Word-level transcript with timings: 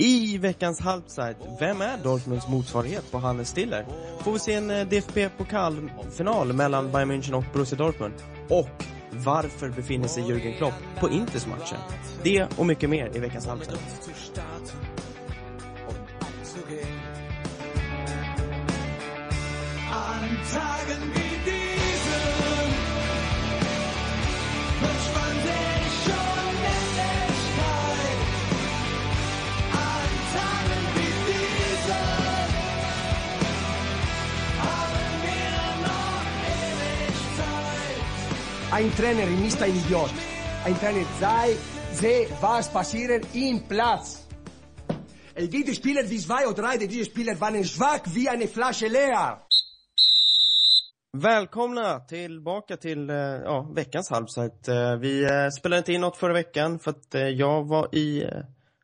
I 0.00 0.38
veckans 0.38 0.80
halvside, 0.80 1.36
vem 1.60 1.80
är 1.80 1.98
Dortmunds 1.98 2.48
motsvarighet 2.48 3.10
på 3.10 3.18
Hannes 3.18 3.48
Stiller? 3.48 3.86
Får 4.20 4.32
vi 4.32 4.38
se 4.38 4.54
en 4.54 4.70
eh, 4.70 4.86
DFB-pokalfinal 4.86 6.52
mellan 6.52 6.92
Bayern 6.92 7.10
München 7.12 7.32
och 7.32 7.44
Borussia 7.52 7.78
Dortmund? 7.78 8.14
Och 8.48 8.84
varför 9.10 9.68
befinner 9.68 10.08
sig 10.08 10.22
Jürgen 10.22 10.56
Klopp 10.56 10.74
på 11.00 11.10
Inters 11.10 11.46
matchen? 11.46 11.78
Det 12.22 12.48
och 12.58 12.66
mycket 12.66 12.90
mer 12.90 13.16
i 13.16 13.18
veckans 13.18 13.46
halvside. 13.46 13.78
An 19.90 20.38
Tagen 20.52 21.27
Ein 38.78 38.90
Trainer 38.96 39.28
ist 39.46 39.60
ein 39.62 39.74
Idiot. 39.80 40.14
Ein 40.64 40.74
Trainer 40.80 41.04
sei, 41.20 41.56
sehe, 41.92 42.28
was 42.40 42.68
passiert 42.72 43.24
im 43.34 43.60
Platz. 43.68 44.24
Es 45.34 45.50
gibt 45.50 45.74
Spieler 45.74 46.08
wie 46.10 46.18
zwei 46.18 46.46
oder 46.46 46.62
drei, 46.62 46.76
diese 46.76 47.04
Spieler 47.04 47.40
waren 47.40 47.64
schwach 47.64 48.02
wie 48.14 48.28
eine 48.28 48.46
Flasche 48.46 48.86
leer. 48.86 49.40
Välkomna 51.12 52.00
tillbaka 52.00 52.76
till 52.76 53.10
eh, 53.10 53.16
ja, 53.44 53.66
veckans 53.74 54.10
halvsajt. 54.10 54.68
Eh, 54.68 54.96
Vi 55.00 55.24
eh, 55.24 55.48
spelade 55.50 55.78
inte 55.78 55.92
in 55.92 56.00
något 56.00 56.16
förra 56.16 56.32
veckan 56.32 56.78
för 56.78 56.90
att 56.90 57.14
jag 57.36 57.64
var 57.68 57.94
i, 57.94 58.26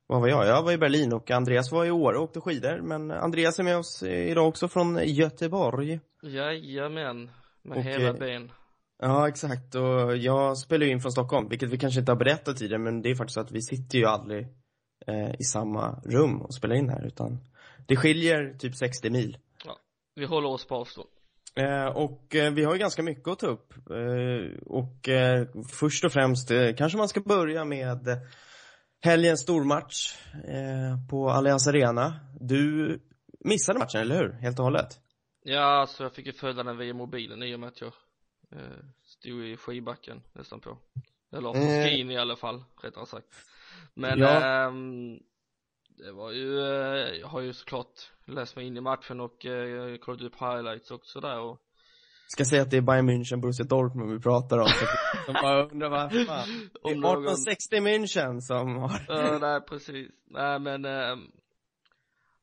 vad 0.06 0.20
var 0.20 0.28
jag? 0.28 0.46
Jag 0.46 0.62
var 0.62 0.72
i 0.72 0.78
Berlin 0.78 1.12
och 1.12 1.30
Andreas 1.30 1.72
var 1.72 1.84
i 1.84 1.90
Åre 1.90 2.16
och 2.16 2.24
åkte 2.24 2.40
skidor. 2.40 2.80
Men 2.82 3.10
Andreas 3.10 3.58
är 3.58 3.62
med 3.62 3.76
oss 3.76 4.02
idag 4.02 4.48
också 4.48 4.68
från 4.68 5.00
Göteborg. 5.04 6.00
Jajamän, 6.22 7.30
med 7.62 7.78
Och, 7.78 7.84
hela 7.84 8.12
ben. 8.12 8.50
Ja, 8.98 9.28
exakt. 9.28 9.74
Och 9.74 10.16
jag 10.16 10.58
spelar 10.58 10.86
ju 10.86 10.92
in 10.92 11.00
från 11.00 11.12
Stockholm, 11.12 11.48
vilket 11.48 11.68
vi 11.68 11.78
kanske 11.78 12.00
inte 12.00 12.12
har 12.12 12.16
berättat 12.16 12.56
tidigare, 12.56 12.82
men 12.82 13.02
det 13.02 13.10
är 13.10 13.14
faktiskt 13.14 13.34
så 13.34 13.40
att 13.40 13.52
vi 13.52 13.62
sitter 13.62 13.98
ju 13.98 14.04
aldrig 14.04 14.46
eh, 15.06 15.34
i 15.38 15.44
samma 15.44 16.00
rum 16.04 16.42
och 16.42 16.54
spelar 16.54 16.76
in 16.76 16.88
här, 16.88 17.06
utan 17.06 17.38
det 17.86 17.96
skiljer 17.96 18.54
typ 18.58 18.76
60 18.76 19.10
mil. 19.10 19.38
Ja, 19.64 19.76
vi 20.14 20.26
håller 20.26 20.48
oss 20.48 20.66
på 20.66 20.74
avstånd. 20.74 21.08
Eh, 21.56 21.86
och 21.86 22.34
eh, 22.34 22.52
vi 22.52 22.64
har 22.64 22.72
ju 22.72 22.78
ganska 22.78 23.02
mycket 23.02 23.28
att 23.28 23.38
ta 23.38 23.46
upp. 23.46 23.72
Eh, 23.90 24.62
och 24.66 25.08
eh, 25.08 25.46
först 25.72 26.04
och 26.04 26.12
främst 26.12 26.50
eh, 26.50 26.74
kanske 26.74 26.98
man 26.98 27.08
ska 27.08 27.20
börja 27.20 27.64
med 27.64 27.98
helgens 29.02 29.40
stormatch 29.40 30.14
på 31.10 31.30
Allianz 31.30 31.68
Arena. 31.68 32.20
Du 32.40 32.98
missade 33.40 33.78
matchen, 33.78 34.00
eller 34.00 34.16
hur? 34.16 34.32
Helt 34.32 34.58
och 34.58 34.64
hållet? 34.64 35.00
Ja, 35.42 35.86
så 35.88 36.02
jag 36.02 36.14
fick 36.14 36.26
ju 36.26 36.32
följa 36.32 36.62
den 36.62 36.78
via 36.78 36.94
mobilen 36.94 37.42
i 37.42 37.54
och 37.54 37.60
med 37.60 37.68
att 37.68 37.80
jag 37.80 37.92
stod 39.04 39.44
i 39.44 39.56
skidbacken 39.56 40.22
nästan 40.32 40.60
på. 40.60 40.78
Eller 41.36 41.52
på 41.52 41.58
Eh. 41.58 41.84
skin 41.88 42.10
i 42.10 42.18
alla 42.18 42.36
fall, 42.36 42.64
rättare 42.82 43.06
sagt. 43.06 43.26
Men 43.94 44.18
Ja. 44.18 44.28
ehm, 44.66 45.18
det 45.88 46.12
var 46.12 46.32
ju, 46.32 46.58
eh, 46.60 47.16
jag 47.20 47.26
har 47.28 47.40
ju 47.40 47.52
såklart 47.52 48.12
läst 48.26 48.56
mig 48.56 48.66
in 48.66 48.76
i 48.76 48.80
matchen 48.80 49.20
och 49.20 49.46
eh, 49.46 49.96
kollat 49.96 50.20
upp 50.22 50.34
highlights 50.40 50.90
och 50.90 51.00
sådär 51.06 51.38
och 51.40 51.60
Ska 52.26 52.44
säga 52.44 52.62
att 52.62 52.70
det 52.70 52.76
är 52.76 52.80
Bayern 52.80 53.10
München, 53.10 53.40
Borussia 53.40 53.66
Dortmund 53.66 54.12
vi 54.12 54.20
pratar 54.20 54.58
om. 54.58 54.66
Så 54.68 54.84
att 54.84 55.26
de 55.26 55.32
bara 55.32 55.64
undrar 55.64 55.88
vad 55.90 56.10
fan. 56.26 56.48
Det 56.82 56.88
är 56.90 56.94
Om 56.94 57.00
någon- 57.00 57.24
1860 57.24 57.76
München 57.76 58.40
som 58.40 58.76
har... 58.76 59.04
Ja, 59.08 59.38
nej 59.40 59.60
precis. 59.60 60.10
Nej 60.26 60.58
men, 60.58 60.84
eh, 60.84 61.16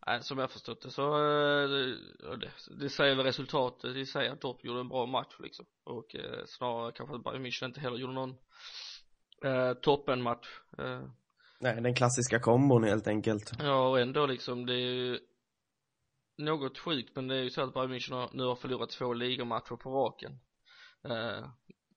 nej, 0.07 0.23
som 0.23 0.37
jag 0.37 0.51
förstått 0.51 0.81
det 0.81 0.91
så, 0.91 1.03
eh, 1.03 1.69
det, 1.69 2.49
det, 2.79 2.89
säger 2.89 3.15
väl 3.15 3.25
resultatet 3.25 3.95
i 3.95 4.05
sig 4.05 4.27
att 4.27 4.41
Dortmund 4.41 4.65
gjorde 4.65 4.79
en 4.79 4.89
bra 4.89 5.05
match 5.05 5.35
liksom. 5.39 5.65
Och 5.83 6.15
eh, 6.15 6.45
snarare 6.45 6.91
kanske 6.91 7.15
att 7.15 7.23
Bayern 7.23 7.45
München 7.45 7.65
inte 7.65 7.79
heller 7.79 7.97
gjorde 7.97 8.13
någon 8.13 8.35
eh, 9.43 9.73
toppenmatch. 9.73 10.47
Eh, 10.77 11.01
Nej, 11.59 11.81
den 11.81 11.95
klassiska 11.95 12.39
kombon 12.39 12.83
helt 12.83 13.07
enkelt. 13.07 13.51
ja 13.59 13.89
och 13.89 13.99
ändå 13.99 14.25
liksom 14.25 14.65
det 14.65 14.73
är 14.73 14.93
ju 14.93 15.19
något 16.37 16.79
sjukt 16.79 17.15
men 17.15 17.27
det 17.27 17.35
är 17.35 17.43
ju 17.43 17.49
så 17.49 17.61
att 17.61 17.73
Bayern 17.73 17.93
München 17.93 18.13
har, 18.13 18.29
nu 18.33 18.43
har 18.43 18.55
förlorat 18.55 18.89
två 18.89 19.13
ligamatcher 19.13 19.75
på 19.75 19.89
raken. 19.89 20.39
Eh, 21.03 21.47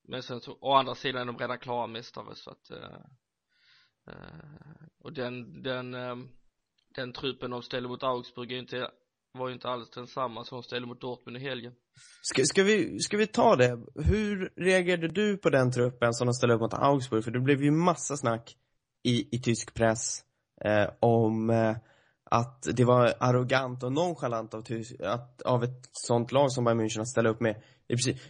men 0.09 0.23
sen 0.23 0.41
så, 0.41 0.59
å 0.61 0.75
andra 0.75 0.95
sidan 0.95 1.23
är 1.23 1.27
de 1.27 1.39
redan 1.39 1.59
klara 1.59 1.87
mästare 1.87 2.35
så 2.35 2.51
att 2.51 2.71
eh, 2.71 3.01
eh, 4.07 4.87
och 4.99 5.13
den, 5.13 5.63
den, 5.63 5.95
eh, 5.95 6.17
den 6.95 7.13
truppen 7.13 7.51
de 7.51 7.63
ställde 7.63 7.89
mot 7.89 8.03
Augsburg 8.03 8.53
är 8.53 8.59
inte, 8.59 8.91
var 9.33 9.49
ju 9.49 9.55
inte 9.55 9.69
alls 9.69 9.91
densamma 9.91 10.45
som 10.45 10.57
de 10.57 10.63
ställde 10.63 10.89
mot 10.89 11.01
Dortmund 11.01 11.37
i 11.37 11.41
helgen. 11.41 11.73
Ska, 12.23 12.43
ska, 12.45 12.63
vi, 12.63 12.99
ska 13.01 13.17
vi 13.17 13.27
ta 13.27 13.57
det? 13.57 13.79
Hur 13.95 14.53
reagerade 14.57 15.09
du 15.09 15.37
på 15.37 15.51
den 15.51 15.73
truppen 15.73 16.15
som 16.15 16.27
de 16.27 16.33
ställde 16.33 16.55
upp 16.55 16.61
mot 16.61 16.75
Augsburg? 16.75 17.25
För 17.25 17.31
det 17.31 17.41
blev 17.41 17.63
ju 17.63 17.71
massa 17.71 18.17
snack 18.17 18.57
i, 19.03 19.37
i 19.37 19.41
tysk 19.43 19.75
press 19.75 20.25
eh, 20.65 20.89
om 21.01 21.51
eh, 21.51 21.77
att 22.31 22.69
det 22.77 22.85
var 22.85 23.15
arrogant 23.21 23.83
och 23.83 23.93
nonchalant 23.93 24.55
av, 24.55 24.63
att, 25.03 25.43
av 25.43 25.65
ett 25.65 25.89
sånt 25.93 26.33
lag 26.33 26.53
som 26.53 26.65
Bayern 26.65 26.81
München 26.81 27.01
att 27.01 27.09
ställa 27.09 27.29
upp 27.29 27.41
med. 27.41 27.63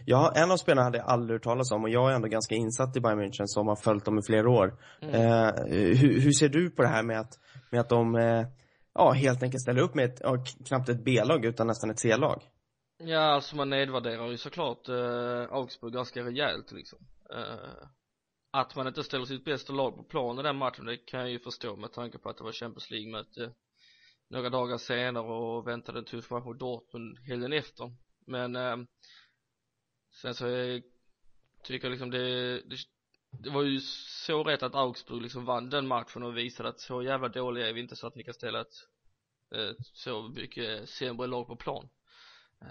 Jag, 0.05 0.37
en 0.37 0.51
av 0.51 0.57
spelarna 0.57 0.83
hade 0.83 0.97
jag 0.97 1.07
aldrig 1.07 1.35
hört 1.35 1.43
talas 1.43 1.71
om 1.71 1.83
och 1.83 1.89
jag 1.89 2.11
är 2.11 2.15
ändå 2.15 2.27
ganska 2.27 2.55
insatt 2.55 2.97
i 2.97 3.01
Bayern 3.01 3.19
München 3.19 3.45
som 3.45 3.67
har 3.67 3.75
följt 3.75 4.05
dem 4.05 4.19
i 4.19 4.21
flera 4.27 4.49
år. 4.49 4.77
Eh, 5.01 5.49
hur, 5.67 6.19
hur 6.21 6.31
ser 6.31 6.49
du 6.49 6.69
på 6.69 6.81
det 6.81 6.87
här 6.87 7.03
med 7.03 7.19
att, 7.19 7.39
med 7.75 7.81
att 7.81 7.89
de 7.89 8.15
eh, 8.15 8.47
ja, 8.93 9.11
helt 9.11 9.43
enkelt 9.43 9.61
ställer 9.61 9.81
upp 9.81 9.95
med 9.95 10.05
ett, 10.05 10.19
ja, 10.23 10.43
knappt 10.67 10.89
ett 10.89 11.03
B-lag 11.03 11.45
utan 11.45 11.67
nästan 11.67 11.89
ett 11.89 11.99
C-lag? 11.99 12.43
Ja, 12.97 13.19
alltså 13.19 13.55
man 13.55 13.69
nedvärderar 13.69 14.27
ju 14.27 14.37
såklart 14.37 14.89
eh, 14.89 15.53
Augsburg 15.53 15.93
ganska 15.93 16.23
rejält 16.23 16.71
liksom. 16.71 16.99
Eh, 17.29 17.87
att 18.51 18.75
man 18.75 18.87
inte 18.87 19.03
ställer 19.03 19.25
sitt 19.25 19.45
bästa 19.45 19.73
lag 19.73 19.95
på 19.95 20.03
plan 20.03 20.39
i 20.39 20.43
den 20.43 20.55
matchen, 20.55 20.85
det 20.85 20.97
kan 20.97 21.19
jag 21.19 21.29
ju 21.29 21.39
förstå 21.39 21.75
med 21.75 21.91
tanke 21.91 22.17
på 22.17 22.29
att 22.29 22.37
det 22.37 22.43
var 22.43 22.51
Champions 22.51 22.91
League-möte 22.91 23.43
eh, 23.43 23.51
några 24.29 24.49
dagar 24.49 24.77
senare 24.77 25.23
och 25.23 25.67
väntade 25.67 25.99
en 25.99 26.05
tuff 26.05 26.29
match 26.29 26.45
mot 26.45 26.59
Dortmund 26.59 27.19
helgen 27.19 27.53
efter. 27.53 27.95
Men 28.27 28.55
eh, 28.55 28.77
sen 30.21 30.33
så 30.33 30.47
eh, 30.47 30.81
tycker 31.63 31.85
jag 31.85 31.91
liksom 31.91 32.11
det, 32.11 32.61
det, 32.61 32.77
det 33.39 33.49
var 33.49 33.63
ju 33.63 33.79
så 34.25 34.43
rätt 34.43 34.63
att 34.63 34.75
Augsburg 34.75 35.21
liksom 35.21 35.45
vann 35.45 35.69
den 35.69 35.87
matchen 35.87 36.23
och 36.23 36.37
visade 36.37 36.69
att 36.69 36.79
så 36.79 37.03
jävla 37.03 37.27
dåliga 37.27 37.69
är 37.69 37.73
vi 37.73 37.81
inte 37.81 37.95
så 37.95 38.07
att 38.07 38.15
ni 38.15 38.23
kan 38.23 38.33
ställa 38.33 38.61
ett, 38.61 38.75
ett 39.55 39.85
så 39.93 40.23
mycket 40.23 40.89
sämre 40.89 41.27
lag 41.27 41.47
på 41.47 41.55
plan. 41.55 41.89
Eh, 42.61 42.67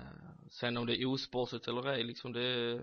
sen 0.51 0.77
om 0.77 0.87
det 0.87 1.03
är 1.03 1.07
osportsligt 1.07 1.69
eller 1.69 1.89
ej 1.89 2.05
liksom 2.05 2.33
det 2.33 2.83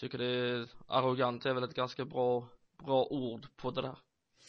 tycker 0.00 0.18
det 0.18 0.26
är 0.26 0.68
arrogant 0.86 1.46
är 1.46 1.54
väl 1.54 1.64
ett 1.64 1.74
ganska 1.74 2.04
bra 2.04 2.48
bra 2.84 3.06
ord 3.10 3.46
på 3.56 3.70
det 3.70 3.82
där 3.82 3.98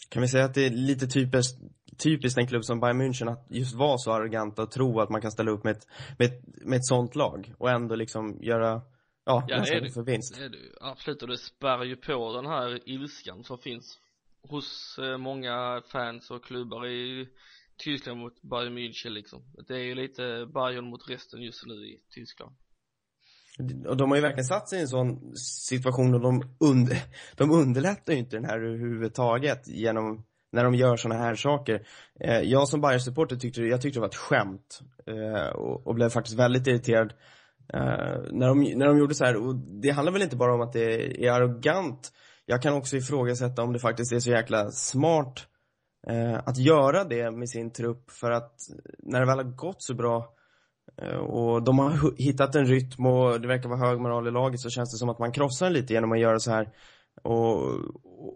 Kan 0.09 0.21
vi 0.21 0.27
säga 0.27 0.45
att 0.45 0.53
det 0.53 0.65
är 0.65 0.69
lite 0.69 1.07
typiskt, 1.07 1.61
typiskt 1.97 2.37
en 2.37 2.47
klubb 2.47 2.65
som 2.65 2.79
Bayern 2.79 3.01
München 3.01 3.31
att 3.31 3.45
just 3.49 3.75
vara 3.75 3.97
så 3.97 4.11
arrogant 4.11 4.59
och 4.59 4.71
tro 4.71 4.99
att 4.99 5.09
man 5.09 5.21
kan 5.21 5.31
ställa 5.31 5.51
upp 5.51 5.63
med 5.63 5.71
ett, 5.71 5.87
med 6.17 6.27
ett, 6.27 6.41
med 6.65 6.77
ett 6.77 6.85
sånt 6.85 7.15
lag 7.15 7.53
och 7.57 7.69
ändå 7.69 7.95
liksom 7.95 8.37
göra, 8.41 8.81
ja, 9.27 9.45
Ja, 9.47 9.59
det 9.59 9.73
är 9.73 9.81
det. 9.81 9.91
för 9.91 10.03
vinst. 10.03 10.37
det 10.37 10.45
är 10.45 10.49
det 10.49 10.57
absolut 10.81 11.21
och 11.21 11.27
det 11.27 11.37
spärrar 11.37 11.83
ju 11.83 11.95
på 11.95 12.33
den 12.33 12.45
här 12.45 12.89
ilskan 12.89 13.43
som 13.43 13.57
finns 13.57 13.99
hos 14.49 14.99
eh, 14.99 15.17
många 15.17 15.81
fans 15.91 16.31
och 16.31 16.43
klubbar 16.45 16.87
i 16.87 17.27
Tyskland 17.77 18.19
mot 18.19 18.41
Bayern 18.41 18.77
München 18.77 19.09
liksom 19.09 19.43
det 19.67 19.73
är 19.73 19.83
ju 19.83 19.95
lite 19.95 20.47
Bayern 20.53 20.85
mot 20.85 21.09
resten 21.09 21.41
just 21.41 21.65
nu 21.65 21.73
i 21.73 21.99
Tyskland 22.15 22.55
Och 23.87 23.97
de 23.97 24.09
har 24.09 24.15
ju 24.15 24.21
verkligen 24.21 24.45
satt 24.45 24.69
sig 24.69 24.79
i 24.79 24.81
en 24.81 24.87
sån 24.87 25.35
situation 25.35 26.13
och 26.13 26.21
de, 26.21 26.55
und, 26.59 26.89
de 27.35 27.51
underlättar 27.51 28.13
ju 28.13 28.19
inte 28.19 28.35
den 28.35 28.45
här 28.45 28.57
överhuvudtaget 28.59 29.67
genom 29.67 30.25
när 30.51 30.63
de 30.63 30.75
gör 30.75 30.97
såna 30.97 31.15
här 31.15 31.35
saker. 31.35 31.87
Eh, 32.19 32.39
jag 32.39 32.67
som 32.67 32.81
Bayern-supporter 32.81 33.35
tyckte, 33.35 33.61
jag 33.61 33.81
tyckte 33.81 33.97
det 33.97 34.01
var 34.01 34.07
ett 34.07 34.15
skämt 34.15 34.81
eh, 35.05 35.49
och 35.57 35.95
blev 35.95 36.09
faktiskt 36.09 36.39
väldigt 36.39 36.67
irriterad 36.67 37.13
Eh, 37.73 38.19
när, 38.31 38.47
de, 38.47 38.59
när 38.59 38.85
de 38.85 38.97
gjorde 38.97 39.15
så 39.15 39.25
här. 39.25 39.35
Och 39.35 39.55
det 39.55 39.89
handlar 39.89 40.13
väl 40.13 40.21
inte 40.21 40.35
bara 40.35 40.53
om 40.53 40.61
att 40.61 40.73
det 40.73 41.25
är 41.25 41.31
arrogant. 41.31 42.11
Jag 42.45 42.61
kan 42.61 42.73
också 42.73 42.97
ifrågasätta 42.97 43.63
om 43.63 43.73
det 43.73 43.79
faktiskt 43.79 44.13
är 44.13 44.19
så 44.19 44.29
jäkla 44.29 44.71
smart 44.71 45.47
eh, 46.07 46.37
att 46.45 46.57
göra 46.57 47.03
det 47.03 47.31
med 47.31 47.49
sin 47.49 47.71
trupp 47.71 48.11
för 48.11 48.31
att 48.31 48.53
när 48.99 49.19
det 49.19 49.25
väl 49.25 49.37
har 49.37 49.55
gått 49.55 49.83
så 49.83 49.93
bra 49.93 50.33
eh, 51.01 51.17
och 51.17 51.63
de 51.63 51.79
har 51.79 52.17
hittat 52.17 52.55
en 52.55 52.65
rytm 52.65 53.05
och 53.05 53.41
det 53.41 53.47
verkar 53.47 53.69
vara 53.69 53.89
hög 53.89 53.99
moral 53.99 54.27
i 54.27 54.31
laget 54.31 54.59
så 54.59 54.69
känns 54.69 54.91
det 54.91 54.97
som 54.97 55.09
att 55.09 55.19
man 55.19 55.31
krossar 55.31 55.65
den 55.65 55.73
lite 55.73 55.93
genom 55.93 56.11
att 56.11 56.19
göra 56.19 56.39
så 56.39 56.51
här. 56.51 56.69
Och, 57.23 57.61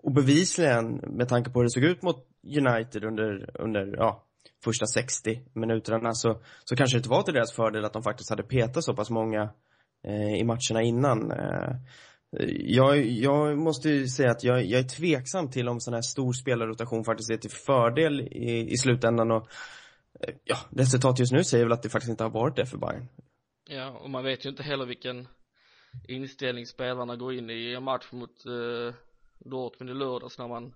och 0.04 0.12
bevisligen, 0.12 0.96
med 0.96 1.30
tanke 1.30 1.50
på 1.50 1.60
hur 1.60 1.64
det 1.64 1.72
såg 1.72 1.84
ut 1.84 2.02
mot 2.02 2.28
United 2.58 3.04
under, 3.04 3.62
under 3.62 3.96
ja, 3.98 4.24
första 4.64 4.86
60 4.86 5.42
minuterna 5.54 6.14
så, 6.14 6.42
så 6.64 6.76
kanske 6.76 6.98
det 6.98 7.00
inte 7.00 7.10
var 7.10 7.24
till 7.24 7.34
deras 7.34 7.54
fördel 7.54 7.86
att 7.86 7.94
de 7.94 8.04
faktiskt 8.04 8.30
hade 8.30 8.44
petat 8.44 8.84
så 8.84 8.94
pass 8.94 9.10
många 9.10 9.50
eh, 10.04 10.34
i 10.34 10.44
matcherna 10.44 10.82
innan. 10.82 11.32
Eh, 11.32 11.76
Jag, 12.60 13.06
jag 13.06 13.58
måste 13.58 13.90
ju 13.90 14.08
säga 14.08 14.32
att 14.32 14.44
jag, 14.44 14.66
jag 14.66 14.80
är 14.80 14.88
tveksam 14.88 15.50
till 15.50 15.70
om 15.70 15.80
sån 15.80 15.94
här 15.94 16.02
stor 16.02 16.34
spelarrotation 16.34 17.04
faktiskt 17.04 17.32
är 17.32 17.38
till 17.38 17.52
fördel 17.52 18.22
i, 18.22 18.72
i 18.72 18.78
slutändan 18.78 19.32
och 19.32 19.48
eh, 20.20 20.34
ja, 20.44 20.58
resultatet 20.70 21.20
just 21.20 21.34
nu 21.34 21.44
säger 21.44 21.66
väl 21.66 21.74
att 21.74 21.84
det 21.84 21.90
faktiskt 21.90 22.10
inte 22.10 22.24
har 22.24 22.32
varit 22.32 22.56
det 22.56 22.66
för 22.66 22.78
Bayern. 22.78 23.08
Ja, 23.70 23.90
och 23.90 24.10
man 24.10 24.24
vet 24.24 24.46
ju 24.46 24.50
inte 24.50 24.64
heller 24.64 24.86
vilken 24.86 25.28
inställning 26.08 26.66
spelarna 26.66 27.16
går 27.16 27.34
in 27.34 27.50
i 27.50 27.74
en 27.74 27.84
match 27.84 28.12
mot 28.12 28.46
eh, 28.46 28.96
Dortmund 29.40 29.90
i 29.90 29.94
lördags 29.94 30.38
när 30.38 30.48
man 30.48 30.74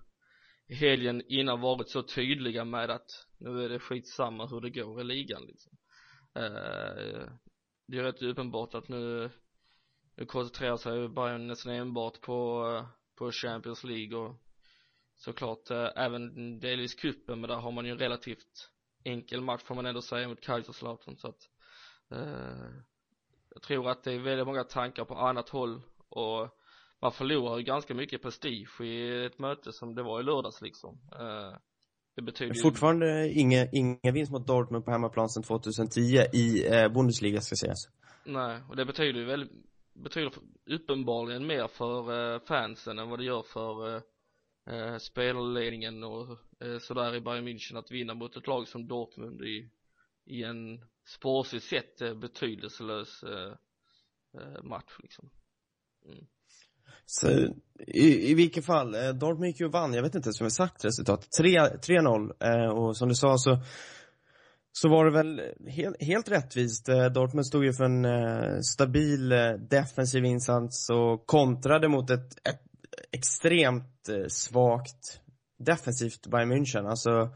helgen 0.69 1.21
innan 1.27 1.61
varit 1.61 1.89
så 1.89 2.03
tydliga 2.03 2.65
med 2.65 2.89
att 2.89 3.27
nu 3.37 3.65
är 3.65 3.69
det 3.69 3.79
skitsamma 3.79 4.45
hur 4.45 4.61
det 4.61 4.69
går 4.69 5.01
i 5.01 5.03
ligan 5.03 5.45
liksom. 5.45 5.77
Eh, 6.35 7.29
det 7.87 7.97
är 7.97 8.03
rätt 8.03 8.21
uppenbart 8.21 8.75
att 8.75 8.87
nu, 8.87 9.29
nu 10.15 10.25
koncentrerar 10.25 10.77
sig 10.77 11.09
Bayern 11.09 11.47
nästan 11.47 11.73
enbart 11.73 12.21
på, 12.21 12.69
eh, 12.75 12.87
på 13.15 13.31
Champions 13.31 13.83
League 13.83 14.17
och 14.17 14.35
såklart 15.15 15.71
eh, 15.71 15.89
även 15.95 16.59
delvis 16.59 16.95
kuppen 16.95 17.41
men 17.41 17.49
där 17.49 17.57
har 17.57 17.71
man 17.71 17.85
ju 17.85 17.91
en 17.91 17.99
relativt 17.99 18.71
enkel 19.03 19.41
match 19.41 19.63
får 19.63 19.75
man 19.75 19.85
ändå 19.85 20.01
säga 20.01 20.27
mot 20.27 20.41
Kaiserslautern 20.41 21.17
så 21.17 21.27
att 21.27 21.49
eh, 22.11 22.69
jag 23.49 23.61
tror 23.61 23.89
att 23.89 24.03
det 24.03 24.13
är 24.13 24.19
väldigt 24.19 24.47
många 24.47 24.63
tankar 24.63 25.05
på 25.05 25.15
annat 25.15 25.49
håll 25.49 25.81
och 26.09 26.59
man 27.05 27.11
förlorar 27.11 27.57
ju 27.57 27.63
ganska 27.63 27.93
mycket 27.93 28.21
prestige 28.21 28.81
i 28.81 29.25
ett 29.25 29.39
möte 29.39 29.71
som 29.71 29.95
det 29.95 30.03
var 30.03 30.19
i 30.19 30.23
lördags 30.23 30.61
liksom 30.61 30.99
eh, 31.11 31.57
det 32.15 32.21
betyder 32.21 32.55
ju 32.55 32.61
Fortfarande 32.61 33.31
ingen, 33.31 33.67
ingen 33.71 34.13
vinst 34.13 34.31
mot 34.31 34.47
Dortmund 34.47 34.85
på 34.85 34.91
hemmaplan 34.91 35.29
sedan 35.29 35.43
2010 35.43 36.01
i 36.33 36.67
eh, 36.67 36.89
Bundesliga 36.89 37.41
ska 37.41 37.55
sägas. 37.55 37.89
nej 38.25 38.61
och 38.69 38.75
det 38.75 38.85
betyder 38.85 39.19
ju 39.19 39.25
väldigt 39.25 39.51
betyder 39.93 40.33
uppenbarligen 40.65 41.47
mer 41.47 41.67
för 41.67 42.33
eh, 42.33 42.39
fansen 42.39 42.99
än 42.99 43.09
vad 43.09 43.19
det 43.19 43.25
gör 43.25 43.43
för 43.43 43.95
eh, 43.95 44.01
eh, 44.75 44.97
spelarledningen 44.97 46.03
och 46.03 46.37
eh, 46.59 46.77
sådär 46.79 47.15
i 47.15 47.21
Bayern 47.21 47.47
München 47.47 47.77
att 47.79 47.91
vinna 47.91 48.13
mot 48.13 48.37
ett 48.37 48.47
lag 48.47 48.67
som 48.67 48.87
Dortmund 48.87 49.41
i, 49.41 49.69
i 50.25 50.43
en 50.43 50.85
sportsligt 51.05 51.65
sett 51.65 51.97
betydelselös 52.17 53.23
eh, 53.23 53.53
match 54.63 54.97
liksom 54.99 55.29
mm. 56.05 56.25
Så 57.05 57.29
i, 57.87 58.31
i 58.31 58.33
vilket 58.33 58.65
fall, 58.65 58.95
eh, 58.95 59.09
Dortmund 59.09 59.47
gick 59.47 59.59
ju 59.59 59.65
och 59.65 59.71
vann, 59.71 59.93
jag 59.93 60.03
vet 60.03 60.15
inte 60.15 60.27
ens 60.27 60.41
om 60.41 60.45
jag 60.45 60.51
sagt 60.51 60.85
resultatet, 60.85 61.29
3-0. 61.39 62.31
eh, 62.39 62.69
och 62.69 62.97
som 62.97 63.09
du 63.09 63.15
sa 63.15 63.37
så 63.37 63.59
så 64.77 64.89
var 64.89 65.05
det 65.05 65.11
väl 65.11 65.41
helt, 65.67 66.03
helt 66.03 66.31
rättvist. 66.31 66.89
Eh, 66.89 67.05
Dortmund 67.05 67.47
stod 67.47 67.65
ju 67.65 67.73
för 67.73 67.83
en 67.83 68.05
eh, 68.05 68.59
stabil 68.61 69.31
eh, 69.31 69.51
defensiv 69.51 70.25
insats 70.25 70.89
och 70.89 71.25
kontrade 71.25 71.87
mot 71.87 72.09
ett, 72.09 72.47
ett 72.49 72.61
extremt 73.11 74.09
eh, 74.09 74.27
svagt 74.27 75.21
defensivt 75.59 76.27
Bayern 76.27 76.51
München. 76.51 76.89
Alltså 76.89 77.29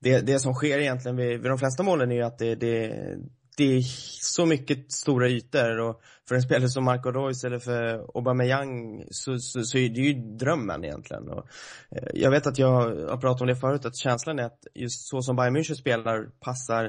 det, 0.00 0.20
det 0.20 0.38
som 0.38 0.54
sker 0.54 0.78
egentligen 0.78 1.16
vid, 1.16 1.40
vid 1.40 1.50
de 1.50 1.58
flesta 1.58 1.82
målen 1.82 2.10
är 2.10 2.14
ju 2.14 2.22
att 2.22 2.38
det, 2.38 2.54
det, 2.54 3.16
det 3.60 3.76
är 3.76 3.82
så 4.20 4.46
mycket 4.46 4.92
stora 4.92 5.28
ytor 5.28 5.78
och 5.78 6.00
för 6.28 6.34
en 6.34 6.42
spelare 6.42 6.68
som 6.68 6.84
Marco 6.84 7.10
Reus 7.10 7.44
eller 7.44 7.58
för 7.58 8.06
Aubameyang 8.14 9.04
så, 9.10 9.38
så, 9.38 9.62
så 9.62 9.78
är 9.78 9.88
det 9.88 10.00
ju 10.00 10.14
drömmen 10.14 10.84
egentligen. 10.84 11.28
Och, 11.28 11.46
eh, 11.90 12.08
jag 12.14 12.30
vet 12.30 12.46
att 12.46 12.58
jag 12.58 12.68
har 13.08 13.16
pratat 13.16 13.40
om 13.40 13.46
det 13.46 13.56
förut, 13.56 13.84
att 13.84 13.96
känslan 13.96 14.38
är 14.38 14.44
att 14.44 14.66
just 14.74 15.08
så 15.08 15.22
som 15.22 15.36
Bayern 15.36 15.56
München 15.56 15.74
spelar 15.74 16.30
passar 16.40 16.84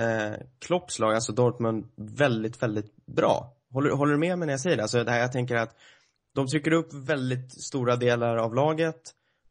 eh, 0.00 0.34
Klopps 0.58 0.98
lag, 0.98 1.14
alltså 1.14 1.32
Dortmund, 1.32 1.88
väldigt, 1.96 2.62
väldigt 2.62 3.06
bra. 3.06 3.56
Håller, 3.72 3.90
håller 3.90 4.12
du 4.12 4.18
med 4.18 4.38
mig 4.38 4.46
när 4.46 4.52
jag 4.52 4.60
säger 4.60 4.76
det? 4.76 4.82
Alltså 4.82 5.04
det 5.04 5.10
här, 5.10 5.20
jag 5.20 5.32
tänker 5.32 5.56
att 5.56 5.76
de 6.34 6.46
trycker 6.46 6.72
upp 6.72 6.92
väldigt 6.92 7.52
stora 7.52 7.96
delar 7.96 8.36
av 8.36 8.54
laget 8.54 9.00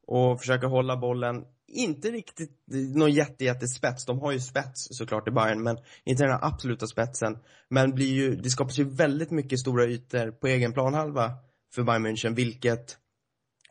och 0.08 0.40
försöker 0.40 0.68
hålla 0.68 0.98
bollen 0.98 1.46
inte 1.68 2.12
riktigt 2.12 2.64
någon 2.96 3.12
jätte, 3.12 3.46
jättespets. 3.46 4.06
De 4.06 4.20
har 4.20 4.32
ju 4.32 4.40
spets 4.40 4.88
såklart 4.92 5.28
i 5.28 5.32
Bayern, 5.32 5.64
men 5.64 5.78
inte 6.04 6.24
den 6.24 6.32
här 6.32 6.46
absoluta 6.46 6.88
spetsen. 6.88 7.38
Men 7.70 7.92
blir 7.92 8.14
ju, 8.14 8.36
det 8.36 8.50
skapas 8.50 8.80
ju 8.80 8.84
väldigt 8.84 9.32
mycket 9.32 9.60
stora 9.60 9.86
ytor 9.86 10.32
på 10.32 10.48
egen 10.48 10.74
planhalva 10.74 11.32
för 11.76 11.84
Bayern 11.84 12.06
München, 12.06 12.36
vilket 12.36 12.98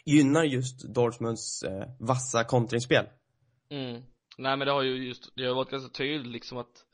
gynnar 0.04 0.44
just 0.44 0.94
Dortmunds 0.94 1.62
eh, 1.62 1.88
vassa 1.98 2.44
kontringsspel. 2.44 3.06
Mm. 3.70 4.02
Nej 4.38 4.56
men 4.56 4.66
det 4.66 4.72
har 4.72 4.82
ju 4.82 5.06
just, 5.06 5.36
det 5.36 5.46
har 5.46 5.54
varit 5.54 5.70
ganska 5.70 5.92
tydligt 5.92 6.32
liksom 6.32 6.58
att 6.58 6.84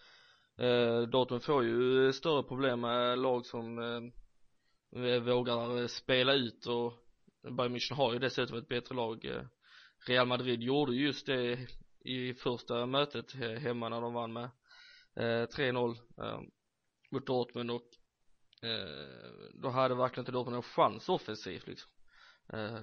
eh, 0.59 1.01
Dortmund 1.01 1.43
får 1.43 1.65
ju 1.65 2.13
större 2.13 2.43
problem 2.43 2.81
med 2.81 3.19
lag 3.19 3.47
som 3.47 3.79
eh, 3.79 5.21
vågar 5.21 5.87
spela 5.87 6.33
ut 6.33 6.67
och 6.67 6.93
Bayern 7.57 7.77
München 7.77 7.95
har 7.95 8.13
ju 8.13 8.19
dessutom 8.19 8.59
ett 8.59 8.69
bättre 8.69 8.95
lag 8.95 9.25
eh, 9.25 9.43
Real 10.07 10.27
Madrid 10.27 10.63
gjorde 10.63 10.95
just 10.95 11.27
det 11.27 11.67
i 12.05 12.35
första 12.35 12.87
mötet 12.87 13.33
hemma 13.61 13.89
när 13.89 14.01
de 14.01 14.15
vann 14.15 14.33
med 14.33 14.51
eh, 15.17 15.47
3-0 15.47 15.97
eh, 16.19 16.41
mot 17.11 17.27
Dortmund 17.27 17.71
och 17.71 17.89
eh, 18.63 19.51
då 19.55 19.69
hade 19.69 19.95
verkligen 19.95 20.23
inte 20.23 20.33
Dortmund 20.33 20.57
en 20.57 20.63
chans 20.63 21.09
offensivt 21.09 21.67
liksom. 21.67 21.91
Eh, 22.53 22.81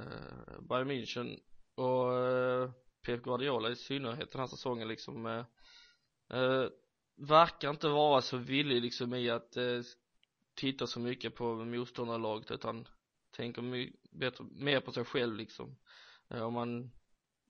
Bayern 0.61 0.91
München 0.91 1.39
och 1.75 2.13
eh, 2.17 2.71
Pep 3.05 3.23
Guardiola 3.23 3.69
i 3.69 3.75
synnerhet 3.75 4.31
den 4.31 4.39
här 4.41 4.47
säsongen 4.47 4.87
liksom 4.87 5.25
eh, 5.25 5.45
eh, 6.39 6.67
verkar 7.17 7.69
inte 7.69 7.87
vara 7.87 8.21
så 8.21 8.37
villig 8.37 8.81
liksom 8.81 9.13
i 9.13 9.29
att 9.29 9.57
eh, 9.57 9.81
titta 10.55 10.87
så 10.87 10.99
mycket 10.99 11.35
på 11.35 11.55
motståndarlaget 11.55 12.51
utan 12.51 12.87
tänker 13.31 13.61
my- 13.61 13.93
bättre, 14.11 14.45
mer 14.51 14.79
på 14.79 14.91
sig 14.91 15.05
själv 15.05 15.35
liksom. 15.35 15.77
Eh, 16.29 16.41
om 16.41 16.53
man 16.53 16.91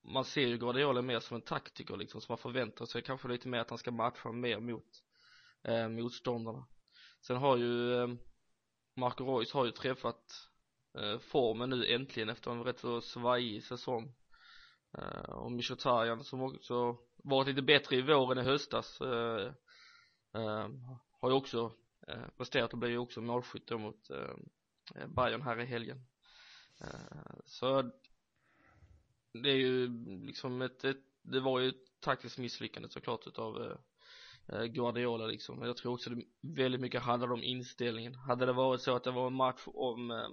man 0.01 0.25
ser 0.25 0.47
ju 0.47 0.57
Guardiola 0.57 1.01
mer 1.01 1.19
som 1.19 1.35
en 1.35 1.41
taktiker 1.41 1.97
liksom 1.97 2.21
så 2.21 2.31
man 2.31 2.37
förväntar 2.37 2.85
sig 2.85 3.01
kanske 3.01 3.27
lite 3.27 3.47
mer 3.47 3.59
att 3.59 3.69
han 3.69 3.79
ska 3.79 3.91
matcha 3.91 4.31
mer 4.31 4.59
mot 4.59 5.03
eh, 5.63 5.89
motståndarna. 5.89 6.67
Sen 7.21 7.37
har 7.37 7.57
ju 7.57 7.93
eh, 7.93 8.07
Marco 8.95 9.25
Reus 9.25 9.53
har 9.53 9.65
ju 9.65 9.71
träffat 9.71 10.49
eh, 10.97 11.19
formen 11.19 11.69
nu 11.69 11.85
äntligen 11.85 12.29
efter 12.29 12.51
en 12.51 12.63
rätt 12.63 12.79
så 12.79 13.01
svajig 13.01 13.63
säsong. 13.63 14.13
Eh, 14.97 15.31
och 15.31 15.51
Mkhitaryan 15.51 16.23
som 16.23 16.41
också 16.41 16.97
varit 17.23 17.47
lite 17.47 17.61
bättre 17.61 17.95
i 17.95 18.01
vår 18.01 18.31
än 18.31 18.45
i 18.45 18.49
höstas 18.49 19.01
eh, 19.01 19.53
eh, 20.33 20.67
har 21.19 21.29
ju 21.29 21.35
också 21.35 21.71
eh, 22.07 22.27
presterat 22.37 22.73
och 22.73 22.79
blev 22.79 22.91
ju 22.91 22.97
också 22.97 23.21
målskytt 23.21 23.67
då 23.67 23.77
mot 23.77 24.09
eh, 24.09 25.07
Bayern 25.07 25.41
här 25.41 25.59
i 25.59 25.65
helgen. 25.65 26.05
Eh, 26.81 27.35
så 27.45 27.91
det 29.33 29.49
är 29.49 29.55
ju 29.55 29.87
liksom 30.25 30.61
ett, 30.61 30.83
ett 30.83 30.97
det 31.21 31.39
var 31.39 31.59
ju 31.59 31.69
ett 31.69 31.99
taktiskt 31.99 32.37
misslyckande 32.37 32.89
såklart 32.89 33.27
utav 33.27 33.63
eh, 33.63 33.77
eh, 34.55 34.65
Guardiola 34.65 35.27
liksom. 35.27 35.59
Men 35.59 35.67
jag 35.67 35.77
tror 35.77 35.93
också 35.93 36.09
det 36.09 36.23
väldigt 36.41 36.81
mycket 36.81 37.01
handlade 37.01 37.33
om 37.33 37.43
inställningen. 37.43 38.15
Hade 38.15 38.45
det 38.45 38.53
varit 38.53 38.81
så 38.81 38.95
att 38.95 39.03
det 39.03 39.11
var 39.11 39.27
en 39.27 39.33
match 39.33 39.63
om 39.65 40.11
eh, 40.11 40.29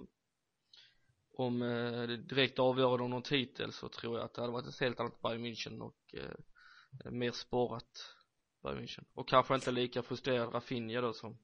om 1.37 1.61
eh, 1.61 2.07
det 2.07 2.17
direkt 2.17 2.59
avgörande 2.59 3.03
om 3.03 3.09
någon 3.09 3.21
titel 3.21 3.73
så 3.73 3.89
tror 3.89 4.17
jag 4.17 4.25
att 4.25 4.33
det 4.33 4.41
hade 4.41 4.53
varit 4.53 4.67
ett 4.67 4.79
helt 4.79 4.99
annat 4.99 5.21
Bayern 5.21 5.45
München 5.45 5.79
och 5.79 6.15
eh, 6.15 7.11
mer 7.11 7.31
spårat 7.31 8.15
Bayern 8.63 8.79
München. 8.79 9.03
Och 9.13 9.29
kanske 9.29 9.55
inte 9.55 9.71
lika 9.71 10.01
frustrerad 10.01 10.53
Rafinha 10.53 11.01
då 11.01 11.13
som 11.13 11.37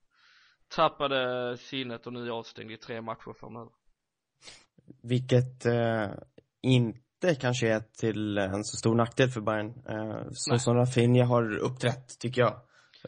tappade 0.67 1.57
sinnet 1.57 2.07
och 2.07 2.13
nu 2.13 2.25
är 2.25 2.29
avstängd 2.29 2.71
i 2.71 2.77
tre 2.77 3.01
matcher 3.01 3.33
framöver. 3.33 3.71
Vilket 5.01 5.65
eh, 5.65 6.11
inte 7.23 7.41
kanske 7.41 7.67
är 7.67 7.79
till 7.79 8.37
en 8.37 8.63
så 8.63 8.77
stor 8.77 8.95
nackdel 8.95 9.29
för 9.29 9.41
Bayern. 9.41 9.67
Eh, 9.67 10.27
så 10.31 10.51
Nej. 10.51 10.59
som 10.59 10.75
Rafinha 10.75 11.25
har 11.25 11.57
uppträtt, 11.57 12.19
tycker 12.19 12.41
jag. 12.41 12.53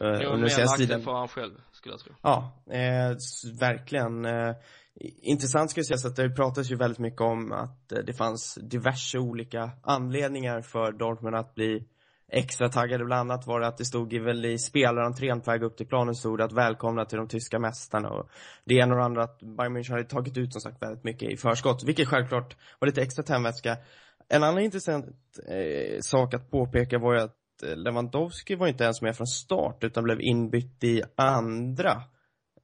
Eh, 0.00 0.06
var 0.06 0.24
under 0.24 0.48
senaste 0.48 0.78
tiden. 0.78 1.02
för 1.02 1.12
han 1.12 1.28
själv 1.28 1.52
skulle 1.72 1.92
jag 1.92 2.00
tro 2.00 2.12
Ja, 2.22 2.62
eh, 2.70 3.16
verkligen. 3.60 4.24
Eh, 4.24 4.54
intressant 5.22 5.70
ska 5.70 5.82
sägas 5.82 6.04
att 6.04 6.16
det 6.16 6.30
pratas 6.30 6.70
ju 6.70 6.76
väldigt 6.76 6.98
mycket 6.98 7.20
om 7.20 7.52
att 7.52 7.92
eh, 7.92 7.98
det 7.98 8.14
fanns 8.14 8.58
diverse 8.62 9.18
olika 9.18 9.70
anledningar 9.82 10.60
för 10.60 10.92
Dortmund 10.92 11.36
att 11.36 11.54
bli 11.54 11.86
extra 12.28 12.68
taggade. 12.68 13.04
Bland 13.04 13.30
annat 13.30 13.46
var 13.46 13.60
det 13.60 13.66
att 13.66 13.78
det 13.78 13.84
stod 13.84 14.12
i, 14.12 14.18
väl 14.18 14.44
i 14.44 14.58
spelarentrén 14.58 15.40
på 15.40 15.50
väg 15.50 15.62
upp 15.62 15.76
till 15.76 15.86
planen 15.86 16.14
stod 16.14 16.38
det 16.38 16.44
att 16.44 16.52
välkomna 16.52 17.04
till 17.04 17.18
de 17.18 17.28
tyska 17.28 17.58
mästarna 17.58 18.08
och 18.08 18.30
det 18.64 18.74
ena 18.74 18.94
och 18.94 18.98
det 18.98 19.04
andra 19.04 19.22
att 19.22 19.40
Bayern 19.40 19.76
München 19.76 19.90
hade 19.90 20.04
tagit 20.04 20.36
ut 20.36 20.52
som 20.52 20.60
sagt 20.60 20.82
väldigt 20.82 21.04
mycket 21.04 21.30
i 21.30 21.36
förskott, 21.36 21.84
vilket 21.84 22.08
självklart 22.08 22.56
var 22.78 22.86
lite 22.86 23.02
extra 23.02 23.22
tändvätska. 23.22 23.76
En 24.28 24.42
annan 24.42 24.62
intressant 24.62 25.06
eh, 25.48 25.98
sak 26.00 26.34
att 26.34 26.50
påpeka 26.50 26.98
var 26.98 27.14
ju 27.14 27.20
att 27.20 27.62
eh, 27.62 27.76
Lewandowski 27.76 28.54
var 28.54 28.66
inte 28.66 28.84
ens 28.84 29.02
med 29.02 29.16
från 29.16 29.26
start 29.26 29.84
utan 29.84 30.04
blev 30.04 30.20
inbytt 30.20 30.84
i 30.84 31.02
andra. 31.16 32.02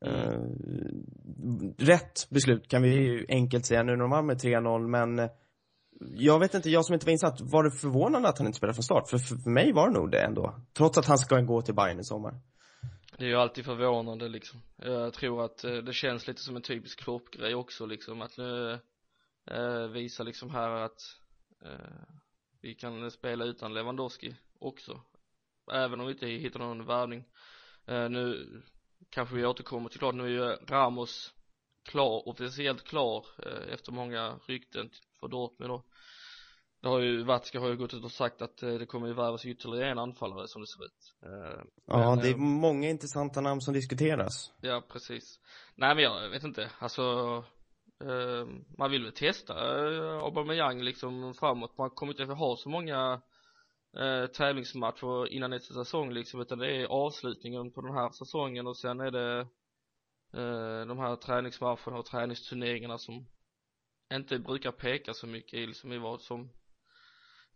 Eh, 0.05 0.41
rätt 1.79 2.31
beslut 2.31 2.69
kan 2.69 2.83
vi 2.83 2.89
ju 2.89 3.27
enkelt 3.29 3.67
säga 3.67 3.83
nu 3.83 3.93
när 3.93 3.99
de 3.99 4.11
vann 4.11 4.27
med 4.27 4.37
3-0 4.37 4.89
men 4.89 5.19
eh, 5.19 5.31
jag 6.15 6.39
vet 6.39 6.55
inte, 6.55 6.71
jag 6.71 6.85
som 6.85 6.95
inte 6.95 7.07
var 7.07 7.13
insatt, 7.13 7.41
var 7.41 7.65
det 7.65 7.71
förvånande 7.71 8.29
att 8.29 8.39
han 8.39 8.47
inte 8.47 8.57
spelade 8.57 8.75
från 8.75 8.83
start? 8.83 9.11
För, 9.11 9.19
för, 9.19 9.51
mig 9.51 9.73
var 9.73 9.89
det 9.89 9.95
nog 9.95 10.11
det 10.11 10.21
ändå. 10.21 10.55
Trots 10.77 10.99
att 10.99 11.07
han 11.07 11.19
ska 11.19 11.41
gå 11.41 11.63
till 11.63 11.75
Bayern 11.75 12.01
i 12.01 12.05
sommar. 12.05 12.35
Det 13.19 13.25
är 13.25 13.29
ju 13.29 13.37
alltid 13.37 13.65
förvånande 13.65 14.29
liksom 14.29 14.61
Jag 14.77 15.13
tror 15.13 15.45
att 15.45 15.65
eh, 15.65 15.75
det 15.75 15.93
känns 15.93 16.27
lite 16.27 16.41
som 16.41 16.57
en 16.57 16.63
typisk 16.63 17.01
Klopp-grej 17.01 17.55
också 17.55 17.87
liksom 17.87 18.23
att 18.23 18.39
nu 18.39 18.79
eh, 19.51 19.87
visa 19.93 20.23
liksom 20.23 20.51
här 20.51 20.71
att 20.71 21.01
vi 22.61 22.75
kan 22.75 23.11
spela 23.11 23.45
utan 23.45 23.75
Lewandowski 23.75 24.37
också. 24.59 25.01
Även 25.73 26.01
om 26.01 26.07
vi 26.07 26.13
inte 26.13 26.27
hittar 26.27 26.61
någon 26.61 26.87
värvning. 26.87 27.25
Eh, 27.87 28.09
nu 28.11 28.47
kanske 29.11 29.35
vi 29.35 29.47
återkommer 29.47 29.89
till 29.89 29.99
klart. 29.99 30.15
Nu 30.15 30.25
är 30.25 30.29
ju 30.29 30.67
Ramos 30.67 31.35
klar, 31.91 32.29
officiellt 32.29 32.85
klar 32.85 33.27
eh, 33.47 33.75
efter 33.75 33.93
många 33.93 34.41
rykten 34.47 34.91
för 35.21 35.29
Dortmund 35.29 35.71
då. 35.71 35.85
Det 36.83 36.89
har 36.89 36.99
ju, 37.01 37.25
Watzke 37.25 37.59
har 37.59 37.69
ju 37.69 37.77
gått 37.77 37.95
ut 37.95 38.05
och 38.05 38.13
sagt 38.13 38.43
att 38.43 38.63
eh, 38.63 38.75
det 38.75 38.87
kommer 38.87 39.07
ju 39.07 39.15
värvas 39.15 39.47
ytterligare 39.47 39.91
en 39.91 39.99
anfallare 39.99 40.49
som 40.49 40.63
det 40.63 40.67
ser 40.69 40.85
ut. 40.85 41.15
Eh, 41.23 41.65
Ja, 41.87 42.15
men, 42.15 42.19
det 42.19 42.29
är 42.29 42.33
eh, 42.33 42.39
många 42.39 42.91
intressanta 42.91 43.41
namn 43.41 43.61
som 43.61 43.75
diskuteras. 43.75 44.53
Ja, 44.61 44.83
precis. 44.93 45.41
Nej 45.75 45.95
men 45.95 46.05
jag 46.05 46.31
vet 46.31 46.45
inte, 46.45 46.71
alltså 46.79 47.03
eh, 47.03 47.45
Eh, 48.03 48.47
man 48.79 48.91
vill 48.91 49.03
väl 49.03 49.13
testa 49.13 49.55
eh, 49.55 50.25
Aubameyang 50.25 50.83
liksom 50.83 51.35
framåt. 51.35 51.79
Man 51.79 51.91
kommer 51.91 52.13
inte 52.13 52.33
att 52.33 52.39
ha 52.39 52.57
så 52.57 52.69
många 52.69 53.23
eh, 53.97 54.27
tävlingsmatcher 54.27 55.33
innan 55.33 55.51
nästa 55.51 55.75
säsong 55.75 56.13
liksom 56.13 56.41
utan 56.41 56.59
det 56.59 56.77
är 56.77 56.87
avslutningen 56.87 57.73
på 57.73 57.81
den 57.81 57.95
här 57.95 58.11
säsongen 58.11 58.67
och 58.67 58.77
sen 58.77 59.01
är 59.01 59.11
det 59.11 59.41
eh, 60.33 60.87
de 60.87 60.99
här 60.99 61.17
träningsmatcherna 61.17 61.99
och 61.99 62.07
träningsturneringarna 62.07 62.99
som 62.99 63.27
inte 64.15 64.39
brukar 64.39 64.73
peka 64.73 65.15
så 65.15 65.27
mycket 65.27 65.55
i 65.55 65.67
liksom 65.67 65.93
i 65.93 65.99
vad 65.99 66.21
som 66.21 66.41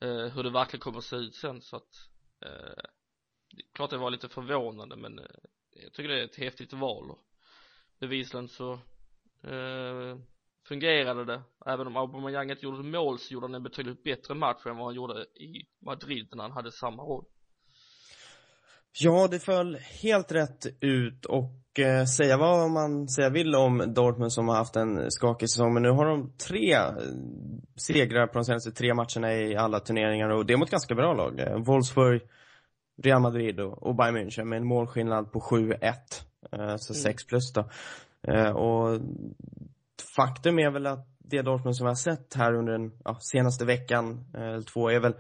eh, 0.01 0.27
hur 0.27 0.43
det 0.43 0.51
verkligen 0.51 0.81
kommer 0.81 0.99
att 0.99 1.05
se 1.05 1.17
ut 1.17 1.35
sen 1.35 1.61
så 1.61 1.77
att 1.77 2.09
eh, 2.41 2.85
klart 3.73 3.91
det 3.91 3.99
var 3.99 4.11
lite 4.11 4.29
förvånande 4.29 4.97
men 4.97 5.19
eh, 5.19 5.25
jag 5.71 5.93
tycker 5.93 6.09
det 6.09 6.21
är 6.21 6.25
ett 6.25 6.37
häftigt 6.37 6.73
val 6.73 7.11
och 7.11 7.25
bevisligen 7.99 8.49
så 8.49 8.73
eh, 9.43 10.19
fungerade 10.69 11.25
det 11.25 11.43
även 11.67 11.87
om 11.87 11.97
Aubameyang 11.97 12.51
inte 12.51 12.65
gjorde 12.65 12.83
mål 12.83 13.19
så 13.19 13.35
gjorde 13.35 13.47
han 13.47 13.55
en 13.55 13.63
betydligt 13.63 14.03
bättre 14.03 14.35
match 14.35 14.67
än 14.67 14.77
vad 14.77 14.87
han 14.87 14.95
gjorde 14.95 15.21
i 15.23 15.67
Madrid 15.81 16.29
när 16.33 16.43
han 16.43 16.53
hade 16.53 16.73
samma 16.73 17.03
roll 17.03 17.25
Ja, 18.99 19.29
det 19.31 19.39
föll 19.39 19.77
helt 20.03 20.33
rätt 20.33 20.67
ut 20.81 21.25
och 21.25 21.79
eh, 21.79 22.05
säga 22.05 22.37
vad 22.37 22.71
man 22.71 23.09
säga 23.09 23.31
vill 23.31 23.55
om 23.55 23.93
Dortmund 23.95 24.33
som 24.33 24.49
har 24.49 24.57
haft 24.57 24.77
en 24.77 25.11
skakig 25.11 25.51
säsong, 25.51 25.75
men 25.75 25.83
nu 25.83 25.91
har 25.91 26.07
de 26.07 26.33
tre 26.49 26.73
eh, 26.73 26.93
segrar 27.77 28.27
på 28.27 28.39
de 28.39 28.45
senaste 28.45 28.73
tre 28.73 28.95
matcherna 28.95 29.35
i 29.35 29.57
alla 29.57 29.81
turneringar 29.81 30.29
och 30.29 30.47
det 30.47 30.53
är 30.53 30.57
mot 30.57 30.71
ganska 30.71 30.95
bra 30.95 31.15
lag. 31.15 31.41
Eh, 31.41 31.59
Wolfsburg, 31.59 32.23
Real 33.03 33.21
Madrid 33.21 33.61
och, 33.61 33.83
och 33.83 33.95
Bayern 33.95 34.17
München 34.17 34.45
med 34.45 34.57
en 34.57 34.67
målskillnad 34.67 35.33
på 35.33 35.41
7-1, 35.41 35.93
eh, 36.53 36.77
så 36.77 36.95
6 36.95 37.27
plus 37.27 37.53
då. 37.53 37.71
Och 38.55 39.01
faktum 40.17 40.59
är 40.59 40.71
väl 40.71 40.87
att 40.87 41.09
det 41.19 41.43
Dortmund 41.43 41.77
som 41.77 41.85
vi 41.85 41.91
har 41.91 41.95
sett 41.95 42.35
här 42.35 42.55
under 42.55 42.73
den 42.73 42.93
ja, 43.05 43.19
senaste 43.21 43.65
veckan, 43.65 44.25
eh, 44.35 44.43
eller 44.43 44.63
två, 44.63 44.91
är 44.91 45.01
väl, 45.01 45.15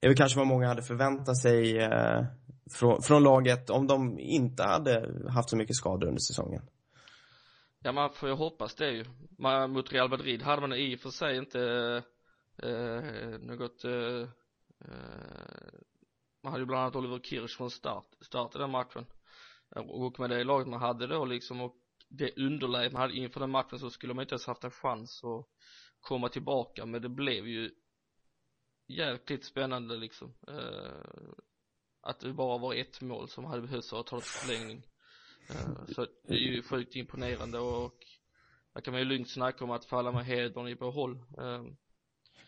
är 0.00 0.08
väl 0.08 0.16
kanske 0.16 0.38
vad 0.38 0.46
många 0.46 0.68
hade 0.68 0.82
förväntat 0.82 1.36
sig 1.36 1.78
eh, 1.78 2.24
från, 2.70 3.02
från 3.02 3.22
laget 3.22 3.70
om 3.70 3.86
de 3.86 4.18
inte 4.18 4.62
hade 4.62 5.22
haft 5.30 5.50
så 5.50 5.56
mycket 5.56 5.76
skador 5.76 6.08
under 6.08 6.20
säsongen. 6.20 6.62
Ja 7.82 7.92
man 7.92 8.10
får 8.10 8.28
ju 8.28 8.34
hoppas 8.34 8.74
det 8.74 8.90
ju 8.90 9.04
man, 9.38 9.70
mot 9.70 9.92
Real 9.92 10.10
Madrid 10.10 10.42
hade 10.42 10.60
man 10.60 10.72
i 10.72 10.96
och 10.96 11.00
för 11.00 11.10
sig 11.10 11.36
inte 11.36 11.60
eh, 12.62 13.38
något 13.40 13.84
eh, 13.84 13.92
eh 13.92 14.98
man 16.42 16.52
hade 16.52 16.62
ju 16.62 16.66
bland 16.66 16.82
annat 16.82 16.96
Oliver 16.96 17.18
Kirch 17.18 17.56
från 17.56 17.70
start, 17.70 18.06
start 18.20 18.54
i 18.54 18.58
den 18.58 18.70
matchen 18.70 19.06
och 19.76 20.20
med 20.20 20.30
det 20.30 20.44
laget 20.44 20.68
man 20.68 20.80
hade 20.80 21.06
då 21.06 21.24
liksom 21.24 21.60
och 21.60 21.74
det 22.08 22.36
underläge 22.36 22.90
man 22.92 23.02
hade 23.02 23.14
inför 23.16 23.40
den 23.40 23.50
matchen 23.50 23.78
så 23.78 23.90
skulle 23.90 24.14
man 24.14 24.22
inte 24.22 24.32
ens 24.32 24.46
haft 24.46 24.64
en 24.64 24.70
chans 24.70 25.24
att 25.24 25.46
komma 26.00 26.28
tillbaka. 26.28 26.86
Men 26.86 27.02
det 27.02 27.08
blev 27.08 27.48
ju 27.48 27.70
jäkligt 28.86 29.44
spännande 29.44 29.96
liksom. 29.96 30.34
Eh, 30.48 31.30
att 32.00 32.20
det 32.20 32.32
bara 32.32 32.58
var 32.58 32.74
ett 32.74 33.00
mål 33.00 33.28
som 33.28 33.44
hade 33.44 33.62
behövts 33.62 33.90
för 33.90 34.00
att 34.00 34.06
ta 34.06 34.16
det 34.16 34.22
förlängning. 34.22 34.82
Eh, 35.50 35.94
så 35.94 36.06
det 36.28 36.34
är 36.34 36.38
ju 36.38 36.62
sjukt 36.62 36.96
imponerande 36.96 37.58
och 37.58 37.94
där 38.74 38.80
kan 38.80 38.92
man 38.92 39.00
ju 39.00 39.08
lugnt 39.08 39.30
snacka 39.30 39.64
om 39.64 39.70
att 39.70 39.84
falla 39.84 40.12
med 40.12 40.26
hedern 40.26 40.68
i 40.68 40.74
behåll. 40.74 41.16
Eh, 41.16 41.64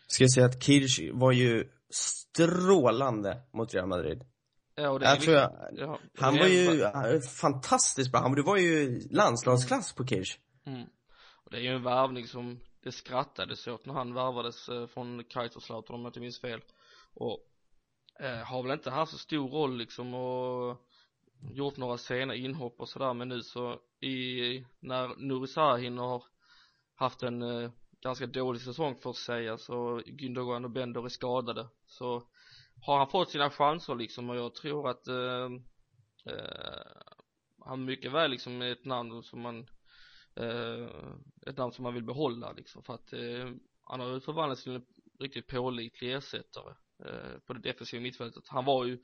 Ska 0.07 0.23
jag 0.23 0.31
säga 0.31 0.45
att 0.45 0.63
Kirch 0.63 1.09
var 1.13 1.31
ju 1.31 1.69
strålande 1.89 3.41
mot 3.53 3.73
Real 3.73 3.87
Madrid 3.87 4.23
ja 4.81 4.99
Jag 5.01 5.21
tror 5.21 5.35
jag, 5.35 5.51
ja, 5.73 5.99
Han 6.19 6.37
var 6.37 6.47
ju 6.47 6.81
eh, 6.81 7.19
fantastiskt 7.41 8.11
bra, 8.11 8.21
han 8.21 8.35
det 8.35 8.43
var 8.43 8.57
ju 8.57 8.99
landslagsklass 9.09 9.93
på 9.93 10.07
Kirch. 10.07 10.39
Mm. 10.65 10.87
Och 11.43 11.51
det 11.51 11.57
är 11.57 11.61
ju 11.61 11.75
en 11.75 11.83
värvning 11.83 12.27
som 12.27 12.59
det 12.83 12.91
skrattades 12.91 13.67
åt 13.67 13.85
när 13.85 13.93
han 13.93 14.13
värvades 14.13 14.69
eh, 14.69 14.87
från 14.87 15.23
Kaiserslautern 15.23 15.95
om 15.95 16.01
jag 16.01 16.09
inte 16.09 16.19
minns 16.19 16.41
fel. 16.41 16.61
Och 17.13 17.39
eh, 18.19 18.45
har 18.45 18.63
väl 18.63 18.71
inte 18.71 18.89
haft 18.89 19.11
så 19.11 19.17
stor 19.17 19.49
roll 19.49 19.77
liksom 19.77 20.13
och 20.13 20.77
gjort 21.53 21.77
några 21.77 21.97
sena 21.97 22.35
inhopp 22.35 22.79
och 22.79 22.89
sådär. 22.89 23.13
Men 23.13 23.29
nu 23.29 23.41
så 23.41 23.79
i 23.99 24.65
när 24.79 25.15
Nuri 25.17 25.47
Sahin 25.47 25.97
har 25.97 26.23
haft 26.95 27.23
en 27.23 27.41
eh, 27.41 27.71
ganska 28.01 28.25
dålig 28.25 28.61
säsong 28.61 28.95
för 28.95 29.09
att 29.09 29.15
säga 29.15 29.57
så 29.57 30.01
Gündogan 30.05 30.65
och 30.65 30.71
Bender 30.71 31.05
är 31.05 31.09
skadade. 31.09 31.67
Så 31.87 32.23
har 32.81 32.97
han 32.97 33.07
fått 33.07 33.29
sina 33.29 33.49
chanser 33.49 33.95
liksom? 33.95 34.29
Och 34.29 34.35
jag 34.35 34.55
tror 34.55 34.89
att 34.89 35.07
eh, 35.07 35.49
eh, 36.25 37.01
han 37.65 37.85
mycket 37.85 38.11
väl 38.11 38.31
liksom 38.31 38.61
är 38.61 38.71
ett 38.71 38.85
namn 38.85 39.23
som 39.23 39.41
man 39.41 39.67
eh, 40.35 40.89
ett 41.47 41.57
namn 41.57 41.71
som 41.71 41.83
man 41.83 41.93
vill 41.93 42.03
behålla 42.03 42.51
liksom. 42.51 42.83
För 42.83 42.93
att 42.93 43.13
eh, 43.13 43.51
han 43.83 43.99
har 43.99 44.13
ju 44.13 44.19
förvandlats 44.19 44.63
till 44.63 44.75
en 44.75 44.85
riktigt 45.19 45.47
pålitlig 45.47 46.13
ersättare 46.13 46.73
eh, 47.05 47.39
på 47.47 47.53
det 47.53 47.59
defensiva 47.59 48.01
mittfältet. 48.01 48.43
Han 48.47 48.65
var 48.65 48.85
ju 48.85 48.99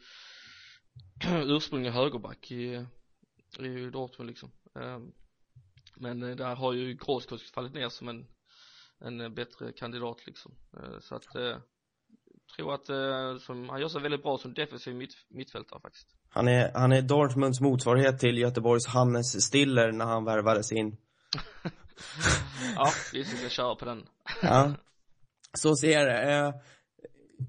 ursprungligen 1.25 1.93
högerback 1.93 2.51
i, 2.51 2.85
i 3.59 3.89
Dortmund 3.89 4.29
liksom. 4.29 4.51
Eh, 4.75 4.99
men 5.95 6.23
eh, 6.23 6.35
där 6.35 6.55
har 6.55 6.73
ju 6.73 6.93
Groskos 6.93 7.51
fallit 7.51 7.73
ner 7.73 7.89
som 7.89 8.07
en 8.07 8.27
en 8.99 9.21
eh, 9.21 9.29
bättre 9.29 9.71
kandidat 9.71 10.27
liksom. 10.27 10.55
Eh, 10.77 10.99
så 10.99 11.15
att 11.15 11.35
eh, 11.35 11.57
tror 12.55 12.73
att 12.73 12.89
eh, 12.89 13.37
som, 13.45 13.69
han 13.69 13.81
gör 13.81 13.87
sig 13.87 14.01
väldigt 14.01 14.23
bra 14.23 14.37
som 14.37 14.53
defensiv 14.53 14.95
mitt, 14.95 15.13
mittfältare 15.29 15.79
faktiskt 15.81 16.07
Han 16.29 16.47
är, 16.47 16.71
han 16.73 16.91
är 16.91 17.01
Dortmunds 17.01 17.61
motsvarighet 17.61 18.19
till 18.19 18.37
Göteborgs 18.37 18.87
Hannes 18.87 19.45
Stiller 19.45 19.91
när 19.91 20.05
han 20.05 20.25
värvades 20.25 20.71
in. 20.71 20.97
ja 22.75 22.91
vi 23.13 23.23
ska 23.23 23.49
köra 23.49 23.75
på 23.75 23.85
den 23.85 24.05
Ja, 24.41 24.73
så 25.53 25.75
ser 25.75 25.91
jag 25.91 26.07
det. 26.07 26.53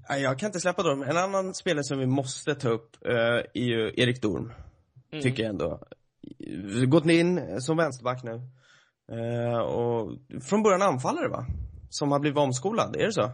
Eh, 0.09 0.17
jag 0.17 0.39
kan 0.39 0.47
inte 0.47 0.59
släppa 0.59 0.83
dem. 0.83 1.03
En 1.03 1.17
annan 1.17 1.53
spelare 1.53 1.83
som 1.83 1.99
vi 1.99 2.05
måste 2.05 2.55
ta 2.55 2.69
upp 2.69 3.05
eh, 3.05 3.13
är 3.53 3.63
ju 3.63 3.93
Erik 3.97 4.21
Dorm, 4.21 4.53
Mm. 5.11 5.23
tycker 5.23 5.43
jag 5.43 5.49
ändå. 5.49 5.79
Gått 6.87 7.05
in 7.05 7.61
som 7.61 7.77
vänsterback 7.77 8.23
nu. 8.23 8.41
Eh, 9.11 9.59
och 9.59 10.11
från 10.43 10.63
början 10.63 10.81
anfallare 10.81 11.27
va? 11.27 11.45
Som 11.89 12.11
har 12.11 12.19
blivit 12.19 12.37
omskolad, 12.37 12.95
är 12.95 13.05
det 13.05 13.13
så? 13.13 13.31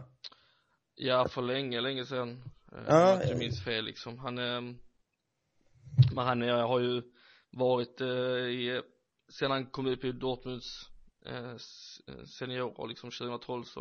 Ja, 0.98 1.28
för 1.28 1.42
länge, 1.42 1.80
länge 1.80 2.04
sedan. 2.04 2.42
Eh, 2.72 2.84
Ja, 2.88 3.12
om 3.12 3.20
jag 3.20 3.22
inte 3.22 3.38
minns 3.38 3.64
fel 3.64 3.84
liksom. 3.84 4.18
Han, 4.18 4.38
eh, 4.38 4.60
men 6.14 6.26
han 6.26 6.42
eh, 6.42 6.68
har 6.68 6.80
ju 6.80 7.02
varit 7.50 8.00
eh, 8.00 8.08
i, 8.08 8.82
sen 9.38 9.50
han 9.50 9.66
kom 9.70 9.86
upp 9.86 10.04
i 10.04 10.12
Dortmunds 10.12 10.90
eh, 11.26 11.56
seniorer 12.38 12.88
liksom 12.88 13.10
2012 13.10 13.62
så, 13.64 13.80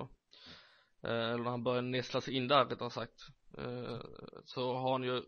eh, 1.03 1.29
eller 1.29 1.43
när 1.43 1.51
han 1.51 1.63
började 1.63 1.87
nästla 1.87 2.21
sig 2.21 2.33
in 2.33 2.47
där 2.47 2.65
rättare 2.65 2.89
sagt, 2.89 3.21
eh, 3.57 3.99
så 4.45 4.73
har 4.73 4.91
han 4.91 5.03
ju 5.03 5.23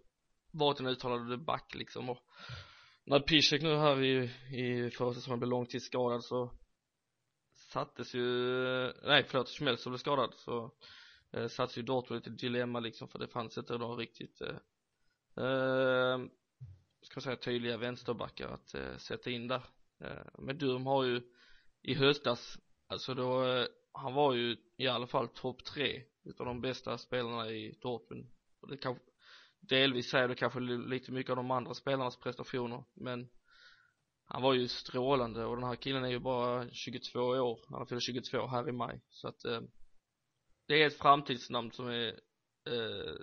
varit 0.51 0.79
en 0.79 0.87
uttalad 0.87 1.45
back 1.45 1.75
liksom 1.75 2.09
och 2.09 2.23
när 3.05 3.19
Piszek 3.19 3.61
nu 3.61 3.75
här 3.77 4.03
i, 4.03 4.31
i 4.51 4.91
förra 4.91 5.13
säsongen 5.13 5.39
blev 5.39 5.49
långtidsskadad 5.49 6.23
så 6.23 6.51
sattes 7.73 8.15
ju, 8.15 8.23
nej 9.03 9.23
förlåt, 9.27 9.49
Schmelz 9.49 9.81
som 9.81 9.91
blev 9.91 9.97
skadad 9.97 10.33
så 10.33 10.71
eh, 11.31 11.47
sattes 11.47 11.77
ju 11.77 11.81
Dortmund 11.81 12.27
i 12.27 12.29
ett 12.29 12.39
dilemma 12.39 12.79
liksom 12.79 13.07
för 13.07 13.19
det 13.19 13.27
fanns 13.27 13.57
inte 13.57 13.77
då 13.77 13.95
riktigt 13.95 14.41
eh, 14.41 14.55
eh, 15.45 16.19
ska 17.01 17.15
man 17.15 17.21
säga 17.21 17.35
tydliga 17.35 17.77
vänsterbackar 17.77 18.47
att 18.47 18.73
eh, 18.73 18.97
sätta 18.97 19.29
in 19.29 19.47
där. 19.47 19.63
Eh, 19.99 20.25
men 20.39 20.57
Durm 20.57 20.85
har 20.85 21.03
ju 21.03 21.21
i 21.81 21.93
höstas 21.93 22.57
alltså 22.87 23.13
då 23.13 23.45
eh, 23.45 23.65
han 23.91 24.13
var 24.13 24.33
ju 24.33 24.57
i 24.77 24.87
alla 24.87 25.07
fall 25.07 25.27
topp 25.27 25.63
tre 25.63 26.03
utav 26.23 26.45
de 26.45 26.61
bästa 26.61 26.97
spelarna 26.97 27.49
i 27.49 27.77
Dortmund 27.81 28.27
och 28.61 28.69
det 28.69 28.77
kanske 28.77 29.03
delvis 29.59 30.09
säger 30.09 30.27
det 30.27 30.35
kanske 30.35 30.59
lite 30.59 31.11
mycket 31.11 31.29
av 31.29 31.35
de 31.35 31.51
andra 31.51 31.73
spelarnas 31.73 32.17
prestationer 32.17 32.83
men 32.93 33.29
han 34.27 34.41
var 34.41 34.53
ju 34.53 34.67
strålande. 34.67 35.45
Och 35.45 35.55
den 35.55 35.65
här 35.65 35.75
killen 35.75 36.03
är 36.03 36.09
ju 36.09 36.19
bara 36.19 36.69
22 36.71 37.19
år 37.19 37.59
han 37.69 37.77
har 37.77 37.85
fyllt 37.85 38.03
22 38.03 38.47
här 38.47 38.69
i 38.69 38.71
maj. 38.71 39.01
Så 39.09 39.27
att 39.27 39.45
eh, 39.45 39.61
det 40.67 40.83
är 40.83 40.87
ett 40.87 40.97
framtidsnamn 40.97 41.71
som 41.71 41.87
är 41.87 42.07
eh, 42.67 43.13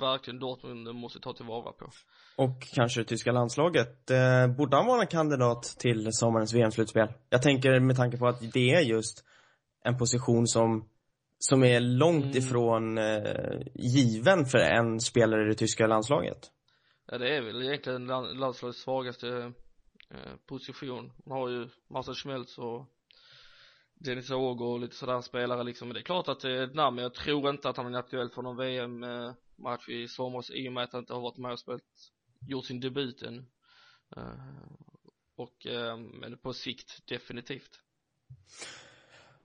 verkligen 0.00 0.40
Dortmund 0.40 0.94
måste 0.94 1.20
ta 1.20 1.32
tillvara 1.32 1.72
på. 1.72 1.90
Och 2.36 2.62
kanske 2.74 3.00
det 3.00 3.04
tyska 3.04 3.32
landslaget. 3.32 4.10
Eh, 4.10 4.46
borde 4.56 4.76
han 4.76 4.86
vara 4.86 5.00
en 5.00 5.06
kandidat 5.06 5.62
till 5.62 6.08
sommarens 6.12 6.54
VM-slutspel? 6.54 7.08
Jag 7.30 7.42
tänker 7.42 7.80
med 7.80 7.96
tanke 7.96 8.16
på 8.18 8.26
att 8.26 8.52
det 8.52 8.70
är 8.74 8.80
just 8.80 9.24
en 9.84 9.98
position 9.98 10.46
som, 10.46 10.88
som 11.38 11.64
är 11.64 11.80
långt 11.80 12.24
Mm. 12.24 12.36
ifrån 12.36 12.98
eh, 12.98 13.60
given 13.74 14.44
för 14.46 14.58
en 14.58 15.00
spelare 15.00 15.42
i 15.42 15.48
det 15.48 15.54
tyska 15.54 15.86
landslaget. 15.86 16.38
Ja 17.06 17.18
det 17.18 17.36
är 17.36 17.42
väl 17.42 17.62
egentligen 17.62 18.06
land- 18.06 18.38
landslagets 18.38 18.80
svagaste 18.80 19.28
eh, 20.10 20.36
position. 20.48 21.12
Man 21.26 21.38
har 21.38 21.48
ju 21.48 21.68
Marcel 21.90 22.14
Schmelz 22.14 22.58
och 22.58 22.86
Dennis 23.98 24.30
Åge 24.30 24.64
och 24.64 24.80
lite 24.80 24.96
sådär 24.96 25.20
spelare 25.20 25.64
liksom. 25.64 25.88
Men 25.88 25.94
det 25.94 26.00
är 26.00 26.04
klart 26.04 26.28
att 26.28 26.40
det 26.40 26.50
är 26.50 26.64
ett 26.64 26.74
namn 26.74 26.94
men 26.94 27.02
jag 27.02 27.14
tror 27.14 27.50
inte 27.50 27.68
att 27.68 27.76
han 27.76 27.94
är 27.94 27.98
aktuell 27.98 28.30
för 28.30 28.42
någon 28.42 28.56
VM-match 28.56 29.88
i 29.88 30.08
somras 30.08 30.50
i 30.50 30.68
och 30.68 30.72
med 30.72 30.84
att 30.84 30.92
han 30.92 31.02
inte 31.02 31.12
har 31.12 31.20
varit 31.20 31.38
med 31.38 31.52
och 31.52 31.58
spelat, 31.58 31.82
gjort 32.46 32.64
sin 32.64 32.80
debut 32.80 33.22
än. 33.22 33.46
Eh, 34.16 34.22
och, 35.36 35.66
eh, 35.66 35.96
men 35.96 36.38
på 36.38 36.52
sikt 36.52 37.08
definitivt. 37.08 37.80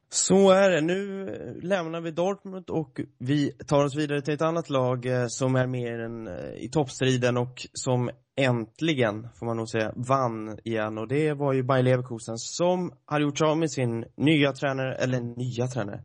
Så 0.09 0.51
är 0.51 0.69
det. 0.69 0.81
Nu 0.81 1.25
lämnar 1.61 2.01
vi 2.01 2.11
Dortmund 2.11 2.69
och 2.69 3.01
vi 3.17 3.51
tar 3.51 3.85
oss 3.85 3.95
vidare 3.95 4.21
till 4.21 4.33
ett 4.33 4.41
annat 4.41 4.69
lag 4.69 5.05
eh, 5.05 5.25
som 5.27 5.55
är 5.55 5.67
mer 5.67 5.99
än 5.99 6.27
eh, 6.27 6.53
i 6.63 6.69
toppstriden 6.69 7.37
och 7.37 7.67
som 7.73 8.09
äntligen, 8.35 9.29
får 9.35 9.45
man 9.45 9.57
nog 9.57 9.69
säga, 9.69 9.93
vann 9.95 10.59
igen 10.63 10.97
och 10.97 11.07
det 11.07 11.33
var 11.33 11.53
ju 11.53 11.63
Bayer 11.63 11.83
Leverkusen 11.83 12.37
som 12.37 12.93
hade 13.05 13.23
gjort 13.23 13.37
sig 13.37 13.47
av 13.47 13.57
med 13.57 13.71
sin 13.71 14.05
nya 14.15 14.53
tränare, 14.53 14.95
eller 14.95 15.19
nya 15.19 15.67
tränare, 15.67 16.03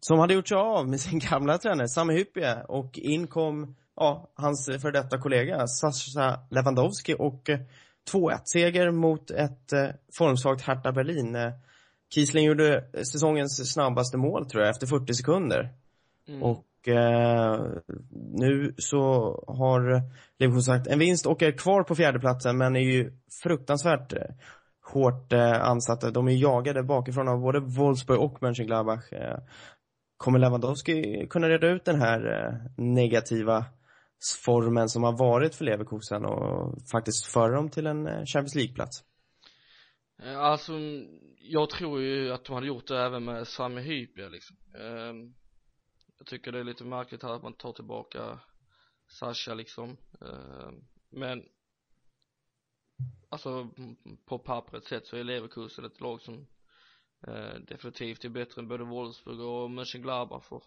som 0.00 0.18
hade 0.18 0.34
gjort 0.34 0.48
sig 0.48 0.58
av 0.58 0.88
med 0.88 1.00
sin 1.00 1.18
gamla 1.18 1.58
tränare, 1.58 1.88
Sami 1.88 2.14
Hyppie 2.14 2.62
och 2.68 2.98
in 2.98 3.26
kom, 3.26 3.76
ja, 3.96 4.30
hans 4.34 4.70
för 4.82 4.92
detta 4.92 5.18
kollega 5.18 5.66
Sasha 5.66 6.40
Lewandowski 6.50 7.14
och 7.18 7.50
eh, 7.50 7.58
2-1 8.12 8.40
seger 8.44 8.90
mot 8.90 9.30
ett 9.30 9.72
eh, 9.72 9.88
formsvagt 10.12 10.62
Hertha 10.62 10.92
Berlin. 10.92 11.34
Eh, 11.34 11.52
Kiesling 12.14 12.44
gjorde 12.44 12.84
säsongens 13.12 13.72
snabbaste 13.72 14.16
mål 14.16 14.46
tror 14.46 14.62
jag, 14.62 14.70
efter 14.70 14.86
40 14.86 15.14
sekunder. 15.14 15.72
Mm. 16.28 16.42
Och 16.42 16.64
eh, 16.88 17.60
nu 18.32 18.74
så 18.78 19.00
har 19.46 20.02
Leverkusen 20.38 20.62
sagt 20.62 20.86
en 20.86 20.98
vinst 20.98 21.26
och 21.26 21.42
är 21.42 21.52
kvar 21.52 21.82
på 21.82 21.94
fjärdeplatsen 21.94 22.58
men 22.58 22.76
är 22.76 22.80
ju 22.80 23.12
fruktansvärt 23.42 24.12
eh, 24.12 24.34
hårt 24.92 25.32
eh, 25.32 25.62
ansatta. 25.62 26.10
De 26.10 26.28
är 26.28 26.32
jagade 26.32 26.82
bakifrån 26.82 27.28
av 27.28 27.40
både 27.40 27.60
Wolfsburg 27.60 28.20
och 28.20 28.42
Mönchengladbach. 28.42 29.12
Eh, 29.12 29.38
kommer 30.16 30.38
Lewandowski 30.38 31.26
kunna 31.30 31.48
reda 31.48 31.66
ut 31.66 31.84
den 31.84 32.00
här 32.00 32.32
eh, 32.32 32.84
negativa 32.84 33.64
formen 34.44 34.88
som 34.88 35.02
har 35.02 35.18
varit 35.18 35.54
för 35.54 35.64
Leverkusen 35.64 36.24
och 36.24 36.74
faktiskt 36.92 37.26
föra 37.26 37.54
dem 37.54 37.68
till 37.68 37.86
en 37.86 38.06
eh, 38.06 38.24
Champions 38.24 38.54
League-plats? 38.54 39.04
Eh, 40.22 40.38
alltså, 40.38 40.72
jag 41.38 41.70
tror 41.70 42.00
ju 42.00 42.32
att 42.32 42.44
de 42.44 42.54
hade 42.54 42.66
gjort 42.66 42.86
det 42.86 42.98
även 42.98 43.24
med 43.24 43.46
Sami 43.46 43.80
Hypia 43.80 44.28
liksom. 44.28 44.56
Ehm, 44.74 45.34
jag 46.18 46.26
tycker 46.26 46.52
det 46.52 46.58
är 46.58 46.64
lite 46.64 46.84
märkligt 46.84 47.22
här 47.22 47.34
att 47.34 47.42
man 47.42 47.52
tar 47.54 47.72
tillbaka 47.72 48.40
Sasha 49.08 49.54
liksom. 49.54 49.96
Ehm, 50.20 50.84
Men 51.10 51.42
Alltså 53.28 53.68
på 54.26 54.38
pappret 54.38 54.84
sett 54.84 55.06
så 55.06 55.16
är 55.16 55.24
Leverkusen 55.24 55.84
ett 55.84 56.00
lag 56.00 56.20
som 56.22 56.46
eh, 57.26 57.54
definitivt 57.68 58.24
är 58.24 58.28
bättre 58.28 58.60
än 58.60 58.68
både 58.68 58.84
Wolfsburg 58.84 59.40
och 59.40 59.70
Mönchengladbach 59.70 60.44
för 60.44 60.62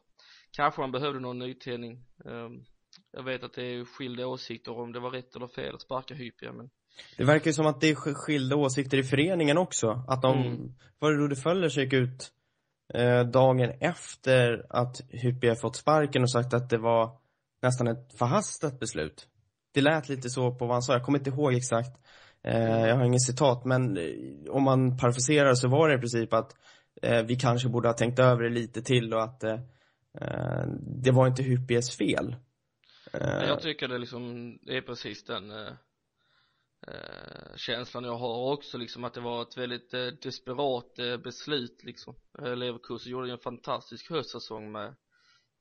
kanske 0.51 0.81
man 0.81 0.91
behövde 0.91 1.19
någon 1.19 1.39
nytändning. 1.39 2.03
Ehm, 2.25 2.63
Jag 3.11 3.23
vet 3.23 3.43
att 3.43 3.53
det 3.53 3.63
är 3.63 3.85
skilda 3.85 4.27
åsikter 4.27 4.71
om 4.79 4.91
det 4.91 4.99
var 4.99 5.11
rätt 5.11 5.35
eller 5.35 5.47
fel 5.47 5.75
att 5.75 5.81
sparka 5.81 6.13
Hypia 6.15 6.53
men 6.53 6.69
Det 7.17 7.23
verkar 7.23 7.45
ju 7.45 7.53
som 7.53 7.65
att 7.65 7.81
det 7.81 7.87
är 7.89 7.95
sk- 7.95 8.13
skilda 8.13 8.55
åsikter 8.55 8.97
i 8.97 9.03
föreningen 9.03 9.57
också. 9.57 10.03
Att 10.07 10.21
de, 10.21 10.37
Mm. 10.37 10.73
var 10.99 11.11
det 11.11 11.17
Rudi 11.17 11.35
Föller 11.35 11.79
gick 11.79 11.93
ut 11.93 12.31
eh, 12.93 13.23
dagen 13.23 13.71
efter 13.79 14.65
att 14.69 15.01
Hyppie 15.09 15.55
fått 15.55 15.75
sparken 15.75 16.21
och 16.21 16.31
sagt 16.31 16.53
att 16.53 16.69
det 16.69 16.77
var 16.77 17.17
nästan 17.61 17.87
ett 17.87 18.17
förhastat 18.17 18.79
beslut. 18.79 19.27
Det 19.73 19.81
lät 19.81 20.09
lite 20.09 20.29
så 20.29 20.51
på 20.51 20.65
vad 20.65 20.75
han 20.75 20.81
sa, 20.81 20.93
jag 20.93 21.03
kommer 21.03 21.17
inte 21.17 21.29
ihåg 21.29 21.53
exakt. 21.53 21.99
Eh, 22.43 22.87
jag 22.87 22.95
har 22.95 23.05
ingen 23.05 23.19
citat, 23.19 23.65
men 23.65 23.97
eh, 23.97 24.03
om 24.49 24.63
man 24.63 24.97
parafraserar 24.97 25.53
så 25.53 25.67
var 25.67 25.89
det 25.89 25.95
i 25.95 25.97
princip 25.97 26.33
att 26.33 26.55
eh, 27.01 27.23
vi 27.23 27.35
kanske 27.35 27.69
borde 27.69 27.87
ha 27.87 27.93
tänkt 27.93 28.19
över 28.19 28.43
det 28.43 28.49
lite 28.49 28.81
till 28.81 29.13
och 29.13 29.23
att 29.23 29.43
eh, 29.43 29.59
eh, 30.21 30.65
det 31.03 31.11
var 31.11 31.27
inte 31.27 31.43
Hyppies 31.43 31.97
fel. 31.97 32.35
Jag 33.11 33.61
tycker 33.61 33.87
det 33.87 33.97
liksom, 33.97 34.53
det 34.61 34.77
är 34.77 34.81
precis 34.81 35.23
den 35.23 35.51
eh, 36.87 37.55
känslan 37.55 38.03
jag 38.03 38.17
har 38.17 38.53
också 38.53 38.77
liksom 38.77 39.03
att 39.03 39.13
det 39.13 39.21
var 39.21 39.41
ett 39.41 39.57
väldigt 39.57 39.93
eh, 39.93 40.07
desperat 40.07 40.99
eh, 40.99 41.17
beslut 41.17 41.83
liksom. 41.83 42.15
Eh, 42.39 42.55
Leverkusen 42.55 43.11
gjorde 43.11 43.27
ju 43.27 43.33
en 43.33 43.39
fantastisk 43.39 44.09
höstsäsong 44.09 44.71
med 44.71 44.95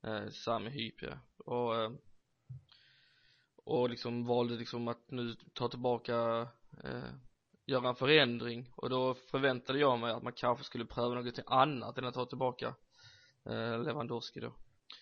eh, 0.03 0.29
Sami 0.29 0.69
Hypia. 0.69 1.19
Och 1.37 1.75
eh, 1.75 1.91
och 3.67 3.89
liksom 3.89 4.25
valde 4.25 4.55
liksom 4.55 4.87
att 4.87 5.11
nu 5.11 5.35
ta 5.53 5.67
tillbaka 5.67 6.47
eh, 6.83 7.11
göra 7.65 7.89
en 7.89 7.95
förändring. 7.95 8.69
Och 8.75 8.89
då 8.89 9.13
förväntade 9.13 9.79
jag 9.79 9.99
mig 9.99 10.11
att 10.11 10.23
man 10.23 10.33
kanske 10.33 10.63
skulle 10.63 10.85
pröva 10.85 11.15
något 11.15 11.39
annat 11.45 11.97
än 11.97 12.05
att 12.05 12.13
ta 12.13 12.25
tillbaka 12.25 12.75
eh, 13.45 13.83
Lewandowski 13.83 14.39
då. 14.39 14.55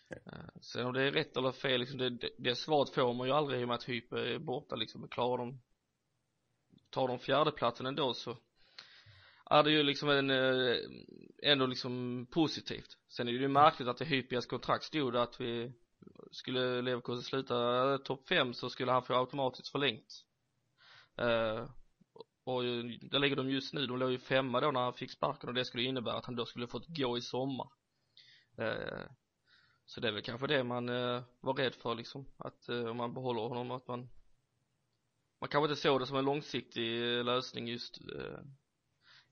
Eh, 0.10 0.62
Sen 0.62 0.86
om 0.86 0.94
det 0.94 1.04
är 1.04 1.12
rätt 1.12 1.38
eller 1.38 1.52
fel 1.52 1.80
liksom, 1.80 1.98
det, 1.98 2.10
det, 2.10 2.30
det 2.38 2.56
svaret 2.56 2.90
får 2.90 3.14
man 3.14 3.28
ju 3.28 3.34
aldrig 3.34 3.62
i 3.62 3.64
och 3.64 3.68
med 3.68 3.76
att 3.76 3.90
Hype 3.90 4.20
är 4.20 4.40
borta 4.40 4.76
liksom, 4.76 5.08
klarar 5.08 5.38
de 5.38 5.62
tar 6.96 7.08
de 7.08 7.20
fjärdeplatsen 7.20 7.86
ändå 7.86 8.14
så 8.14 8.38
är 9.50 9.64
det 9.64 9.72
ju 9.72 9.84
liksom 9.84 10.10
en, 10.10 10.30
eh, 10.30 10.78
ändå 11.44 11.66
liksom 11.66 12.26
positivt. 12.32 12.98
Sen 13.10 13.28
är 13.28 13.32
det 13.32 13.40
ju 13.40 13.48
märkligt 13.48 13.88
att 13.88 14.02
i 14.02 14.06
Hypias 14.06 14.46
kontrakt 14.46 14.84
stod 14.84 15.16
att 15.16 15.42
vi 15.42 15.72
skulle 16.32 16.82
Leverkusen 16.82 17.24
sluta 17.24 17.92
eh, 17.92 17.98
topp 17.98 18.28
fem 18.28 18.54
så 18.54 18.70
skulle 18.70 18.92
han 18.92 19.04
få 19.04 19.14
automatiskt 19.14 19.72
förlängt. 19.72 20.26
Eh, 21.18 21.70
och 22.44 22.64
där 23.12 23.20
ligger 23.20 23.36
de 23.36 23.50
just 23.50 23.74
nu, 23.74 23.88
de 23.88 23.98
låg 23.98 24.12
ju 24.12 24.20
femma 24.20 24.62
då 24.62 24.72
när 24.72 24.80
han 24.80 24.94
fick 24.94 25.12
sparken 25.12 25.50
och 25.50 25.56
det 25.56 25.66
skulle 25.66 25.84
innebära 25.84 26.16
att 26.16 26.26
han 26.26 26.36
då 26.36 26.46
skulle 26.46 26.68
fått 26.68 26.88
gå 26.88 27.18
i 27.18 27.22
sommar. 27.22 27.68
Eh, 28.58 29.08
så 29.86 30.02
det 30.02 30.08
är 30.08 30.12
väl 30.12 30.22
kanske 30.22 30.48
det 30.48 30.64
man 30.64 30.90
eh, 30.90 31.24
var 31.40 31.54
rädd 31.54 31.76
för 31.76 31.96
liksom, 31.96 32.26
att 32.38 32.70
om 32.70 32.98
man 32.98 33.14
behåller 33.14 33.42
honom 33.42 33.72
att 33.72 33.88
man 33.88 34.10
man 35.42 35.50
kanske 35.50 35.72
inte 35.72 35.82
såg 35.82 36.00
det 36.00 36.06
som 36.06 36.18
en 36.18 36.26
långsiktig 36.26 37.18
eh, 37.18 37.24
lösning 37.24 37.68
just 37.68 37.98
eh, 37.98 38.40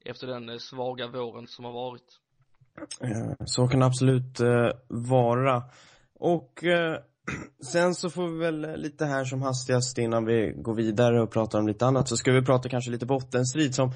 efter 0.05 0.27
den 0.27 0.49
eh, 0.49 0.57
svaga 0.57 1.07
våren 1.07 1.47
som 1.47 1.65
har 1.65 1.71
varit. 1.71 2.19
Eh, 3.01 3.45
så 3.45 3.67
kan 3.67 3.79
det 3.79 3.85
absolut 3.85 4.39
eh, 4.39 4.69
vara. 4.87 5.63
Och 6.13 6.63
eh, 6.63 6.97
sen 7.71 7.95
så 7.95 8.09
får 8.09 8.27
vi 8.27 8.37
väl 8.37 8.81
lite 8.81 9.05
här 9.05 9.25
som 9.25 9.41
hastigast 9.41 9.97
innan 9.97 10.25
vi 10.25 10.53
går 10.57 10.75
vidare 10.75 11.21
och 11.21 11.31
pratar 11.31 11.59
om 11.59 11.67
lite 11.67 11.85
annat 11.85 12.07
så 12.07 12.17
ska 12.17 12.31
vi 12.31 12.41
prata 12.41 12.69
kanske 12.69 12.91
lite 12.91 13.05
bottenstrid 13.05 13.75
som 13.75 13.91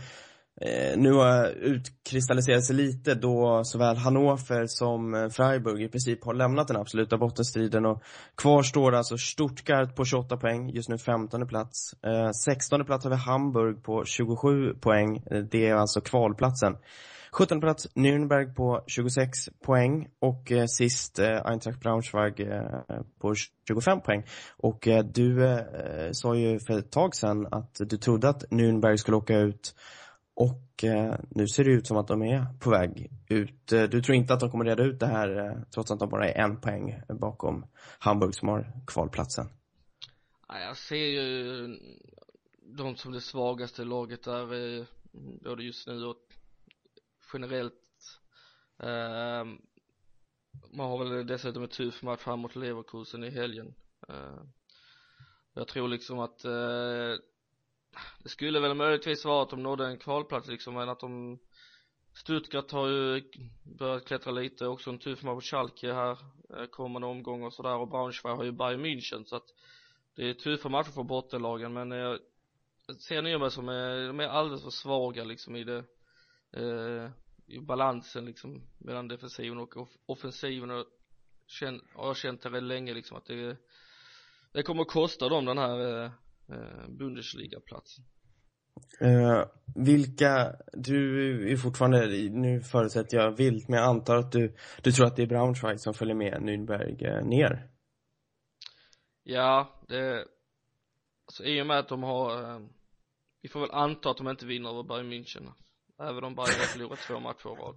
Eh, 0.61 0.97
nu 0.97 1.11
har 1.13 1.47
utkristalliserat 1.47 2.65
sig 2.65 2.75
lite 2.75 3.15
då 3.15 3.61
såväl 3.63 3.97
Hannover 3.97 4.65
som 4.67 5.13
eh, 5.13 5.29
Freiburg 5.29 5.81
i 5.83 5.89
princip 5.89 6.23
har 6.23 6.33
lämnat 6.33 6.67
den 6.67 6.77
absoluta 6.77 7.17
bottenstriden 7.17 7.85
och 7.85 8.03
kvar 8.35 8.63
står 8.63 8.95
alltså 8.95 9.17
Stuttgart 9.17 9.95
på 9.95 10.05
28 10.05 10.37
poäng, 10.37 10.69
just 10.69 10.89
nu 10.89 10.97
15 10.97 11.47
plats. 11.47 11.93
Eh, 12.05 12.31
16 12.45 12.85
plats 12.85 13.05
har 13.05 13.11
vi 13.11 13.17
Hamburg 13.17 13.83
på 13.83 14.05
27 14.05 14.73
poäng, 14.73 15.23
eh, 15.31 15.39
det 15.51 15.67
är 15.67 15.75
alltså 15.75 16.01
kvalplatsen. 16.01 16.77
17 17.31 17.61
plats 17.61 17.87
Nürnberg 17.95 18.55
på 18.55 18.83
26 18.87 19.29
poäng 19.65 20.07
och 20.19 20.51
eh, 20.51 20.65
sist 20.67 21.19
eh, 21.19 21.45
Eintracht 21.45 21.79
Braunschweig 21.79 22.39
eh, 22.39 23.01
på 23.21 23.35
25 23.67 24.01
poäng. 24.01 24.23
Och 24.57 24.87
eh, 24.87 25.03
du 25.03 25.45
eh, 25.45 25.61
sa 26.11 26.35
ju 26.35 26.59
för 26.59 26.79
ett 26.79 26.91
tag 26.91 27.15
sedan 27.15 27.47
att 27.51 27.75
du 27.79 27.97
trodde 27.97 28.29
att 28.29 28.43
Nürnberg 28.43 28.97
skulle 28.97 29.17
åka 29.17 29.37
ut 29.37 29.75
och 30.37 30.83
eh, 30.83 31.15
nu 31.29 31.47
ser 31.47 31.63
det 31.63 31.71
ut 31.71 31.87
som 31.87 31.97
att 31.97 32.07
de 32.07 32.21
är 32.21 32.45
på 32.59 32.69
väg 32.69 33.11
ut. 33.29 33.71
Eh, 33.71 33.83
du 33.83 34.01
tror 34.01 34.15
inte 34.15 34.33
att 34.33 34.39
de 34.39 34.51
kommer 34.51 34.65
reda 34.65 34.83
ut 34.83 34.99
det 34.99 35.07
här 35.07 35.37
eh, 35.39 35.61
trots 35.73 35.91
att 35.91 35.99
de 35.99 36.09
bara 36.09 36.29
är 36.29 36.43
en 36.43 36.61
poäng 36.61 37.01
bakom 37.19 37.65
Hamburg 37.99 38.35
som 38.35 38.47
har 38.47 38.71
kvalplatsen? 38.87 39.45
Nej, 40.49 40.63
jag 40.63 40.77
ser 40.77 40.95
ju 40.95 41.67
de 42.61 42.95
som 42.95 43.11
det 43.11 43.21
svagaste 43.21 43.83
laget 43.83 44.23
där 44.23 44.77
eh, 44.79 44.85
både 45.43 45.63
just 45.63 45.87
nu 45.87 46.05
och 46.05 46.17
generellt 47.33 47.73
ehm, 48.79 49.61
man 50.73 50.89
har 50.89 50.97
väl 51.05 51.27
dessutom 51.27 51.63
en 51.63 51.69
tuff 51.69 52.03
match 52.03 52.19
fram 52.19 52.39
mot 52.39 52.55
Leverkusen 52.55 53.23
i 53.23 53.29
helgen 53.29 53.73
ehm, 54.09 54.51
jag 55.53 55.67
tror 55.67 55.87
liksom 55.87 56.19
att 56.19 56.45
eh, 56.45 57.15
det 58.23 58.29
skulle 58.29 58.59
väl 58.59 58.73
möjligtvis 58.73 59.25
vara 59.25 59.43
att 59.43 59.49
de 59.49 59.63
nådde 59.63 59.87
en 59.87 59.97
kvalplats 59.97 60.47
liksom 60.47 60.73
men 60.73 60.89
att 60.89 60.99
de 60.99 61.39
Stuttgart 62.17 62.71
har 62.71 62.87
ju 62.87 63.23
börjat 63.63 64.05
klättra 64.05 64.31
lite, 64.31 64.67
också 64.67 64.89
en 64.89 64.99
tuff 64.99 65.23
match 65.23 65.33
mot 65.33 65.43
Schalke 65.43 65.93
här 65.93 66.17
eh, 66.57 66.65
kommande 66.65 67.07
omgång 67.07 67.43
och 67.43 67.53
sådär. 67.53 67.75
Och 67.75 67.87
Braunschweig 67.87 68.35
har 68.35 68.43
ju 68.43 68.51
Bayern 68.51 68.85
München 68.85 69.23
så 69.25 69.35
att 69.35 69.53
det 70.15 70.29
är 70.29 70.33
tuffa 70.33 70.69
matcher 70.69 70.91
för 70.91 71.03
bottenlagen. 71.03 71.73
Men 71.73 71.91
eh, 71.91 71.97
jag 71.97 72.19
ser 72.99 73.21
Nürnberg 73.21 73.49
som 73.49 73.69
är, 73.69 74.07
de 74.07 74.19
är 74.19 74.27
alldeles 74.27 74.63
för 74.63 74.69
svaga 74.69 75.23
liksom 75.23 75.55
i 75.55 75.63
det 75.63 75.83
eh, 76.51 77.11
i 77.47 77.59
balansen 77.59 78.25
liksom 78.25 78.63
mellan 78.77 79.07
defensiven 79.07 79.57
och 79.57 79.77
off 79.77 79.89
offensiven. 80.05 80.71
Och 80.71 80.85
känn, 81.47 81.81
har 81.95 82.07
jag 82.07 82.17
känt 82.17 82.41
det 82.41 82.49
väldigt 82.49 82.77
länge 82.77 82.93
liksom 82.93 83.17
att 83.17 83.25
det 83.25 83.57
det 84.53 84.63
kommer 84.63 84.81
att 84.81 84.91
kosta 84.91 85.29
dem 85.29 85.45
den 85.45 85.57
här 85.57 86.03
eh, 86.03 86.11
eh, 86.49 86.89
Bundesliga-platsen 86.89 88.05
Eh, 89.01 89.43
vilka, 89.75 90.55
du 90.73 91.51
är 91.51 91.57
fortfarande, 91.57 92.07
nu 92.31 92.61
förutsätter 92.61 93.17
jag 93.17 93.31
vilt, 93.31 93.67
men 93.67 93.79
jag 93.79 93.89
antar 93.89 94.15
att 94.15 94.31
du, 94.31 94.55
du 94.81 94.91
tror 94.91 95.05
att 95.05 95.15
det 95.15 95.21
är 95.21 95.27
Braunschweig 95.27 95.79
som 95.79 95.93
följer 95.93 96.15
med 96.15 96.41
Nürnberg 96.41 97.05
eh, 97.05 97.25
ner? 97.25 97.69
Ja, 99.23 99.81
det 99.87 100.25
alltså 101.25 101.43
i 101.43 101.61
och 101.61 101.67
med 101.67 101.79
att 101.79 101.89
de 101.89 102.03
har 102.03 102.43
eh, 102.43 102.59
vi 103.41 103.49
får 103.49 103.59
väl 103.59 103.71
anta 103.71 104.09
att 104.09 104.17
de 104.17 104.27
inte 104.27 104.45
vinner 104.45 104.69
över 104.69 104.83
Bayern 104.83 105.13
München 105.13 105.51
även 105.99 106.23
om 106.23 106.35
Bayern 106.35 106.59
har 106.59 106.65
förlorat 106.65 106.99
två 106.99 107.19
matcher 107.19 107.47
i 107.47 107.55
rad 107.55 107.75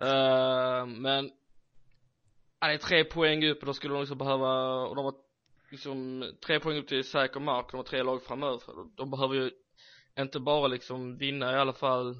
eh, 0.80 0.86
men 0.86 1.30
ja, 2.60 2.66
det 2.66 2.74
är 2.74 2.78
tre 2.78 3.04
poäng 3.04 3.44
upp 3.44 3.60
och 3.60 3.66
då 3.66 3.74
skulle 3.74 3.94
de 3.94 4.00
liksom 4.00 4.18
behöva 4.18 4.72
och 4.86 4.96
de 4.96 5.04
har 5.04 5.14
liksom 5.70 6.24
tre 6.46 6.60
poäng 6.60 6.78
upp 6.78 6.88
till 6.88 7.04
säker 7.04 7.40
mark 7.40 7.66
de 7.70 7.76
har 7.76 7.84
tre 7.84 8.02
lag 8.02 8.22
framöver. 8.22 8.60
De 8.96 9.10
behöver 9.10 9.34
ju 9.34 9.50
inte 10.18 10.40
bara 10.40 10.66
liksom 10.66 11.16
vinna 11.16 11.52
i 11.52 11.56
alla 11.56 11.72
fall 11.72 12.16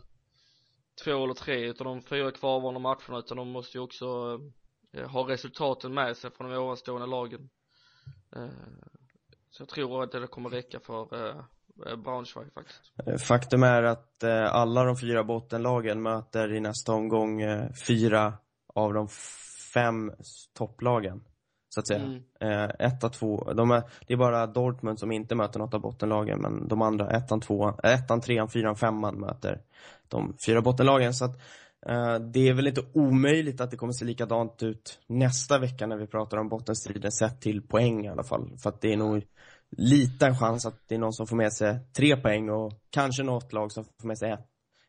två 1.04 1.24
eller 1.24 1.34
tre 1.34 1.66
utav 1.66 1.84
de 1.84 2.02
fyra 2.02 2.30
kvarvarande 2.30 2.80
matcherna 2.80 3.18
utan 3.18 3.36
de 3.36 3.48
måste 3.48 3.78
ju 3.78 3.84
också 3.84 4.40
eh, 4.92 5.10
ha 5.10 5.28
resultaten 5.28 5.94
med 5.94 6.16
sig 6.16 6.30
från 6.30 6.50
de 6.50 6.56
ovanstående 6.56 7.06
lagen. 7.06 7.50
Eh, 8.36 8.48
så 9.50 9.62
jag 9.62 9.68
tror 9.68 10.02
att 10.02 10.12
det 10.12 10.26
kommer 10.26 10.50
räcka 10.50 10.80
för 10.80 11.28
eh, 11.28 11.36
eh 11.86 11.96
Braunschweig 11.96 12.52
faktiskt. 12.52 12.92
Eh, 13.06 13.16
faktum 13.16 13.62
är 13.62 13.82
att 13.82 14.22
eh, 14.22 14.54
alla 14.54 14.84
de 14.84 14.96
fyra 14.96 15.24
bottenlagen 15.24 16.02
möter 16.02 16.52
i 16.52 16.60
nästa 16.60 16.92
omgång 16.92 17.40
eh, 17.40 17.68
fyra 17.86 18.32
av 18.74 18.94
de 18.94 19.08
fem 19.74 20.12
topplagen. 20.54 21.24
Så 21.74 21.80
att 21.80 21.86
säga. 21.86 22.00
Mm. 22.00 22.22
Eh, 22.40 22.70
etta, 22.78 23.08
två, 23.08 23.52
de 23.54 23.70
är, 23.70 23.82
det 24.06 24.12
är 24.12 24.18
bara 24.18 24.46
Dortmund 24.46 24.98
som 24.98 25.12
inte 25.12 25.34
möter 25.34 25.58
något 25.58 25.74
av 25.74 25.80
bottenlagen 25.80 26.40
men 26.40 26.68
de 26.68 26.82
andra, 26.82 27.10
ettan, 27.10 27.40
tvåan, 27.40 27.78
ettan, 27.82 28.20
trean, 28.20 28.48
fyran, 28.48 28.76
femman 28.76 29.20
möter 29.20 29.60
de 30.08 30.36
fyra 30.46 30.62
bottenlagen. 30.62 31.14
Så 31.14 31.24
att 31.24 31.36
eh, 31.86 32.14
det 32.14 32.48
är 32.48 32.54
väl 32.54 32.66
inte 32.66 32.82
omöjligt 32.94 33.60
att 33.60 33.70
det 33.70 33.76
kommer 33.76 33.92
se 33.92 34.04
likadant 34.04 34.62
ut 34.62 35.00
nästa 35.06 35.58
vecka 35.58 35.86
när 35.86 35.96
vi 35.96 36.06
pratar 36.06 36.36
om 36.36 36.48
bottenstriden 36.48 37.12
sett 37.12 37.40
till 37.40 37.62
poäng 37.62 38.06
i 38.06 38.08
alla 38.08 38.24
fall. 38.24 38.58
För 38.62 38.70
att 38.70 38.80
det 38.80 38.92
är 38.92 38.96
nog 38.96 39.22
liten 39.76 40.36
chans 40.36 40.66
att 40.66 40.88
det 40.88 40.94
är 40.94 40.98
någon 40.98 41.12
som 41.12 41.26
får 41.26 41.36
med 41.36 41.52
sig 41.52 41.78
tre 41.96 42.16
poäng 42.16 42.50
och 42.50 42.72
kanske 42.90 43.22
något 43.22 43.52
lag 43.52 43.72
som 43.72 43.84
får 43.84 44.08
med 44.08 44.18
sig 44.18 44.30
en, 44.30 44.38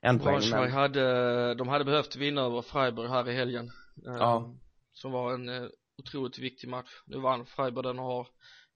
en 0.01 0.19
poäng. 0.19 0.41
Men, 0.51 0.71
hade, 0.71 1.55
de 1.55 1.67
hade 1.67 1.85
behövt 1.85 2.15
vinna 2.15 2.41
över 2.41 2.61
Freiburg 2.61 3.09
här 3.09 3.29
i 3.29 3.35
helgen 3.35 3.71
Ja. 4.03 4.53
som 4.93 5.11
var 5.11 5.33
en 5.33 5.49
eh, 5.49 5.69
otroligt 6.01 6.39
viktig 6.39 6.69
match. 6.69 6.89
Nu 7.05 7.19
vann 7.19 7.45
Freiburg 7.45 7.85
den 7.85 7.99
och 7.99 8.05
har 8.05 8.27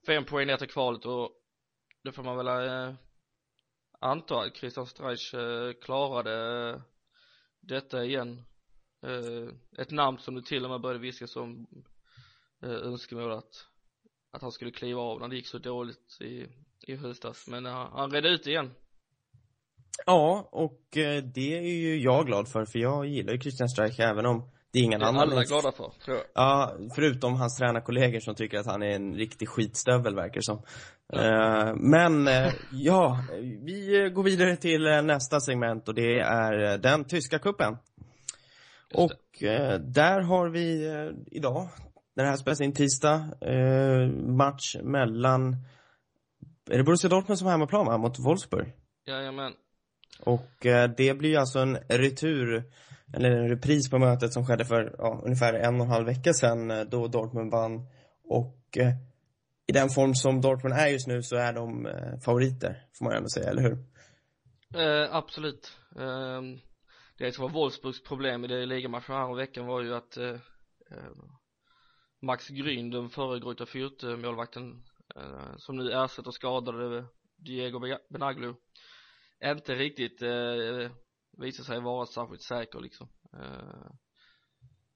fem 0.05 0.25
poäng 0.25 0.47
ner 0.47 0.57
till 0.57 0.69
kvalet 0.69 1.05
och 1.05 1.31
det 2.03 2.11
får 2.11 2.23
man 2.23 2.37
väl 2.37 2.47
eh, 2.47 2.95
anta 3.99 4.39
att 4.39 4.57
Christian 4.57 4.87
Streich 4.87 5.33
eh, 5.33 5.73
klarade 5.81 6.69
eh, 6.69 6.81
detta 7.61 8.05
igen. 8.05 8.45
Eh, 9.03 9.81
ett 9.81 9.91
namn 9.91 10.17
som 10.17 10.35
du 10.35 10.41
till 10.41 10.63
och 10.63 10.69
med 10.71 10.81
började 10.81 10.99
viska 10.99 11.27
som 11.27 11.67
eh, 12.63 12.69
önskemål 12.69 13.31
att 13.31 13.67
att 14.31 14.41
han 14.41 14.51
skulle 14.51 14.71
kliva 14.71 15.01
av 15.01 15.19
när 15.19 15.27
det 15.27 15.35
gick 15.35 15.47
så 15.47 15.57
dåligt 15.57 16.21
i, 16.21 16.47
i 16.87 16.95
höstas. 16.95 17.47
Men 17.47 17.65
han, 17.65 17.91
han 17.91 18.11
redde 18.11 18.29
ut 18.29 18.47
igen. 18.47 18.71
Ja, 20.05 20.49
och 20.51 20.97
eh, 20.97 21.23
det 21.23 21.57
är 21.57 21.61
ju 21.61 22.01
jag 22.01 22.25
glad 22.25 22.47
för, 22.47 22.65
för 22.65 22.79
jag 22.79 23.05
gillar 23.05 23.33
ju 23.33 23.39
Christian 23.39 23.69
Streich 23.69 23.99
även 23.99 24.25
om 24.25 24.51
det 24.75 24.79
är 24.79 24.83
ingen 24.83 24.99
det 24.99 25.05
är 25.05 25.09
annan 25.09 25.21
alla 25.21 25.41
ins- 25.41 25.47
glada 25.47 25.71
för 25.71 25.91
tror 26.05 26.17
jag 26.17 26.25
Ja, 26.33 26.75
förutom 26.95 27.33
hans 27.33 27.57
tränarkollegor 27.57 28.19
som 28.19 28.35
tycker 28.35 28.57
att 28.59 28.65
han 28.65 28.83
är 28.83 28.89
en 28.95 29.15
riktig 29.15 29.49
skitstövel 29.49 30.15
verkar 30.15 30.41
som. 30.41 30.57
Eh, 31.13 31.75
men, 31.75 32.27
eh, 32.27 32.53
ja, 32.71 33.23
vi 33.65 34.11
går 34.15 34.23
vidare 34.23 34.55
till 34.55 34.87
eh, 34.87 35.01
nästa 35.01 35.39
segment 35.39 35.87
och 35.87 35.95
det 35.95 36.19
är 36.19 36.77
den 36.77 37.05
tyska 37.05 37.39
kuppen. 37.39 37.77
Och 38.93 39.43
där 39.79 40.21
har 40.21 40.49
vi 40.49 40.89
idag, 41.31 41.69
när 42.15 42.23
det 42.23 42.29
här 42.29 42.37
spelas 42.37 42.61
in 42.61 42.73
tisdag, 42.73 43.25
match 44.27 44.75
mellan, 44.83 45.55
är 46.69 46.77
det 46.77 46.83
Borussia 46.83 47.09
Dortmund 47.09 47.37
som 47.39 47.45
har 47.45 47.51
hemmaplan 47.51 47.85
va, 47.85 47.97
mot 47.97 48.19
Wolfsburg? 48.19 48.73
Jajamän 49.07 49.53
Och 50.19 50.51
det 50.97 51.17
blir 51.17 51.29
ju 51.29 51.35
alltså 51.35 51.59
en 51.59 51.75
retur, 51.75 52.63
eller 53.13 53.31
en 53.31 53.49
repris 53.49 53.89
på 53.89 53.99
mötet 53.99 54.33
som 54.33 54.45
skedde 54.45 54.65
för 54.65 54.95
ja, 54.97 55.21
ungefär 55.23 55.53
en 55.53 55.75
och 55.75 55.85
en 55.85 55.91
halv 55.91 56.05
vecka 56.05 56.33
sedan 56.33 56.71
eh, 56.71 56.81
då 56.81 57.07
Dortmund 57.07 57.51
vann. 57.51 57.87
Och 58.23 58.77
eh, 58.77 58.93
i 59.67 59.71
den 59.71 59.89
form 59.89 60.15
som 60.15 60.41
Dortmund 60.41 60.75
är 60.75 60.87
just 60.87 61.07
nu 61.07 61.23
så 61.23 61.35
är 61.35 61.53
de 61.53 61.85
eh, 61.85 62.19
favoriter, 62.25 62.85
får 62.97 63.05
man 63.05 63.13
ändå 63.13 63.29
säga, 63.29 63.49
eller 63.49 63.61
hur? 63.61 63.77
Eh, 64.81 65.15
absolut. 65.15 65.77
Eh, 65.95 66.41
det 67.17 67.31
som 67.31 67.41
var 67.41 67.51
Wolfsburgs 67.51 68.03
problem 68.03 68.45
i 68.45 68.47
det 68.47 68.65
ligamatchen 68.65 69.15
här 69.15 69.35
veckan 69.35 69.65
var 69.65 69.81
ju 69.81 69.95
att 69.95 70.17
eh, 70.17 70.29
eh 70.91 71.11
Max 72.21 72.47
Grün, 72.49 72.91
den 72.91 73.09
förre 73.09 73.39
Greuter 73.39 73.65
Fürth 73.65 74.17
målvakten 74.17 74.83
eh, 75.15 75.57
som 75.57 75.75
nu 75.75 75.91
ersätter 75.91 76.31
skadade 76.31 77.05
Diego 77.37 77.79
Benaglu 78.09 78.53
inte 79.43 79.75
riktigt 79.75 80.21
eh, 80.21 80.91
visade 81.37 81.65
sig 81.65 81.81
vara 81.81 82.05
särskilt 82.05 82.41
säker 82.41 82.79
liksom 82.79 83.07
eh, 83.33 83.91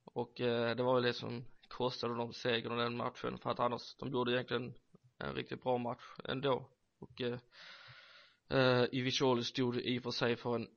och 0.06 0.42
eh, 0.42 0.76
det 0.76 0.84
var 0.84 0.94
väl 0.94 1.04
det 1.04 1.14
som 1.14 1.46
kostade 1.68 2.16
dem 2.16 2.34
segern 2.34 2.80
i 2.80 2.84
den 2.84 2.98
matchen 2.98 3.38
för 3.38 3.50
att 3.50 3.60
annars 3.60 3.96
de 4.00 4.10
gjorde 4.12 4.32
egentligen 4.32 4.74
en 5.18 5.36
riktigt 5.36 5.64
bra 5.64 5.78
match 5.78 6.04
ändå 6.24 6.70
och 7.00 7.22
eh, 7.22 7.40
Uh, 8.54 8.86
Ivicholi 8.92 9.44
stod 9.44 9.78
i 9.78 10.00
och 10.00 10.04
för 10.04 10.12
sig 10.12 10.36
för 10.36 10.56
en 10.56 10.68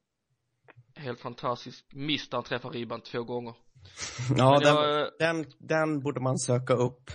helt 0.96 1.20
fantastisk 1.20 1.86
miss 1.92 2.28
där 2.28 2.36
han 2.36 2.44
träffar 2.44 2.70
ribban 2.70 3.00
två 3.00 3.22
gånger. 3.24 3.54
Ja, 4.36 4.58
den, 4.58 4.74
jag, 4.76 5.00
eh, 5.00 5.08
den, 5.18 5.46
den 5.58 6.00
borde 6.00 6.20
man 6.20 6.38
söka 6.38 6.74
upp. 6.74 7.10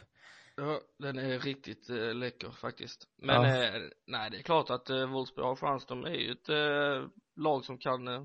Ja, 0.55 0.81
den 0.99 1.17
är 1.17 1.39
riktigt 1.39 1.89
eh, 1.89 2.13
läcker 2.15 2.51
faktiskt. 2.51 3.07
Men 3.17 3.43
Ja. 3.43 3.63
eh, 3.63 3.81
nej, 4.07 4.29
det 4.31 4.37
är 4.37 4.41
klart 4.41 4.69
att 4.69 4.89
eh, 4.89 5.11
Wolfsburg 5.11 5.45
har 5.45 5.55
chans. 5.55 5.85
De 5.85 6.05
är 6.05 6.09
ju 6.15 6.31
ett 6.31 6.49
eh, 6.49 7.09
lag 7.37 7.65
som 7.65 7.77
kan 7.77 8.07
eh, 8.07 8.23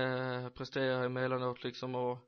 eh, 0.00 0.48
prestera 0.48 1.04
emellanåt 1.04 1.64
liksom 1.64 1.94
och 1.94 2.18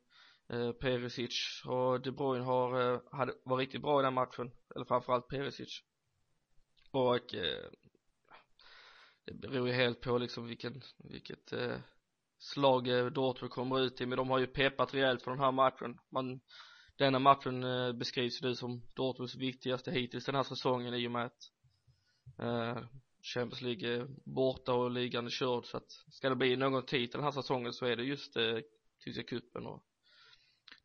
eh, 0.49 0.73
Perisic 0.73 1.63
och 1.67 2.01
De 2.01 2.11
Bruyne 2.11 2.45
har, 2.45 2.95
eh, 2.95 3.01
hade, 3.13 3.35
var 3.45 3.57
riktigt 3.57 3.83
bra 3.83 4.01
i 4.01 4.05
den 4.05 4.15
matchen. 4.15 4.51
Eller 4.75 4.85
framförallt 4.85 5.29
Perisic. 5.29 5.83
Och 6.91 7.35
eh, 7.35 7.71
det 9.25 9.49
beror 9.49 9.69
ju 9.69 9.75
helt 9.75 10.01
på 10.01 10.19
liksom 10.19 10.47
vilken, 10.47 10.83
vilket 10.99 11.53
eh, 11.53 11.77
slag 12.39 12.89
eh, 12.89 13.07
Dortmund 13.07 13.53
kommer 13.53 13.81
ut 13.81 14.01
i. 14.01 14.07
Men 14.07 14.19
de 14.19 14.31
har 14.31 14.39
ju 14.39 14.47
peppat 14.47 14.95
rejält 14.95 15.23
för 15.23 15.31
den 15.31 15.41
här 15.41 15.53
matchen. 15.53 15.99
Man 16.11 16.41
denna 16.99 17.19
matchen 17.19 17.65
eh, 17.65 17.93
beskrivs 17.93 18.43
ju 18.43 18.49
nu 18.49 18.55
som 18.55 18.83
Dortmunds 18.95 19.35
viktigaste 19.35 19.91
hittills 19.91 20.25
den 20.25 20.35
här 20.35 20.43
säsongen 20.43 20.95
i 20.95 21.07
och 21.07 21.11
med 21.11 21.25
att 21.27 21.51
eh, 22.39 22.85
Champions 23.23 23.63
League 23.63 23.89
är 23.89 24.07
borta 24.25 24.73
och 24.73 24.91
ligan 24.91 25.27
är 25.27 25.31
körd 25.31 25.65
så 25.65 25.77
att 25.77 25.91
ska 26.11 26.29
det 26.29 26.37
bli 26.37 26.57
någon 26.57 26.87
titel 26.87 27.21
den 27.21 27.25
här 27.25 27.43
säsongen 27.43 27.73
så 27.73 27.87
är 27.87 27.97
det 27.97 28.05
just 28.05 28.37
eh, 28.37 28.59
tyska 29.05 29.23
cupen 29.23 29.67
och 29.67 29.85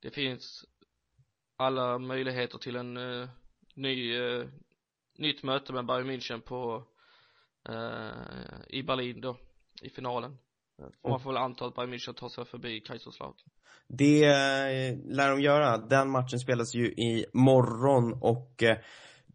det 0.01 0.11
finns 0.11 0.65
alla 1.55 1.97
möjligheter 1.99 2.57
till 2.57 2.75
en 2.75 2.97
eh, 2.97 3.29
ny 3.75 4.15
eh, 4.15 4.47
nytt 5.17 5.43
möte 5.43 5.73
med 5.73 5.85
Bayern 5.85 6.09
München 6.09 6.41
på 6.41 6.87
eh, 7.69 8.77
i 8.77 8.83
Berlin 8.83 9.21
då 9.21 9.37
i 9.81 9.89
finalen 9.89 10.37
och 11.01 11.09
man 11.09 11.19
får 11.19 11.33
väl 11.33 11.43
anta 11.43 11.65
att 11.65 11.75
Bayern 11.75 11.93
München 11.93 12.13
tar 12.13 12.29
sig 12.29 12.45
förbi 12.45 12.79
Kaiserslautern 12.79 13.49
Det 13.87 14.23
eh, 14.23 14.97
lär 15.05 15.29
de 15.29 15.41
göra. 15.41 15.77
Den 15.77 16.09
matchen 16.09 16.39
spelas 16.39 16.75
ju 16.75 16.85
i 16.87 17.25
morgon 17.33 18.13
och 18.21 18.63
eh, 18.63 18.77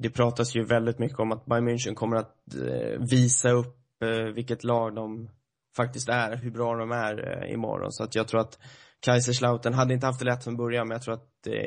det 0.02 0.10
pratas 0.10 0.56
ju 0.56 0.64
väldigt 0.64 0.98
mycket 0.98 1.18
om 1.18 1.32
att 1.32 1.46
Bayern 1.46 1.68
München 1.68 1.94
kommer 1.94 2.16
att 2.16 2.36
eh, 2.54 3.00
visa 3.10 3.50
upp 3.50 3.76
eh, 4.04 4.34
vilket 4.34 4.64
lag 4.64 4.94
de 4.94 5.28
faktiskt 5.76 6.08
är, 6.08 6.36
hur 6.36 6.50
bra 6.50 6.76
de 6.76 6.92
är 6.92 7.44
eh, 7.44 7.52
imorgon. 7.52 7.92
Så 7.92 8.04
att 8.04 8.14
jag 8.14 8.28
tror 8.28 8.40
att 8.40 8.58
Kaiserslautern 9.00 9.74
hade 9.74 9.94
inte 9.94 10.06
haft 10.06 10.18
det 10.18 10.24
lätt 10.24 10.44
från 10.44 10.56
början, 10.56 10.88
men 10.88 10.94
jag 10.94 11.02
tror 11.02 11.14
att 11.14 11.28
det 11.44 11.58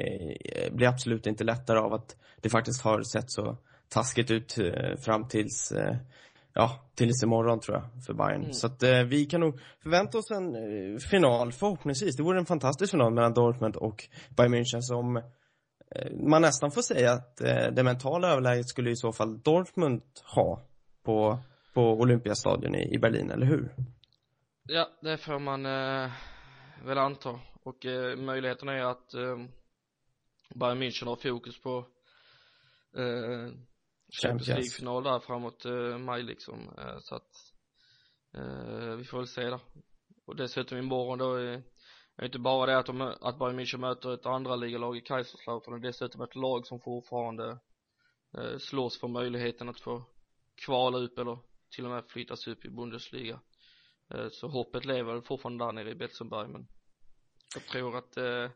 eh, 0.45 0.73
blir 0.73 0.87
absolut 0.87 1.27
inte 1.27 1.43
lättare 1.43 1.79
av 1.79 1.93
att 1.93 2.15
det 2.41 2.49
faktiskt 2.49 2.81
har 2.81 3.01
sett 3.01 3.31
så 3.31 3.57
taskigt 3.89 4.31
ut 4.31 4.57
fram 5.05 5.27
tills 5.27 5.73
ja, 6.53 6.89
tills 6.95 7.23
imorgon 7.23 7.59
tror 7.59 7.77
jag, 7.77 8.03
för 8.05 8.13
Bayern. 8.13 8.41
Mm. 8.41 8.53
Så 8.53 8.67
att 8.67 8.83
vi 9.07 9.25
kan 9.25 9.41
nog 9.41 9.59
förvänta 9.83 10.17
oss 10.17 10.31
en 10.31 10.53
final, 10.99 11.51
förhoppningsvis. 11.51 12.15
Det 12.15 12.23
vore 12.23 12.39
en 12.39 12.45
fantastisk 12.45 12.91
final 12.91 13.13
mellan 13.13 13.33
Dortmund 13.33 13.75
och 13.75 14.03
Bayern 14.37 14.53
München 14.53 14.81
som 14.81 15.21
man 16.13 16.41
nästan 16.41 16.71
får 16.71 16.81
säga 16.81 17.11
att 17.11 17.41
eh, 17.41 17.67
det 17.71 17.83
mentala 17.83 18.27
överläget 18.31 18.69
skulle 18.69 18.89
i 18.89 18.95
så 18.95 19.13
fall 19.13 19.39
Dortmund 19.39 20.01
ha 20.35 20.61
på, 21.03 21.39
på 21.73 21.81
Olympiastadion 21.81 22.75
i, 22.75 22.95
i 22.95 22.99
Berlin, 22.99 23.31
eller 23.31 23.45
hur? 23.45 23.75
Ja, 24.63 24.89
det 25.01 25.17
får 25.17 25.39
man 25.39 25.65
eh, 25.65 26.11
väl 26.85 26.97
anta 26.97 27.39
och 27.63 27.85
eh, 27.85 28.17
möjligheten 28.17 28.69
är 28.69 28.83
att 28.83 29.13
eh, 29.13 29.37
Bayern 30.55 30.81
München 30.81 31.05
har 31.05 31.15
fokus 31.15 31.61
på 31.61 31.77
eh, 32.97 33.51
Champions. 34.21 34.47
League-final 34.47 35.03
där 35.03 35.19
framåt 35.19 35.65
eh, 35.65 35.97
maj 35.97 36.23
liksom 36.23 36.59
eh, 36.77 36.97
så 36.99 37.15
att 37.15 37.31
eh, 38.37 38.95
vi 38.95 39.03
får 39.03 39.17
väl 39.17 39.27
se 39.27 39.41
där 39.41 39.59
och 40.25 40.35
dessutom 40.35 40.77
imorgon 40.77 41.17
då 41.17 41.33
är 41.33 41.39
är 41.39 41.63
inte 42.21 42.39
bara 42.39 42.65
det 42.65 42.77
att, 42.77 42.85
de, 42.85 43.01
att 43.01 43.39
Bayern 43.39 43.59
München 43.59 43.77
möter 43.77 44.13
ett 44.13 44.25
andra 44.25 44.55
ligalag 44.55 44.97
i 44.97 45.01
Kaiserslautern 45.01 45.73
är 45.73 45.79
dessutom 45.79 46.21
ett 46.21 46.35
lag 46.35 46.67
som 46.67 46.79
fortfarande 46.79 47.59
eh, 48.37 48.57
slåss 48.57 48.99
för 48.99 49.07
möjligheten 49.07 49.69
att 49.69 49.79
få 49.79 50.03
kvala 50.65 50.97
upp 50.97 51.19
eller 51.19 51.39
till 51.75 51.85
och 51.85 51.91
med 51.91 52.03
flyttas 52.07 52.47
upp 52.47 52.65
i 52.65 52.69
Bundesliga 52.69 53.39
Eh, 54.13 54.27
Så 54.31 54.47
hoppet 54.47 54.85
lever 54.85 55.13
väl 55.13 55.21
fortfarande 55.21 55.65
där 55.65 55.71
nere 55.71 55.91
i 55.91 55.95
Betzenberg 55.95 56.47
men 56.47 56.67
jag 57.55 57.63
tror 57.63 57.97
att 57.97 58.17
eh, 58.17 58.51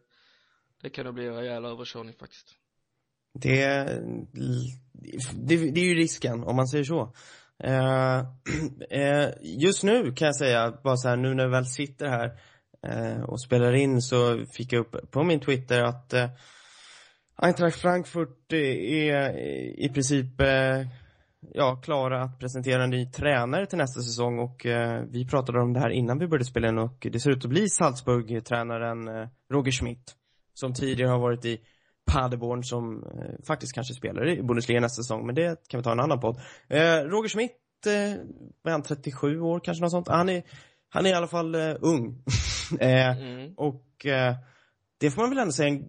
det 0.82 0.90
kan 0.90 1.06
nog 1.06 1.14
bli 1.14 1.28
en 1.28 1.36
rejäl 1.36 1.66
överkörning 1.66 2.14
faktiskt. 2.14 2.56
Det, 3.34 3.58
det, 5.34 5.72
det 5.72 5.82
är 5.82 5.86
ju 5.86 5.96
risken, 5.96 6.44
om 6.44 6.56
man 6.56 6.68
säger 6.68 6.84
så. 6.84 7.14
Eh, 7.64 8.20
eh, 9.00 9.30
just 9.42 9.84
nu 9.84 10.12
kan 10.12 10.26
jag 10.26 10.36
säga, 10.36 10.80
bara 10.84 10.98
så 10.98 11.10
här, 11.10 11.18
nu 11.18 11.34
när 11.34 11.46
vi 11.46 11.52
väl 11.52 11.66
sitter 11.66 12.08
här 12.08 12.42
Eh, 12.88 13.22
och 13.22 13.42
spelar 13.42 13.74
in 13.74 14.02
så 14.02 14.46
fick 14.46 14.74
jag 14.74 14.80
upp 14.80 15.12
på 15.12 15.24
min 15.24 15.40
Twitter 15.40 15.82
att 15.82 16.14
eh, 16.14 16.30
Eintracht 17.36 17.80
Frankfurt 17.80 18.54
är 18.54 19.38
i 19.80 19.90
princip 19.94 20.42
eh, 20.42 20.88
ja, 21.54 21.76
klara 21.76 22.24
att 22.24 22.40
presentera 22.40 22.84
en 22.84 22.90
ny 22.90 23.06
tränare 23.12 23.66
till 23.66 23.78
nästa 23.78 24.02
säsong 24.02 24.40
och 24.40 24.66
eh, 24.66 25.04
vi 25.10 25.28
pratade 25.28 25.62
om 25.62 25.74
det 25.74 25.80
här 25.80 25.90
innan 25.90 26.20
vi 26.20 26.28
började 26.28 26.46
spela 26.46 26.68
in 26.68 26.78
och 26.78 27.08
det 27.12 27.20
ser 27.20 27.32
ut 27.32 27.46
att 27.46 27.50
bli 27.50 27.70
Salzburg-tränaren 27.70 29.08
eh, 29.08 29.28
Roger 29.52 29.72
Schmidt 29.72 30.16
som 30.54 30.74
tidigare 30.74 31.10
har 31.10 31.20
varit 31.20 31.46
i 31.46 31.60
Paderborn 32.12 32.64
som 32.64 33.04
eh, 33.04 33.46
faktiskt 33.48 33.74
kanske 33.74 33.94
spelar 33.94 34.30
i 34.30 34.44
Bundesliga 34.44 34.80
nästa 34.80 35.04
säsong, 35.04 35.26
men 35.26 35.36
det 35.36 35.68
kan 35.68 35.80
vi 35.80 35.84
ta 35.84 35.92
en 35.92 36.00
annan 36.00 36.20
podd. 36.20 36.40
Eh, 36.68 36.96
Roger 36.96 37.30
Schmidt, 37.30 37.52
eh, 37.86 38.24
vad 38.62 38.72
är 38.72 38.72
han, 38.72 38.82
37 38.82 39.42
år 39.42 39.60
kanske 39.60 39.82
något 39.82 39.92
sånt? 39.92 40.08
Han 40.08 40.30
är, 40.30 40.44
han 40.90 41.06
är 41.06 41.10
i 41.10 41.14
alla 41.14 41.28
fall 41.28 41.56
eh, 41.56 41.76
ung. 41.82 42.24
eh, 42.80 43.18
Mm. 43.18 43.54
och 43.58 44.06
eh, 44.06 44.36
det 45.00 45.12
får 45.12 45.22
man 45.22 45.30
väl 45.30 45.40
ändå 45.40 45.52
säga 45.52 45.70
en 45.70 45.84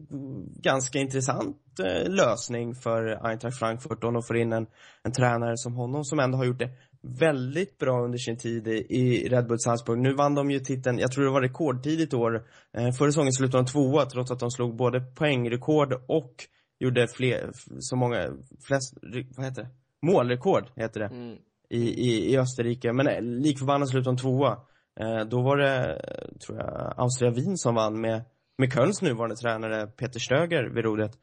ganska 0.61 0.99
intressant 0.99 1.57
eh, 1.85 2.11
lösning 2.11 2.75
för 2.75 3.27
Eintracht 3.27 3.59
Frankfurt 3.59 4.05
om 4.05 4.15
de 4.15 4.23
får 4.23 4.37
in 4.37 4.53
en, 4.53 4.67
en 5.03 5.13
tränare 5.13 5.53
som 5.57 5.75
honom 5.75 6.05
som 6.05 6.19
ändå 6.21 6.39
har 6.39 6.45
gjort 6.45 6.59
det 6.59 6.71
väldigt 7.03 7.79
bra 7.79 8.05
under 8.05 8.19
sin 8.19 8.37
tid 8.37 8.69
i, 8.69 9.29
Red 9.29 9.47
Bull 9.47 9.61
Salzburg. 9.61 9.99
Nu 9.99 10.15
vann 10.15 10.35
de 10.35 10.51
ju 10.51 10.61
titeln, 10.61 10.99
jag 10.99 11.13
tror 11.13 11.25
det 11.25 11.31
var 11.31 11.41
rekordtidigt 11.43 12.15
år. 12.15 12.35
Eh, 12.77 12.93
förra 12.93 13.09
säsongen 13.09 13.33
slutade 13.33 13.63
de 13.65 13.71
tvåa 13.71 14.07
trots 14.07 14.31
att 14.31 14.41
de 14.41 14.51
slog 14.51 14.77
både 14.77 15.01
poängrekord 15.01 15.93
och 16.09 16.35
gjorde 16.81 17.09
fler, 17.09 17.51
så 17.79 17.97
många, 17.97 18.29
flest, 18.67 18.95
vad 19.37 19.45
heter 19.47 19.63
det? 19.63 19.69
Målrekord 20.07 20.65
heter 20.77 21.01
det 21.01 21.07
Mm. 21.07 21.37
i, 21.71 21.81
i, 22.11 22.33
i 22.33 22.39
Österrike, 22.39 22.93
men 22.93 23.07
eh, 23.09 23.21
lik 23.23 23.59
förbannat 23.59 23.89
slutade 23.89 24.17
de 24.17 24.21
tvåa. 24.21 24.59
Eh, 25.01 25.25
då 25.25 25.43
var 25.43 25.57
det, 25.57 26.01
tror 26.47 26.59
jag, 26.59 26.95
Austria 26.97 27.31
Wien 27.31 27.57
som 27.57 27.75
vann 27.75 28.01
med, 28.01 28.25
med 28.59 28.73
Kölns 28.73 29.03
nuvarande 29.03 29.37
tränare 29.37 29.87
Peter 29.87 30.21
Stöger 30.21 30.65
vid 30.75 30.85
rodret. 30.85 31.19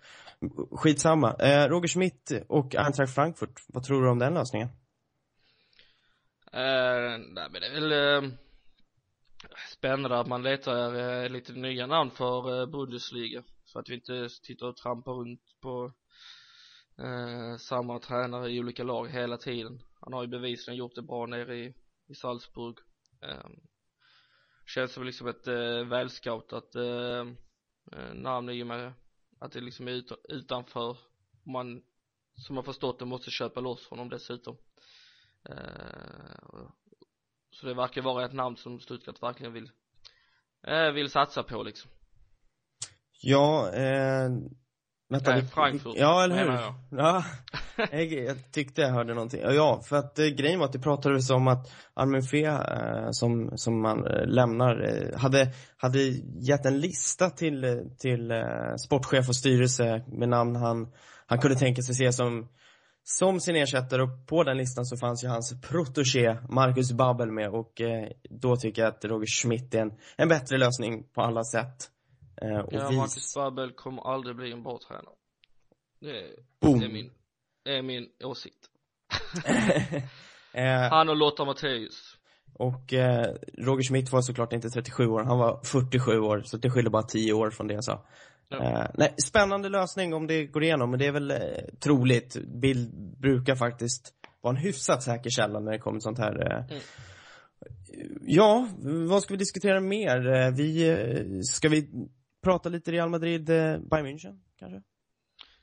Skitsamma. 0.72 1.34
Eh, 1.34 1.68
Roger 1.68 1.88
Schmidt 1.88 2.32
och 2.48 2.76
Eintracht 2.76 3.16
Frankfurt, 3.16 3.66
vad 3.68 3.84
tror 3.84 4.02
du 4.02 4.10
om 4.10 4.20
den 4.20 4.34
lösningen? 4.34 4.68
Eh, 6.54 7.18
nej 7.34 7.50
men 7.52 7.62
det 7.62 7.68
är 7.68 7.74
väl 7.74 8.24
eh, 8.24 8.32
spännande 9.78 10.20
att 10.20 10.28
man 10.28 10.44
letar 10.44 10.96
eh, 10.96 11.30
lite 11.30 11.54
nya 11.54 11.88
namn 11.88 12.12
för 12.12 12.62
eh, 12.62 12.68
Bundesliga 12.68 13.44
så 13.66 13.80
att 13.80 13.90
vi 13.90 13.94
inte 13.94 14.30
sitter 14.30 14.68
och 14.68 14.76
trampar 14.76 15.12
runt 15.12 15.42
på 15.62 15.92
eh, 17.00 17.58
samma 17.58 18.00
tränare 18.00 18.52
i 18.52 18.60
olika 18.60 18.84
lag 18.84 19.10
hela 19.10 19.38
tiden 19.38 19.80
han 20.02 20.14
har 20.14 20.22
ju 20.22 20.28
bevisligen 20.28 20.78
gjort 20.78 20.96
det 20.96 21.02
bra 21.02 21.26
nere 21.26 21.56
i, 21.56 21.74
i 22.08 22.16
Salzburg 22.16 22.78
känns 24.66 24.92
som 24.92 25.04
liksom 25.04 25.28
ett 25.28 25.48
eh, 25.48 25.86
välscoutat 25.86 26.76
eh, 26.76 27.26
eh, 27.92 28.14
namn 28.14 28.50
i 28.50 28.64
och 28.64 28.68
med 28.68 28.94
att 29.40 29.52
det 29.52 29.62
liksom 29.62 29.88
är 29.88 29.92
ut, 29.92 30.12
utanför 30.30 30.98
man 31.44 31.84
som 32.36 32.56
har 32.56 32.64
förstått 32.64 33.00
det 33.00 33.06
måste 33.06 33.32
köpa 33.32 33.60
loss 33.60 33.88
honom 33.88 34.10
dessutom 34.10 34.58
Eh, 35.50 36.68
så 37.52 37.68
det 37.68 37.74
verkar 37.74 38.02
vara 38.02 38.26
ett 38.26 38.34
namn 38.34 38.58
som 38.58 38.80
Stuttgart 38.80 39.24
verkligen 39.24 39.54
vill 39.54 39.72
eh, 40.68 40.92
vill 40.92 41.10
satsa 41.10 41.44
på 41.44 41.64
liksom 41.64 41.92
Ja, 43.22 43.72
eh, 43.74 44.30
vänta. 45.10 45.32
Nej, 45.32 45.48
Frankfurt, 45.48 45.96
Ja, 45.98 46.24
eller 46.24 46.36
hur? 46.36 46.98
Ja, 46.98 47.26
jag, 47.92 48.04
jag 48.06 48.52
tyckte 48.52 48.82
jag 48.82 48.90
hörde 48.90 49.14
någonting. 49.14 49.42
Ja, 49.44 49.82
för 49.86 49.96
att 49.96 50.20
eh, 50.20 50.26
grejen 50.26 50.60
var 50.60 50.66
att 50.66 50.74
det 50.74 50.80
pratades 50.80 51.30
om 51.30 51.48
att 51.48 51.72
Armin 51.94 52.22
Fee, 52.24 52.46
eh, 52.46 53.08
som, 53.12 53.52
som 53.58 53.82
man 53.82 54.08
eh, 54.08 54.26
lämnar, 54.28 54.82
eh, 54.84 55.20
hade, 55.20 55.52
hade 55.78 56.00
gett 56.42 56.66
en 56.66 56.80
lista 56.80 57.30
till, 57.30 57.64
eh, 57.64 57.76
till 57.98 58.32
eh, 58.32 58.76
sportchef 58.86 59.30
och 59.30 59.36
styrelse 59.36 60.04
med 60.08 60.30
namn 60.30 60.56
han, 60.56 60.88
han 61.26 61.40
kunde 61.40 61.58
tänka 61.58 61.82
sig 61.82 61.96
se 61.96 62.12
som 62.14 62.48
som 63.10 63.40
sin 63.40 63.56
ersättare 63.56 64.02
och 64.02 64.28
på 64.28 64.44
den 64.44 64.58
listan 64.58 64.86
så 64.86 64.98
fanns 64.98 65.24
ju 65.24 65.28
hans 65.28 65.62
protégé 65.62 66.38
Marcus 66.50 66.92
Babbel 66.92 67.32
med 67.32 67.50
och 67.50 67.82
då 68.30 68.56
tycker 68.56 68.82
jag 68.82 68.90
att 68.90 69.06
Roger 69.06 69.26
Schmidt 69.26 69.74
är 69.74 69.80
en, 69.82 69.92
en 70.18 70.28
bättre 70.30 70.58
lösning 70.58 71.04
på 71.14 71.22
alla 71.22 71.44
sätt. 71.44 71.76
Och 72.66 72.74
Ja, 72.74 72.88
vis- 72.90 72.98
Marcus 72.98 73.36
Babbel 73.36 73.72
kommer 73.72 74.02
aldrig 74.14 74.36
bli 74.36 74.52
en 74.52 74.64
bra 74.64 74.80
tränare 74.88 75.14
det 76.02 76.10
är, 76.10 76.30
Boom. 76.62 76.80
det 76.80 76.86
är 76.86 76.90
min, 76.90 77.10
det 77.68 77.78
är 77.78 77.82
min 77.82 78.10
åsikt 78.24 78.70
eh, 80.54 80.90
han 80.90 81.10
och 81.10 81.16
Lotta 81.16 81.46
Matthäus 81.46 82.18
och 82.54 82.94
eh, 82.94 83.36
Roger 83.58 83.84
Schmidt 83.84 84.12
var 84.12 84.22
såklart 84.22 84.54
inte 84.54 84.70
37 84.70 85.08
år, 85.08 85.24
han 85.24 85.38
var 85.38 85.62
47 85.64 86.20
år, 86.20 86.42
så 86.46 86.58
det 86.58 86.70
skiljer 86.70 86.92
bara 86.92 87.04
10 87.04 87.34
år 87.34 87.50
från 87.50 87.68
det 87.68 87.74
jag 87.74 87.84
sa. 87.84 88.06
Ja. 88.50 88.64
Eh, 88.64 88.88
nej, 88.94 89.16
spännande 89.24 89.70
lösning 89.70 90.14
om 90.14 90.28
det 90.28 90.46
går 90.46 90.64
igenom, 90.64 90.90
men 90.90 91.00
det 91.00 91.06
är 91.06 91.12
väl 91.12 91.32
eh, 91.32 91.38
troligt. 91.80 92.38
Bild 92.62 93.18
brukar 93.20 93.56
faktiskt 93.56 94.14
vara 94.42 94.56
en 94.56 94.62
hyfsat 94.62 95.04
säker 95.04 95.30
källa 95.30 95.60
när 95.60 95.72
det 95.72 95.80
kommer 95.80 96.00
sånt 96.00 96.20
här. 96.20 96.52
Eh. 96.52 96.66
Mm. 96.70 96.84
Ja, 98.22 98.68
vad 99.10 99.22
ska 99.22 99.34
vi 99.34 99.38
diskutera 99.38 99.80
mer? 99.80 100.28
Eh, 100.28 100.52
vi, 100.52 100.90
eh, 100.90 101.40
ska 101.42 101.70
vi 101.70 101.90
prata 102.44 102.70
lite 102.70 102.92
Real 102.92 103.10
Madrid, 103.10 103.46
Bayern 103.46 104.06
München 104.06 104.40
kanske? 104.60 104.82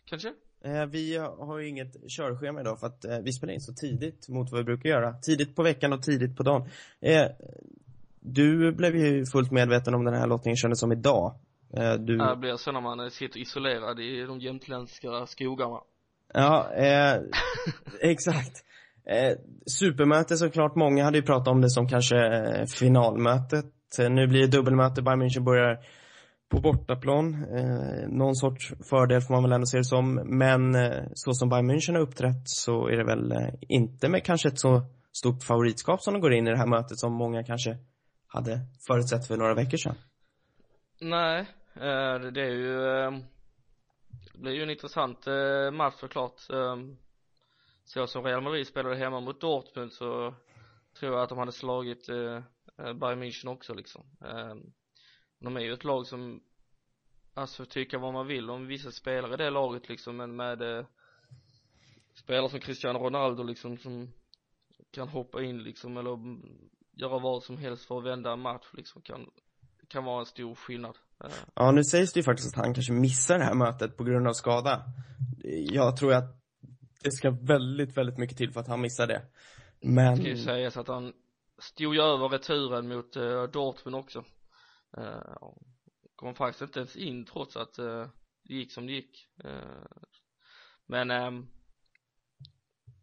kanske? 0.04 0.32
Eh, 0.64 0.86
vi 0.86 1.16
har 1.16 1.58
ju 1.58 1.68
inget 1.68 2.10
körschema 2.10 2.60
idag 2.60 2.80
för 2.80 2.86
att 2.86 3.04
eh, 3.04 3.18
vi 3.18 3.32
spelar 3.32 3.54
in 3.54 3.60
så 3.60 3.72
tidigt 3.72 4.28
mot 4.28 4.50
vad 4.50 4.60
vi 4.60 4.64
brukar 4.64 4.88
göra. 4.88 5.12
Tidigt 5.12 5.56
på 5.56 5.62
veckan 5.62 5.92
och 5.92 6.02
tidigt 6.02 6.36
på 6.36 6.42
dagen. 6.42 6.68
Eh, 7.00 7.26
du 8.20 8.72
blev 8.72 8.96
ju 8.96 9.26
fullt 9.26 9.50
medveten 9.50 9.94
om 9.94 10.04
den 10.04 10.14
här 10.14 10.26
lottningen 10.26 10.56
kändes 10.56 10.80
som 10.80 10.92
idag. 10.92 11.34
Du... 11.98 12.16
Det 12.16 12.36
blir 12.36 12.56
så 12.56 12.72
när 12.72 12.80
man 12.80 13.10
sitter 13.10 13.40
isolerad 13.40 14.00
i 14.00 14.22
de 14.22 14.40
jämtländska 14.40 15.26
skogarna 15.26 15.80
Ja, 16.34 16.72
eh, 16.74 17.20
exakt. 18.00 18.64
Eh, 19.06 19.38
supermöte 19.66 20.36
såklart, 20.36 20.74
många 20.74 21.04
hade 21.04 21.18
ju 21.18 21.24
pratat 21.24 21.48
om 21.48 21.60
det 21.60 21.70
som 21.70 21.88
kanske 21.88 22.16
finalmötet. 22.78 23.66
Nu 23.98 24.26
blir 24.26 24.40
det 24.40 24.46
dubbelmöte, 24.46 25.02
Bayern 25.02 25.22
München 25.22 25.44
börjar 25.44 25.78
på 26.48 26.60
bortaplan. 26.60 27.44
Eh, 27.58 28.08
någon 28.08 28.36
sorts 28.36 28.72
fördel 28.90 29.20
får 29.20 29.34
man 29.34 29.42
väl 29.42 29.52
ändå 29.52 29.66
se 29.66 29.78
det 29.78 29.84
som. 29.84 30.14
Men 30.14 30.74
eh, 30.74 31.04
så 31.14 31.32
som 31.32 31.48
Bayern 31.48 31.70
München 31.70 31.92
har 31.92 32.00
uppträtt 32.00 32.42
så 32.44 32.88
är 32.88 32.96
det 32.96 33.04
väl 33.04 33.32
eh, 33.32 33.54
inte 33.68 34.08
med 34.08 34.24
kanske 34.24 34.48
ett 34.48 34.60
så 34.60 34.82
stort 35.12 35.42
favoritskap 35.42 36.02
som 36.02 36.14
de 36.14 36.20
går 36.20 36.32
in 36.32 36.46
i 36.46 36.50
det 36.50 36.58
här 36.58 36.66
mötet 36.66 36.98
som 36.98 37.12
många 37.12 37.44
kanske 37.44 37.76
hade 38.26 38.60
förutsett 38.86 39.26
för 39.26 39.36
några 39.36 39.54
veckor 39.54 39.76
sedan. 39.76 39.96
Nej, 41.00 41.40
eh, 41.74 42.30
det 42.32 42.40
är 42.40 42.54
ju 42.54 42.98
eh, 42.98 43.10
Det 44.32 44.38
blir 44.38 44.52
ju 44.52 44.62
en 44.62 44.70
intressant 44.70 45.26
eh, 45.26 45.70
match 45.72 45.94
såklart 46.00 46.50
eh, 46.50 46.76
Så 47.84 48.06
som 48.06 48.24
Real 48.24 48.42
Madrid 48.42 48.66
spelade 48.66 48.96
hemma 48.96 49.20
mot 49.20 49.40
Dortmund 49.40 49.92
så 49.92 50.34
Tror 51.00 51.12
jag 51.12 51.22
att 51.22 51.28
de 51.28 51.38
hade 51.38 51.52
slagit 51.52 52.08
eh, 52.08 52.36
eh 52.78 52.92
Bayern 52.92 53.22
München 53.22 53.48
också 53.48 53.74
liksom 53.74 54.02
eh, 54.24 54.54
de 55.38 55.56
är 55.56 55.60
ju 55.60 55.72
ett 55.72 55.84
lag 55.84 56.06
som 56.06 56.40
Alltså 57.36 57.64
tycka 57.64 57.98
vad 57.98 58.12
man 58.12 58.26
vill 58.26 58.50
om 58.50 58.66
vissa 58.66 58.90
spelare 58.90 59.34
i 59.34 59.36
det 59.36 59.50
laget 59.50 59.88
liksom 59.88 60.16
men 60.16 60.36
med 60.36 60.62
eh, 60.62 60.84
Spelare 62.14 62.50
som 62.50 62.60
Cristiano 62.60 62.98
Ronaldo 62.98 63.42
liksom 63.42 63.78
som 63.78 64.12
kan 64.90 65.08
hoppa 65.08 65.42
in 65.42 65.62
liksom 65.62 65.96
eller 65.96 66.18
göra 66.92 67.18
vad 67.18 67.42
som 67.42 67.58
helst 67.58 67.84
för 67.84 67.98
att 67.98 68.04
vända 68.04 68.32
en 68.32 68.40
match 68.40 68.66
liksom 68.72 69.02
kan, 69.02 69.30
kan 69.88 70.04
vara 70.04 70.20
en 70.20 70.26
stor 70.26 70.54
skillnad. 70.54 70.96
Eh, 71.24 71.30
Ja, 71.54 71.70
nu 71.70 71.84
sägs 71.84 72.12
det 72.12 72.20
ju 72.20 72.24
faktiskt 72.24 72.56
att 72.56 72.64
han 72.64 72.74
kanske 72.74 72.92
missar 72.92 73.38
det 73.38 73.44
här 73.44 73.54
mötet 73.54 73.96
på 73.96 74.04
grund 74.04 74.28
av 74.28 74.32
skada. 74.32 74.82
Jag 75.72 75.96
tror 75.96 76.12
att 76.12 76.44
det 77.02 77.12
ska 77.12 77.30
väldigt, 77.30 77.96
väldigt 77.96 78.18
mycket 78.18 78.36
till 78.36 78.52
för 78.52 78.60
att 78.60 78.68
han 78.68 78.80
missar 78.80 79.06
det. 79.06 79.22
Men, 79.80 80.16
ska 80.16 80.26
ju 80.26 80.36
sägas 80.36 80.76
att 80.76 80.88
han 80.88 81.12
stod 81.58 81.94
ju 81.94 82.00
över 82.00 82.28
returen 82.28 82.88
mot 82.88 83.16
uh, 83.16 83.42
Dortmund 83.42 83.96
också. 83.96 84.24
Uh, 84.98 85.52
kom 86.16 86.34
faktiskt 86.34 86.62
inte 86.62 86.78
ens 86.78 86.96
in 86.96 87.24
trots 87.24 87.56
att 87.56 87.78
uh, 87.78 88.06
det 88.44 88.54
gick 88.54 88.72
som 88.72 88.86
det 88.86 88.92
gick. 88.92 89.28
Uh, 89.44 89.86
men, 90.86 91.10
um, 91.10 91.48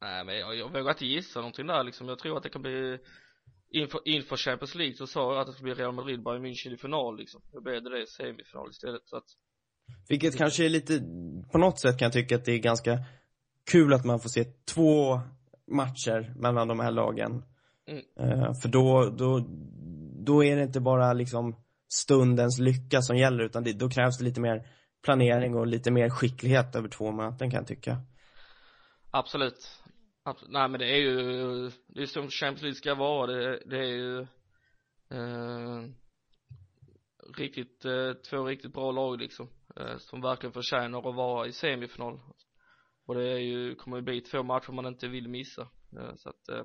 nej 0.01 0.25
men 0.25 0.38
jag, 0.38 0.56
jag 0.56 0.73
vågar 0.73 0.91
inte 0.91 1.06
gissa 1.06 1.39
någonting 1.39 1.67
där 1.67 1.84
liksom. 1.84 2.08
Jag 2.08 2.19
tror 2.19 2.38
att 2.38 2.43
det 2.43 2.49
kan 2.49 2.62
bli 2.62 2.99
inför, 3.69 4.01
inför 4.06 4.38
Champions 4.38 4.75
League 4.75 4.95
så 4.95 5.08
sa 5.08 5.34
jag 5.34 5.41
att 5.41 5.47
det 5.47 5.54
skulle 5.54 5.73
bli 5.73 5.84
Real 5.84 5.93
Madrid 5.93 6.23
Bayern 6.23 6.45
München 6.45 6.73
i 6.73 6.77
final 6.77 7.17
liksom. 7.17 7.41
Då 7.51 7.62
blev 7.62 7.84
det 7.84 8.04
i 8.04 8.08
semifinal 8.08 8.69
istället 8.69 9.01
så 9.06 9.17
att 9.17 9.27
vilket 10.10 10.38
kanske 10.38 10.65
är 10.65 10.69
lite, 10.69 10.99
på 11.51 11.58
något 11.58 11.80
sätt 11.80 11.97
kan 11.97 12.06
jag 12.06 12.13
tycka 12.13 12.36
att 12.36 12.45
det 12.45 12.51
är 12.51 12.60
ganska 12.60 12.99
kul 13.71 13.93
att 13.93 14.06
man 14.06 14.19
får 14.19 14.30
se 14.30 14.43
två 14.43 15.21
matcher 15.67 16.34
mellan 16.36 16.67
de 16.67 16.80
här 16.80 16.91
lagen. 16.91 17.43
Mm. 17.88 18.04
Eh, 18.19 18.54
för 18.54 18.69
då, 18.69 19.10
då, 19.17 19.45
då 20.25 20.43
är 20.43 20.56
det 20.56 20.63
inte 20.63 20.80
bara 20.80 21.13
liksom 21.13 21.56
stundens 21.93 22.60
lycka 22.60 23.01
som 23.01 23.17
gäller 23.17 23.43
utan 23.43 23.63
det, 23.63 23.73
då 23.73 23.89
krävs 23.89 24.17
det 24.17 24.23
lite 24.23 24.41
mer 24.41 24.67
planering 25.04 25.56
och 25.56 25.67
lite 25.67 25.91
mer 25.91 26.10
skicklighet 26.10 26.75
över 26.75 26.89
två 26.89 27.12
möten 27.12 27.51
kan 27.51 27.58
jag 27.58 27.67
tycka. 27.67 27.97
Absolut. 29.12 29.82
Absolut. 30.23 30.54
Nej 30.54 30.69
men 30.69 30.80
det 30.80 30.86
är 30.86 30.99
ju, 30.99 31.71
det 31.88 32.01
är 32.01 32.06
som 32.06 32.30
Champions 32.30 32.62
League 32.62 32.75
ska 32.75 32.95
vara. 32.95 33.27
Det, 33.27 33.63
det 33.65 33.77
är 33.77 33.95
ju 33.95 34.19
eh, 35.12 35.86
riktigt, 37.38 37.86
eh, 37.86 38.13
två 38.13 38.45
riktigt 38.45 38.73
bra 38.73 38.91
lag 38.91 39.19
liksom. 39.19 39.49
Eh, 39.75 39.97
som 39.97 40.21
verkligen 40.21 40.54
förtjänar 40.54 41.10
att 41.10 41.15
vara 41.15 41.47
i 41.47 41.51
semifinal. 41.51 42.19
Och 43.06 43.15
det 43.15 43.30
är 43.32 43.38
ju, 43.38 43.75
kommer 43.75 43.97
ju 43.97 44.04
bli 44.04 44.21
två 44.21 44.43
matcher 44.43 44.71
man 44.71 44.86
inte 44.86 45.08
vill 45.08 45.27
missa. 45.27 45.62
Eh, 45.97 46.15
så 46.15 46.30
att, 46.30 46.49
eh, 46.49 46.63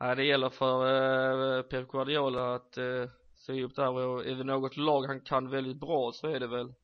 nej 0.00 0.16
det 0.16 0.24
gäller 0.24 0.50
för 0.50 0.86
eh, 1.58 1.62
Pep 1.62 1.88
Guardiola 1.88 2.54
att 2.54 2.78
eh, 2.78 3.10
se 3.46 3.64
upp 3.64 3.76
där 3.76 3.88
och 3.88 4.26
är 4.26 4.34
det 4.34 4.44
något 4.44 4.76
lag 4.76 5.02
han 5.06 5.20
kan 5.20 5.50
väldigt 5.50 5.80
bra 5.80 6.10
så 6.14 6.26
är 6.26 6.40
det 6.40 6.46
väl 6.46 6.74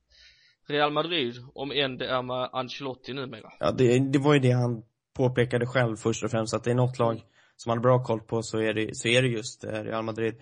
Real 0.67 0.91
Madrid, 0.91 1.35
om 1.55 1.71
än 1.71 1.97
det 1.97 2.07
är 2.07 2.21
med 2.21 2.49
Ancelotti 2.53 3.13
numera. 3.13 3.53
Ja, 3.59 3.71
det, 3.71 3.99
det 3.99 4.19
var 4.19 4.33
ju 4.33 4.39
det 4.39 4.51
han 4.51 4.83
påpekade 5.13 5.65
själv 5.65 5.95
först 5.95 6.23
och 6.23 6.31
främst, 6.31 6.53
att 6.53 6.63
det 6.63 6.71
är 6.71 6.75
något 6.75 6.99
lag 6.99 7.21
som 7.55 7.69
han 7.69 7.77
har 7.77 7.83
bra 7.83 8.03
koll 8.03 8.19
på 8.19 8.43
så 8.43 8.59
är 8.59 8.73
det, 8.73 8.95
så 8.97 9.07
är 9.07 9.21
det 9.21 9.27
just 9.27 9.63
eh, 9.63 9.71
Real 9.71 10.03
Madrid. 10.03 10.35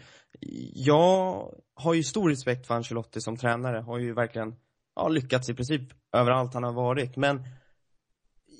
Jag 0.74 1.52
har 1.74 1.94
ju 1.94 2.04
stor 2.04 2.30
respekt 2.30 2.68
för 2.68 2.76
Ancelotti 2.76 3.22
som 3.22 3.38
tränare, 3.38 3.78
har 3.78 3.98
ju 3.98 4.14
verkligen 4.14 4.56
ja, 4.96 5.08
lyckats 5.08 5.50
i 5.50 5.54
princip 5.54 5.82
överallt 6.14 6.54
han 6.54 6.64
har 6.64 6.74
varit, 6.74 7.16
men 7.16 7.44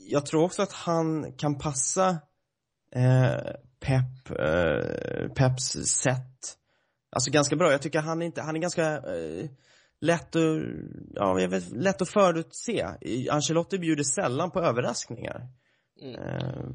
jag 0.10 0.26
tror 0.26 0.44
också 0.44 0.62
att 0.62 0.74
han 0.74 1.34
kan 1.38 1.58
passa 1.58 2.10
eh, 2.96 3.56
Pep, 3.80 4.40
eh, 4.40 5.30
Peps 5.36 5.72
sätt, 6.04 6.58
alltså 7.10 7.32
ganska 7.32 7.56
bra. 7.56 7.72
Jag 7.72 7.82
tycker 7.82 8.00
han 8.00 8.22
är 8.22 8.26
inte, 8.26 8.42
han 8.42 8.56
är 8.56 8.60
ganska 8.60 8.94
eh, 8.94 9.50
lätt 10.02 10.36
att, 10.36 10.62
ja, 11.14 11.40
jag 11.40 11.50
vet, 11.50 11.72
lätt 11.72 12.02
att 12.02 12.10
förutse. 12.10 12.86
Ancelotti 13.32 13.80
bjuder 13.80 14.04
sällan 14.04 14.52
på 14.52 14.60
överraskningar. 14.60 15.48
Mm. 16.02 16.16
Eh, 16.16 16.66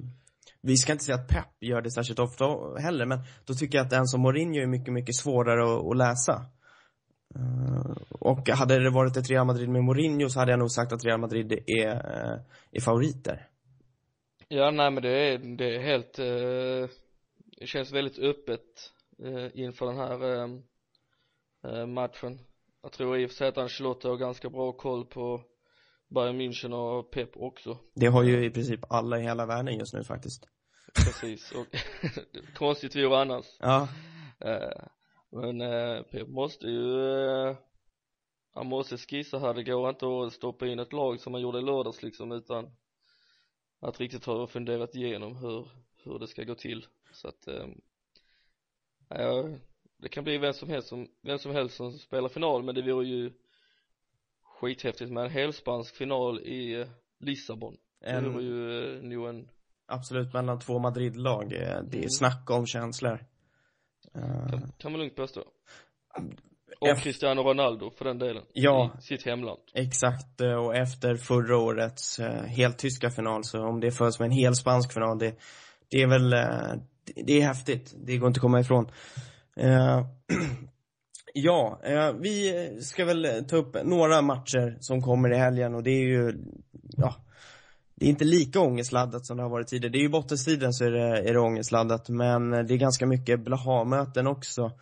vi 0.60 0.76
ska 0.76 0.92
inte 0.92 1.04
säga 1.04 1.18
att 1.18 1.28
Pep 1.28 1.46
gör 1.60 1.82
det 1.82 1.90
särskilt 1.90 2.18
ofta 2.18 2.44
heller, 2.78 3.06
men 3.06 3.18
då 3.44 3.54
tycker 3.54 3.78
jag 3.78 3.86
att 3.86 3.92
en 3.92 4.06
som 4.06 4.20
Mourinho 4.20 4.62
är 4.62 4.66
mycket, 4.66 4.92
mycket 4.92 5.14
svårare 5.14 5.64
att, 5.64 5.86
att 5.90 5.96
läsa. 5.96 6.46
Eh, 7.34 7.96
och 8.10 8.48
hade 8.48 8.78
det 8.78 8.90
varit 8.90 9.16
ett 9.16 9.30
Real 9.30 9.46
Madrid 9.46 9.68
med 9.68 9.84
Mourinho 9.84 10.28
så 10.28 10.38
hade 10.38 10.52
jag 10.52 10.58
nog 10.58 10.70
sagt 10.70 10.92
att 10.92 11.04
Real 11.04 11.20
Madrid 11.20 11.52
är, 11.52 11.88
eh, 11.88 12.40
är 12.72 12.80
favoriter. 12.80 13.48
Ja, 14.48 14.70
nej 14.70 14.90
men 14.90 15.02
det 15.02 15.32
är, 15.32 15.38
det 15.38 15.76
är 15.76 15.82
helt, 15.82 16.18
eh, 16.18 16.96
det 17.58 17.66
känns 17.66 17.92
väldigt 17.92 18.18
öppet 18.18 18.60
eh, 19.24 19.60
inför 19.60 19.86
den 19.86 19.96
här 19.96 20.22
eh, 20.24 20.48
eh, 21.64 21.86
matchen. 21.86 22.40
Jag 22.82 22.92
tror 22.92 23.18
i 23.18 23.26
och 23.26 23.30
för 23.30 23.36
sig 23.36 23.48
att 23.48 23.58
Ancelotti 23.58 24.08
har 24.08 24.16
ganska 24.16 24.50
bra 24.50 24.72
koll 24.72 25.06
på 25.06 25.42
Bayern 26.08 26.40
München 26.40 26.72
och 26.72 27.10
Pep 27.10 27.36
också. 27.36 27.78
Det 27.94 28.06
har 28.06 28.22
ju 28.22 28.44
i 28.44 28.50
princip 28.50 28.80
alla 28.88 29.18
i 29.18 29.22
hela 29.22 29.46
världen 29.46 29.78
just 29.78 29.94
nu 29.94 30.04
faktiskt. 30.04 30.48
Precis, 30.94 31.52
och 31.52 31.66
konstigt 32.54 32.96
vore 32.96 33.18
annars. 33.18 33.46
Ja, 33.60 33.88
Eh, 34.44 34.84
men 35.30 35.60
eh, 35.60 36.02
Pep 36.02 36.28
måste 36.28 36.66
ju, 36.66 37.10
eh, 37.16 37.56
han 38.54 38.66
måste 38.66 38.96
skissa 38.98 39.38
här, 39.38 39.54
det 39.54 39.62
går 39.62 39.90
inte 39.90 40.06
att 40.06 40.32
stoppa 40.32 40.66
in 40.66 40.78
ett 40.78 40.92
lag 40.92 41.20
som 41.20 41.34
han 41.34 41.42
gjorde 41.42 41.58
i 41.58 41.62
lördags 41.62 42.02
liksom 42.02 42.32
utan 42.32 42.70
att 43.80 44.00
riktigt 44.00 44.24
ha 44.24 44.46
funderat 44.46 44.94
igenom 44.94 45.36
hur, 45.36 45.68
hur 46.04 46.18
det 46.18 46.26
ska 46.26 46.44
gå 46.44 46.54
till. 46.54 46.86
Så 47.12 47.28
att, 47.28 47.48
eh, 47.48 47.66
ja, 49.18 49.48
det 50.02 50.08
kan 50.08 50.24
bli 50.24 50.38
vem 50.38 50.52
som 50.52 50.68
helst 50.68 50.88
som, 50.88 51.06
vem 51.22 51.38
som 51.38 51.52
helst 51.52 51.76
som 51.76 51.92
spelar 51.92 52.28
final 52.28 52.62
men 52.62 52.74
det 52.74 52.82
vore 52.82 53.06
ju 53.06 53.30
skithäftigt 54.44 55.10
med 55.12 55.24
en 55.24 55.30
helspansk 55.30 55.96
final 55.96 56.40
i 56.40 56.80
eh, 56.80 56.86
Lissabon. 57.20 57.76
Det 58.00 58.06
en, 58.06 58.32
vore 58.32 58.42
ju 58.44 58.96
eh, 58.96 59.02
nog 59.02 59.28
en, 59.28 59.48
absolut 59.86 60.32
mellan 60.34 60.58
två 60.58 60.78
Madrid-lag. 60.78 61.52
eh, 61.52 61.58
Det 61.82 61.96
är 61.96 62.02
Mm. 62.02 62.08
snack 62.10 62.50
om 62.50 62.66
känslor. 62.66 63.24
Eh, 64.14 64.48
kan, 64.50 64.72
kan 64.78 64.92
man 64.92 65.00
lugnt 65.00 65.16
påstå. 65.16 65.40
Och 66.80 66.88
Eff- 66.88 67.00
Cristiano 67.02 67.42
Ronaldo 67.42 67.90
för 67.90 68.04
den 68.04 68.18
delen. 68.18 68.42
Ja. 68.52 68.90
I 68.98 69.02
sitt 69.02 69.26
hemland. 69.26 69.60
Exakt, 69.74 70.40
och 70.40 70.76
efter 70.76 71.16
förra 71.16 71.56
årets 71.58 72.18
helt 72.46 72.78
tyska 72.78 73.10
final, 73.10 73.44
så 73.44 73.64
om 73.64 73.80
det 73.80 73.90
föds 73.90 74.18
med 74.18 74.26
en 74.26 74.32
hel 74.32 74.54
spansk 74.54 74.92
final, 74.92 75.18
det, 75.18 75.34
det 75.90 76.02
är 76.02 76.06
väl, 76.08 76.34
det, 77.16 77.32
är 77.32 77.46
häftigt. 77.46 77.94
Det 78.04 78.18
går 78.18 78.28
inte 78.28 78.38
att 78.38 78.42
komma 78.42 78.60
ifrån. 78.60 78.90
Eh, 79.56 80.06
ja, 81.34 81.80
eh, 81.84 82.12
vi 82.12 82.52
ska 82.80 83.04
väl 83.04 83.44
ta 83.48 83.56
upp 83.56 83.76
några 83.84 84.22
matcher 84.22 84.76
som 84.80 85.02
kommer 85.02 85.32
i 85.32 85.36
helgen 85.36 85.74
och 85.74 85.82
det 85.82 85.90
är 85.90 86.04
ju, 86.04 86.34
ja, 86.96 87.14
det 87.94 88.06
är 88.06 88.10
inte 88.10 88.24
lika 88.24 88.60
ångestladdat 88.60 89.26
som 89.26 89.36
det 89.36 89.42
har 89.42 89.50
varit 89.50 89.68
tidigare. 89.68 89.92
Det 89.92 89.98
är 89.98 90.02
ju 90.02 90.08
bottenstriden 90.08 90.72
så 90.72 90.84
är 90.84 90.90
det, 90.90 91.28
är 91.28 91.32
det 91.32 91.40
ångestladdat, 91.40 92.08
men 92.08 92.50
det 92.50 92.74
är 92.74 92.78
ganska 92.78 93.06
mycket 93.06 93.40
blaha-möten 93.40 94.26
också. 94.26 94.72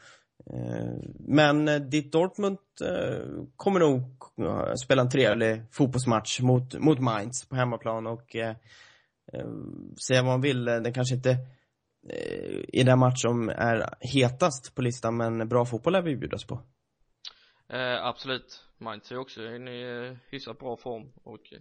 Eh, 0.46 0.94
men 1.18 1.90
ditt 1.90 2.12
Dortmund 2.12 2.58
eh, 2.84 3.44
kommer 3.56 3.80
nog 3.80 4.02
eh, 4.38 4.74
spela 4.74 5.02
en 5.02 5.10
trevlig 5.10 5.62
fotbollsmatch 5.70 6.40
mot, 6.40 6.78
mot 6.78 6.98
Mainz 6.98 7.48
på 7.48 7.56
hemmaplan 7.56 8.06
och 8.06 8.36
eh, 8.36 8.54
säga 10.06 10.22
vad 10.22 10.32
man 10.32 10.40
vill, 10.40 10.68
eh, 10.68 10.74
den 10.74 10.92
kanske 10.92 11.14
inte 11.14 11.36
eh, 12.08 12.84
den 12.84 12.98
match 12.98 13.22
som 13.22 13.48
är 13.48 13.94
hetast 14.00 14.74
på 14.74 14.82
listan 14.82 15.16
men 15.16 15.48
bra 15.48 15.64
fotboll 15.64 15.94
är 15.94 16.02
vi 16.02 16.16
bjudas 16.16 16.44
på. 16.44 16.62
Eh, 17.68 18.06
absolut. 18.06 18.64
Mainz 18.78 19.12
är 19.12 19.18
också 19.18 19.42
i 19.42 19.56
en 19.56 19.68
eh, 19.68 20.16
hyfsat 20.30 20.58
bra 20.58 20.76
form 20.76 21.12
och 21.24 21.52
eh, 21.52 21.60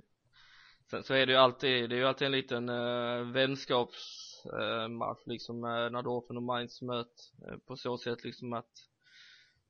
sen 0.90 1.04
så 1.04 1.14
är 1.14 1.26
det 1.26 1.32
ju 1.32 1.38
alltid, 1.38 1.90
det 1.90 1.96
är 1.96 2.00
ju 2.00 2.06
alltid 2.06 2.26
en 2.26 2.32
liten 2.32 2.70
eh, 2.70 3.32
vänskapsmatch 3.34 5.20
eh, 5.20 5.32
liksom 5.32 5.64
eh, 5.64 5.90
när 5.90 6.02
Dorfen 6.02 6.38
och 6.38 6.44
Mainz 6.44 6.82
möts 6.82 7.34
eh, 7.48 7.58
på 7.68 7.76
så 7.76 7.98
sätt 7.98 8.24
liksom 8.24 8.54
att 8.54 8.72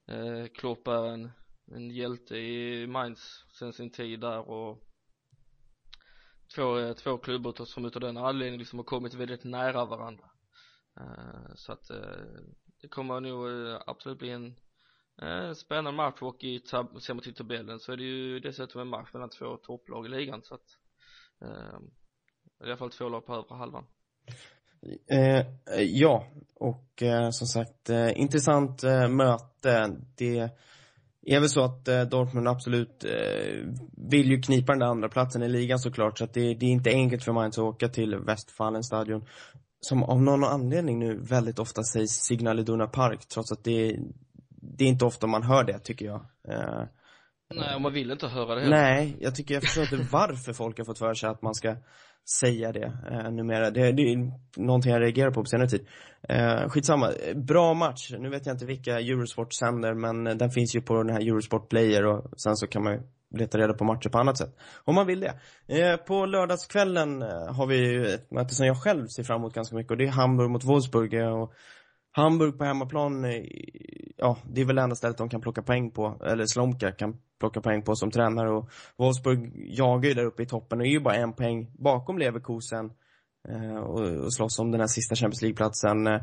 eh, 0.07 0.45
Klopp 0.53 0.87
är 0.87 1.05
en, 1.05 1.31
en 1.75 1.89
hjälte 1.89 2.37
i 2.37 2.87
Mainz 2.87 3.45
sen 3.59 3.73
sin 3.73 3.91
tid 3.91 4.19
där 4.19 4.49
och 4.49 4.83
två, 6.55 6.79
eh, 6.79 6.93
två 6.93 7.17
klubbar 7.17 7.65
som 7.65 7.85
utav 7.85 8.01
den 8.01 8.17
anledningen 8.17 8.59
liksom 8.59 8.79
har 8.79 8.83
kommit 8.83 9.13
väldigt 9.13 9.43
nära 9.43 9.85
varandra 9.85 10.28
Eh, 10.99 11.55
så 11.55 11.71
att 11.71 11.89
eh, 11.89 11.97
det 12.81 12.87
kommer 12.87 13.19
nog 13.19 13.47
eh, 13.47 13.81
absolut 13.87 14.19
bli 14.19 14.29
en 14.31 14.55
spännande 15.55 15.91
match 15.91 16.21
och 16.21 16.43
i 16.43 16.59
tab- 16.59 16.99
ser 16.99 17.13
man 17.13 17.23
till 17.23 17.33
tabellen 17.33 17.79
så 17.79 17.91
är 17.91 17.97
det 17.97 18.03
ju 18.03 18.39
dessutom 18.39 18.81
en 18.81 18.87
match 18.87 19.09
mellan 19.13 19.29
två 19.29 19.57
topplag 19.57 20.05
i 20.05 20.09
ligan 20.09 20.41
så 20.43 20.53
att 20.55 20.77
ehm, 21.41 21.83
i 22.63 22.63
alla 22.63 22.77
fall 22.77 22.91
två 22.91 23.09
lag 23.09 23.25
på 23.25 23.33
övre 23.33 23.55
halvan. 23.55 23.85
Eh, 25.07 25.45
ja, 25.81 26.25
och 26.55 27.03
eh, 27.03 27.29
som 27.29 27.47
sagt, 27.47 27.89
eh, 27.89 28.19
intressant 28.21 28.83
eh, 28.83 29.07
möte. 29.07 29.97
Det 30.15 30.49
är 31.25 31.39
väl 31.39 31.49
så 31.49 31.63
att 31.63 31.87
eh, 31.87 32.01
Dortmund 32.01 32.47
absolut 32.47 33.03
eh, 33.03 33.65
vill 34.09 34.31
ju 34.31 34.41
knipa 34.41 34.71
den 34.71 34.79
där 34.79 34.87
andra 34.87 35.09
platsen 35.09 35.43
i 35.43 35.49
ligan 35.49 35.79
såklart, 35.79 36.17
så 36.17 36.23
att 36.23 36.33
det, 36.33 36.53
det 36.53 36.65
är 36.65 36.69
inte 36.69 36.89
enkelt 36.89 37.23
för 37.23 37.31
Mainz 37.31 37.57
att 37.57 37.63
åka 37.63 37.89
till 37.89 38.15
Westfalenstadion. 38.15 39.25
Som 39.81 40.03
av 40.03 40.21
någon 40.21 40.43
anledning 40.43 40.99
nu 40.99 41.17
väldigt 41.17 41.59
ofta 41.59 41.83
sägs 41.83 42.11
Signal 42.11 42.59
Iduna 42.59 42.87
Park, 42.87 43.25
trots 43.25 43.51
att 43.51 43.63
det, 43.63 43.99
det 44.49 44.83
är 44.83 44.87
inte 44.87 45.05
ofta 45.05 45.27
man 45.27 45.43
hör 45.43 45.63
det, 45.63 45.79
tycker 45.79 46.05
jag. 46.05 46.25
Eh, 46.49 46.83
Nej 47.55 47.75
och 47.75 47.81
man 47.81 47.93
vill 47.93 48.11
inte 48.11 48.27
höra 48.27 48.55
det 48.55 48.61
heller. 48.61 48.77
Nej, 48.77 49.17
jag 49.19 49.35
tycker 49.35 49.53
jag 49.53 49.63
förstår 49.63 49.83
inte 49.83 50.07
varför 50.11 50.53
folk 50.53 50.77
har 50.77 50.85
fått 50.85 50.99
för 50.99 51.13
sig 51.13 51.29
att 51.29 51.41
man 51.41 51.55
ska 51.55 51.75
säga 52.39 52.71
det 52.71 52.93
eh, 53.11 53.31
numera. 53.31 53.71
Det, 53.71 53.91
det 53.91 54.01
är 54.01 54.31
någonting 54.57 54.91
jag 54.91 55.01
reagerar 55.01 55.31
på 55.31 55.41
på 55.41 55.45
senare 55.45 55.67
tid. 55.67 55.87
Eh, 56.29 56.69
skitsamma. 56.69 57.11
Bra 57.35 57.73
match. 57.73 58.11
Nu 58.19 58.29
vet 58.29 58.45
jag 58.45 58.55
inte 58.55 58.65
vilka 58.65 58.99
Eurosport 58.99 59.53
sänder, 59.53 59.93
men 59.93 60.37
den 60.37 60.51
finns 60.51 60.75
ju 60.75 60.81
på 60.81 61.03
den 61.03 61.09
här 61.09 61.21
Eurosport 61.21 61.69
Player 61.69 62.05
och 62.05 62.39
sen 62.39 62.55
så 62.55 62.67
kan 62.67 62.83
man 62.83 62.93
ju 62.93 62.99
leta 63.31 63.57
reda 63.57 63.73
på 63.73 63.83
matcher 63.83 64.09
på 64.09 64.17
annat 64.17 64.37
sätt. 64.37 64.55
Om 64.85 64.95
man 64.95 65.07
vill 65.07 65.19
det. 65.19 65.39
Eh, 65.67 65.97
på 65.97 66.25
lördagskvällen 66.25 67.21
eh, 67.21 67.53
har 67.53 67.65
vi 67.65 67.77
ju 67.77 68.07
ett 68.07 68.31
möte 68.31 68.55
som 68.55 68.65
jag 68.65 68.83
själv 68.83 69.07
ser 69.07 69.23
fram 69.23 69.41
emot 69.41 69.53
ganska 69.53 69.75
mycket 69.75 69.91
och 69.91 69.97
det 69.97 70.03
är 70.03 70.11
Hamburg 70.11 70.49
mot 70.49 70.63
Wolfsburg. 70.63 71.13
Eh, 71.13 71.41
och 71.41 71.53
Hamburg 72.11 72.57
på 72.57 72.63
hemmaplan, 72.63 73.25
eh, 73.25 73.43
ja, 74.17 74.37
det 74.51 74.61
är 74.61 74.65
väl 74.65 74.75
det 74.75 74.81
enda 74.81 74.95
stället 74.95 75.17
de 75.17 75.29
kan 75.29 75.41
plocka 75.41 75.61
poäng 75.61 75.91
på, 75.91 76.21
eller 76.25 76.45
Slomka 76.45 76.91
kan 76.91 77.17
plocka 77.39 77.61
poäng 77.61 77.81
på 77.81 77.95
som 77.95 78.11
tränare 78.11 78.51
och 78.51 78.69
Wolfsburg 78.97 79.51
jagar 79.55 80.09
ju 80.09 80.13
där 80.13 80.25
uppe 80.25 80.43
i 80.43 80.45
toppen 80.45 80.79
och 80.79 80.85
är 80.85 80.91
ju 80.91 80.99
bara 80.99 81.15
en 81.15 81.33
poäng 81.33 81.71
bakom 81.73 82.17
Leverkusen 82.17 82.91
eh, 83.49 83.77
och, 83.77 84.01
och 84.01 84.33
slåss 84.33 84.59
om 84.59 84.71
den 84.71 84.79
här 84.79 84.87
sista 84.87 85.15
Champions 85.15 85.41
League-platsen. 85.41 86.07
Eh, 86.07 86.21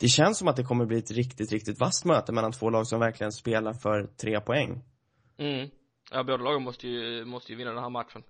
det 0.00 0.08
känns 0.08 0.38
som 0.38 0.48
att 0.48 0.56
det 0.56 0.64
kommer 0.64 0.86
bli 0.86 0.98
ett 0.98 1.10
riktigt, 1.10 1.52
riktigt 1.52 1.80
vasst 1.80 2.04
möte 2.04 2.32
mellan 2.32 2.52
två 2.52 2.70
lag 2.70 2.86
som 2.86 3.00
verkligen 3.00 3.32
spelar 3.32 3.72
för 3.72 4.06
tre 4.06 4.40
poäng. 4.40 4.82
Mm. 5.36 5.70
Ja, 6.10 6.22
båda 6.22 6.44
lagen 6.44 6.62
måste 6.62 6.88
ju, 6.88 7.24
måste 7.24 7.52
ju 7.52 7.58
vinna 7.58 7.70
den 7.70 7.82
här 7.82 7.90
matchen. 7.90 8.24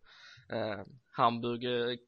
Eh, 0.48 0.84
Hamburg 1.11 1.64
eh, 1.64 1.98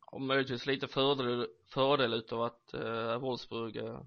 har 0.00 0.18
möjligtvis 0.18 0.66
lite 0.66 0.88
fördel, 0.88 1.46
fördel 1.74 2.14
utav 2.14 2.42
att 2.42 2.74
eh, 2.74 3.18
Wolfsburg 3.18 3.76
eh, 3.76 4.00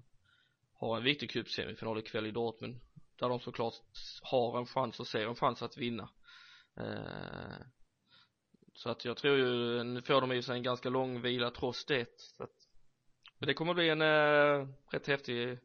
har 0.72 0.96
en 0.96 1.04
viktig 1.04 1.30
cupsemifinal 1.30 1.98
ikväll 1.98 2.26
i 2.26 2.30
Dortmund. 2.30 2.80
Där 3.18 3.28
de 3.28 3.40
såklart 3.40 3.74
har 4.22 4.58
en 4.58 4.66
chans 4.66 5.00
och 5.00 5.06
ser 5.06 5.26
en 5.26 5.34
chans 5.34 5.62
att 5.62 5.76
vinna. 5.76 6.10
Eh, 6.76 7.66
så 8.74 8.90
att 8.90 9.04
jag 9.04 9.16
tror 9.16 9.36
ju, 9.36 9.82
nu 9.84 10.02
får 10.02 10.20
de 10.20 10.32
i 10.32 10.42
sig 10.42 10.56
en 10.56 10.62
ganska 10.62 10.88
lång 10.88 11.20
vila 11.20 11.50
trots 11.50 11.84
det. 11.84 12.06
Så 12.16 12.44
att, 12.44 12.50
men 13.38 13.46
det 13.46 13.54
kommer 13.54 13.74
bli 13.74 13.88
en 13.88 14.02
eh, 14.02 14.68
rätt 14.92 15.06
häftig 15.06 15.58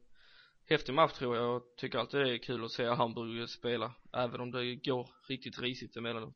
häftig 0.72 0.94
match 0.94 1.14
tror 1.14 1.36
jag 1.36 1.56
och 1.56 1.64
tycker 1.78 2.00
alltid 2.00 2.20
det 2.20 2.34
är 2.34 2.38
kul 2.38 2.66
att 2.66 2.72
se 2.72 2.86
Hamburg 2.86 3.50
spela 3.50 3.94
även 4.18 4.42
om 4.42 4.52
det 4.52 4.76
går 4.76 5.10
riktigt 5.30 5.60
risigt 5.60 5.98
emellanåt. 5.98 6.34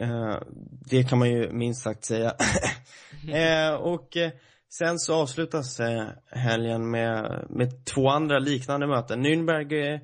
Eh, 0.00 0.38
det 0.90 1.04
kan 1.04 1.18
man 1.18 1.30
ju 1.30 1.52
minst 1.52 1.82
sagt 1.82 2.04
säga. 2.04 2.32
eh, 3.32 3.74
och 3.74 4.16
eh, 4.16 4.30
sen 4.78 4.98
så 4.98 5.14
avslutas 5.14 5.80
eh, 5.80 6.06
helgen 6.26 6.90
med, 6.90 7.46
med 7.50 7.84
två 7.84 8.08
andra 8.08 8.38
liknande 8.38 8.86
möten. 8.86 9.26
Nürnberg 9.26 10.00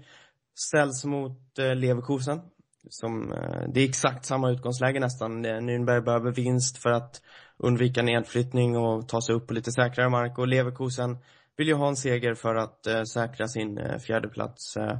ställs 0.54 1.04
mot 1.04 1.40
Leverkusen. 1.56 2.40
Som, 2.88 3.34
det 3.74 3.80
är 3.80 3.88
exakt 3.88 4.24
samma 4.24 4.50
utgångsläge 4.50 5.00
nästan. 5.00 5.46
Nürnberg 5.46 6.00
behöver 6.00 6.32
vinst 6.32 6.78
för 6.82 6.90
att 6.90 7.22
undvika 7.56 8.02
nedflyttning 8.02 8.76
och 8.76 9.08
ta 9.08 9.20
sig 9.20 9.34
upp 9.34 9.46
på 9.46 9.54
lite 9.54 9.72
säkrare 9.72 10.08
mark. 10.08 10.38
Och 10.38 10.48
Leverkusen 10.48 11.18
vill 11.56 11.68
ju 11.68 11.74
ha 11.74 11.88
en 11.88 11.96
seger 11.96 12.34
för 12.34 12.54
att 12.54 12.86
eh, 12.86 13.02
säkra 13.02 13.48
sin 13.48 13.78
eh, 13.78 13.98
fjärde 13.98 14.28
plats. 14.28 14.76
Eh, 14.76 14.98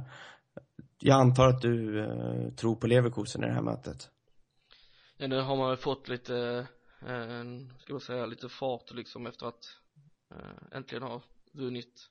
jag 0.99 1.19
antar 1.19 1.47
att 1.47 1.61
du 1.61 1.99
eh, 1.99 2.49
tror 2.53 2.75
på 2.75 2.87
Leverkusen 2.87 3.43
i 3.43 3.47
det 3.47 3.53
här 3.53 3.61
mötet. 3.61 4.09
Ja, 5.17 5.27
nu 5.27 5.41
har 5.41 5.55
man 5.55 5.69
väl 5.69 5.77
fått 5.77 6.07
lite, 6.07 6.67
eh, 7.01 7.43
ska 7.79 7.93
man 7.93 8.01
säga, 8.01 8.25
lite 8.25 8.49
fart 8.49 8.91
liksom 8.91 9.27
efter 9.27 9.45
att 9.45 9.65
eh, 10.31 10.77
äntligen 10.77 11.03
ha 11.03 11.21
vunnit. 11.51 12.09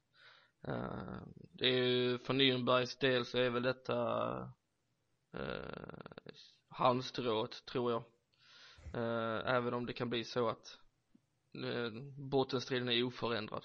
Eh, 0.68 1.18
det 1.52 1.66
är 1.66 1.82
ju 1.82 2.18
för 2.18 2.34
Nürnbergs 2.34 3.00
del 3.00 3.24
så 3.24 3.38
är 3.38 3.50
väl 3.50 3.62
detta 3.62 4.38
eh, 5.34 6.02
halmstrået 6.68 7.66
tror 7.66 7.92
jag. 7.92 8.04
Eh, 8.94 9.54
även 9.54 9.74
om 9.74 9.86
det 9.86 9.92
kan 9.92 10.10
bli 10.10 10.24
så 10.24 10.48
att 10.48 10.78
eh, 11.54 11.90
bottenstriden 12.18 12.88
är 12.88 13.02
oförändrad. 13.02 13.64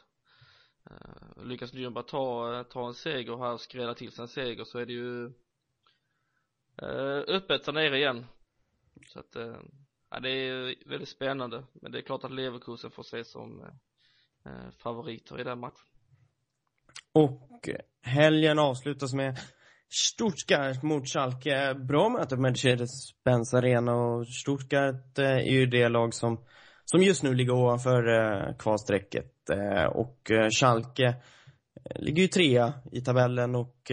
Eh, 0.91 1.43
lyckas 1.43 1.73
lyckas 1.73 1.73
Nürnberg 1.73 2.03
ta, 2.03 2.63
ta 2.63 2.87
en 2.87 2.93
seger 2.93 3.37
här 3.37 3.53
och 3.53 3.61
skrälla 3.61 3.93
till 3.93 4.11
sig 4.11 4.21
en 4.21 4.27
seger 4.27 4.63
så 4.63 4.79
är 4.79 4.85
det 4.85 4.93
ju 4.93 5.25
eh, 6.81 7.35
öppet 7.35 7.65
där 7.65 7.73
nere 7.73 7.97
igen 7.97 8.25
så 9.07 9.19
att, 9.19 9.35
eh, 9.35 9.57
ja 10.09 10.19
det 10.19 10.29
är 10.29 10.89
väldigt 10.89 11.09
spännande. 11.09 11.63
Men 11.73 11.91
det 11.91 11.97
är 11.97 12.01
klart 12.01 12.23
att 12.23 12.33
Leverkusen 12.33 12.91
får 12.91 13.03
ses 13.03 13.31
som 13.31 13.63
favoriter 14.77 15.39
i 15.39 15.43
den 15.43 15.59
matchen. 15.59 15.85
Och 17.11 17.69
helgen 18.01 18.59
avslutas 18.59 19.13
med 19.13 19.39
Stuttgart 19.89 20.83
mot 20.83 21.07
Schalke. 21.07 21.73
Bra 21.73 22.09
möte 22.09 22.35
på 22.35 22.41
Mercedes-Benz 22.41 23.53
Arena 23.53 23.95
och 23.95 24.27
Stuttgart 24.27 25.17
är 25.17 25.39
ju 25.39 25.65
det 25.65 25.89
lag 25.89 26.13
som, 26.13 26.45
som 26.91 27.03
just 27.03 27.23
nu 27.23 27.33
ligger 27.33 27.53
ovanför 27.53 28.07
eh, 28.07 28.55
kvalstrecket. 28.55 29.49
Eh, 29.49 29.83
och 29.83 30.31
eh, 30.31 30.49
Schalke 30.49 31.05
eh, 31.05 32.01
ligger 32.01 32.21
ju 32.21 32.27
trea 32.27 32.73
i 32.91 33.01
tabellen 33.01 33.55
och 33.55 33.91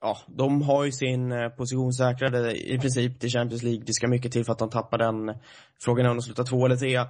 ja, 0.00 0.18
de 0.26 0.62
har 0.62 0.84
ju 0.84 0.92
sin 0.92 1.32
position 1.56 1.92
säkrade 1.92 2.70
i 2.72 2.78
princip 2.78 3.20
till 3.20 3.30
Champions 3.30 3.62
League. 3.62 3.82
Det 3.86 3.92
ska 3.92 4.08
mycket 4.08 4.32
till 4.32 4.44
för 4.44 4.52
att 4.52 4.58
de 4.58 4.70
tappar 4.70 4.98
den. 4.98 5.38
Frågan 5.80 6.06
är 6.06 6.10
om 6.10 6.16
de 6.16 6.22
slutar 6.22 6.44
två 6.44 6.66
eller 6.66 6.76
trea. 6.76 7.08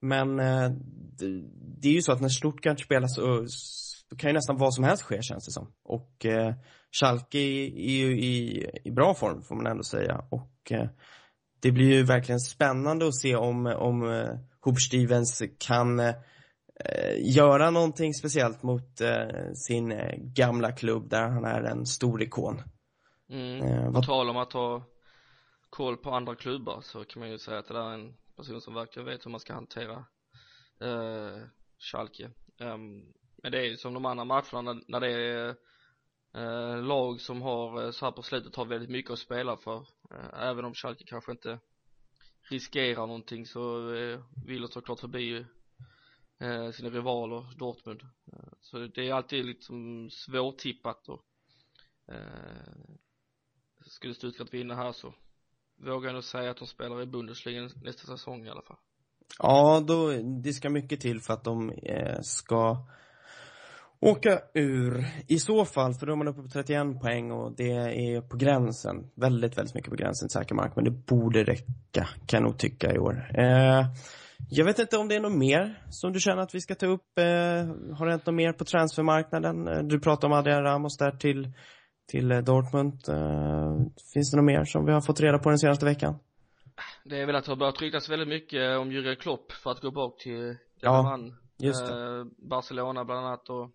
Men 0.00 0.36
det, 1.80 1.88
är 1.88 1.92
ju 1.92 2.02
så 2.02 2.12
att 2.12 2.20
när 2.20 2.28
Stuttgart 2.28 2.80
spelar 2.80 3.08
så, 3.08 3.44
så 3.48 4.16
kan 4.16 4.30
ju 4.30 4.34
nästan 4.34 4.56
vad 4.56 4.74
som 4.74 4.84
helst 4.84 5.02
ske 5.02 5.22
känns 5.22 5.46
det 5.46 5.52
som. 5.52 5.72
Och 5.84 6.26
eh, 6.26 6.54
Schalke 7.00 7.38
är, 7.38 7.78
är 7.78 8.06
ju 8.06 8.20
i, 8.20 8.66
i 8.84 8.90
bra 8.90 9.14
form 9.14 9.42
får 9.42 9.54
man 9.54 9.66
ändå 9.66 9.82
säga. 9.82 10.24
Och 10.30 10.72
eh, 10.72 10.88
det 11.62 11.72
blir 11.72 11.92
ju 11.92 12.02
verkligen 12.02 12.40
spännande 12.40 13.06
att 13.08 13.14
se 13.14 13.36
om, 13.36 13.66
om 13.66 14.12
eh, 14.12 14.38
Hoop 14.60 14.80
Stevens 14.80 15.42
kan 15.58 16.00
eh, 16.00 16.14
göra 17.18 17.70
någonting 17.70 18.14
speciellt 18.14 18.62
mot 18.62 19.00
eh, 19.00 19.52
sin 19.54 19.94
gamla 20.34 20.72
klubb 20.72 21.10
där 21.10 21.28
han 21.28 21.44
är 21.44 21.62
en 21.62 21.86
stor 21.86 22.22
ikon. 22.22 22.62
Mm. 23.30 23.92
På 23.92 24.02
tal 24.02 24.30
om 24.30 24.36
att 24.36 24.52
ha 24.52 24.82
koll 25.70 25.96
på 25.96 26.10
andra 26.10 26.34
klubbar 26.34 26.80
så 26.82 27.04
kan 27.04 27.20
man 27.20 27.30
ju 27.30 27.38
säga 27.38 27.58
att 27.58 27.68
det 27.68 27.74
där 27.74 27.90
är 27.90 27.94
en 27.94 28.14
person 28.36 28.60
som 28.60 28.74
verkligen 28.74 29.06
vet 29.06 29.26
hur 29.26 29.30
man 29.30 29.40
ska 29.40 29.54
hantera 29.54 30.04
eh, 30.80 31.42
Schalke. 31.78 32.30
Ehm, 32.60 33.02
men 33.42 33.52
det 33.52 33.58
är 33.58 33.62
ju 33.62 33.76
som 33.76 33.94
de 33.94 34.06
andra 34.06 34.24
matcherna 34.24 34.62
när, 34.62 34.82
när 34.88 35.00
det 35.00 35.10
är 35.10 35.54
eh, 36.34 36.82
lag 36.82 37.20
som 37.20 37.42
har 37.42 37.84
eh, 37.84 37.90
så 37.90 38.04
här 38.04 38.12
på 38.12 38.22
slutet 38.22 38.56
har 38.56 38.64
väldigt 38.64 38.90
mycket 38.90 39.10
att 39.10 39.18
spela 39.18 39.56
för. 39.56 39.86
Eh, 40.10 40.42
även 40.42 40.64
om 40.64 40.74
Schalke 40.74 41.04
kanske 41.04 41.32
inte 41.32 41.58
riskerar 42.50 43.06
någonting 43.06 43.46
så 43.46 43.94
eh, 43.94 44.20
vill 44.46 44.62
de 44.62 44.68
såklart 44.68 45.00
förbi 45.00 45.44
eh, 46.40 46.70
sina 46.70 46.90
rivaler 46.90 47.58
Dortmund. 47.58 48.02
Eh, 48.02 48.52
så 48.60 48.78
det 48.78 49.08
är 49.08 49.14
alltid 49.14 49.44
liksom 49.44 50.08
svårtippat 50.10 51.08
och 51.08 51.24
eh, 52.14 52.96
skulle 53.86 54.14
Stuttgart 54.14 54.54
vinna 54.54 54.74
här 54.74 54.92
så 54.92 55.14
vågar 55.76 56.08
jag 56.08 56.14
nog 56.14 56.24
säga 56.24 56.50
att 56.50 56.56
de 56.56 56.66
spelar 56.66 57.02
i 57.02 57.06
Bundesliga 57.06 57.70
nästa 57.82 58.06
säsong 58.06 58.46
i 58.46 58.50
alla 58.50 58.62
fall. 58.62 58.78
Ja, 59.38 59.84
då, 59.86 60.12
det 60.42 60.52
ska 60.52 60.70
mycket 60.70 61.00
till 61.00 61.20
för 61.20 61.34
att 61.34 61.44
de 61.44 61.70
eh, 61.70 62.20
ska 62.22 62.86
åka 64.00 64.40
ur. 64.54 65.04
I 65.26 65.38
så 65.38 65.64
fall, 65.64 65.94
för 65.94 66.06
då 66.06 66.12
är 66.12 66.16
man 66.16 66.28
uppe 66.28 66.42
på 66.42 66.48
31 66.48 67.00
poäng 67.00 67.30
och 67.30 67.52
det 67.56 67.70
är 67.72 68.20
på 68.20 68.36
gränsen. 68.36 69.10
Väldigt, 69.14 69.58
väldigt 69.58 69.74
mycket 69.74 69.90
på 69.90 69.96
gränsen 69.96 70.28
till 70.28 70.32
säker 70.32 70.54
mark. 70.54 70.72
Men 70.76 70.84
det 70.84 70.90
borde 70.90 71.44
räcka, 71.44 72.08
kan 72.26 72.40
jag 72.40 72.42
nog 72.42 72.58
tycka 72.58 72.94
i 72.94 72.98
år. 72.98 73.30
Eh, 73.34 73.86
jag 74.50 74.64
vet 74.64 74.78
inte 74.78 74.96
om 74.98 75.08
det 75.08 75.14
är 75.16 75.20
något 75.20 75.38
mer 75.38 75.82
som 75.90 76.12
du 76.12 76.20
känner 76.20 76.42
att 76.42 76.54
vi 76.54 76.60
ska 76.60 76.74
ta 76.74 76.86
upp. 76.86 77.18
Eh, 77.18 77.24
har 77.96 78.04
det 78.04 78.10
hänt 78.10 78.26
något 78.26 78.34
mer 78.34 78.52
på 78.52 78.64
transfermarknaden? 78.64 79.68
Eh, 79.68 79.78
Du 79.82 80.00
pratade 80.00 80.26
om 80.32 80.38
Adrian 80.38 80.62
Ramos 80.62 80.96
där 80.96 81.10
till, 81.10 81.52
till 82.10 82.32
eh, 82.32 82.38
Dortmund. 82.38 82.92
Eh, 83.08 83.76
finns 84.14 84.30
det 84.30 84.36
något 84.36 84.44
mer 84.46 84.64
som 84.64 84.84
vi 84.86 84.92
har 84.92 85.00
fått 85.00 85.20
reda 85.20 85.38
på 85.38 85.48
den 85.48 85.58
senaste 85.58 85.84
veckan? 85.84 86.18
Det 87.04 87.20
är 87.20 87.26
väl 87.26 87.36
att 87.36 87.44
det 87.44 87.50
har 87.50 87.56
börjat 87.56 87.80
ryktas 87.82 88.08
väldigt 88.10 88.28
mycket 88.28 88.78
om 88.78 88.90
Jürgen 88.92 89.14
Klopp 89.14 89.52
för 89.52 89.70
att 89.70 89.80
gå 89.80 89.90
bak 89.90 90.18
till 90.18 90.56
Ja, 90.80 91.02
man. 91.02 91.36
Just 91.58 91.86
det. 91.86 91.92
Eh, 91.94 92.24
Barcelona 92.48 93.04
bland 93.04 93.26
annat 93.26 93.48
och 93.48 93.70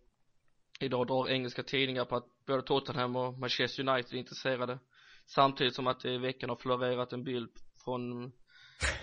idag 0.79 1.07
drar 1.07 1.29
engelska 1.29 1.63
tidningar 1.63 2.05
på 2.05 2.15
att 2.15 2.45
både 2.47 2.61
Tottenham 2.61 3.15
och 3.15 3.39
Manchester 3.39 3.89
United 3.89 4.13
är 4.13 4.19
intresserade. 4.19 4.79
Samtidigt 5.25 5.75
som 5.75 5.87
att 5.87 5.99
det 5.99 6.13
i 6.13 6.17
veckan 6.17 6.49
har 6.49 6.57
florerat 6.57 7.13
en 7.13 7.23
bild 7.23 7.51
från 7.83 8.31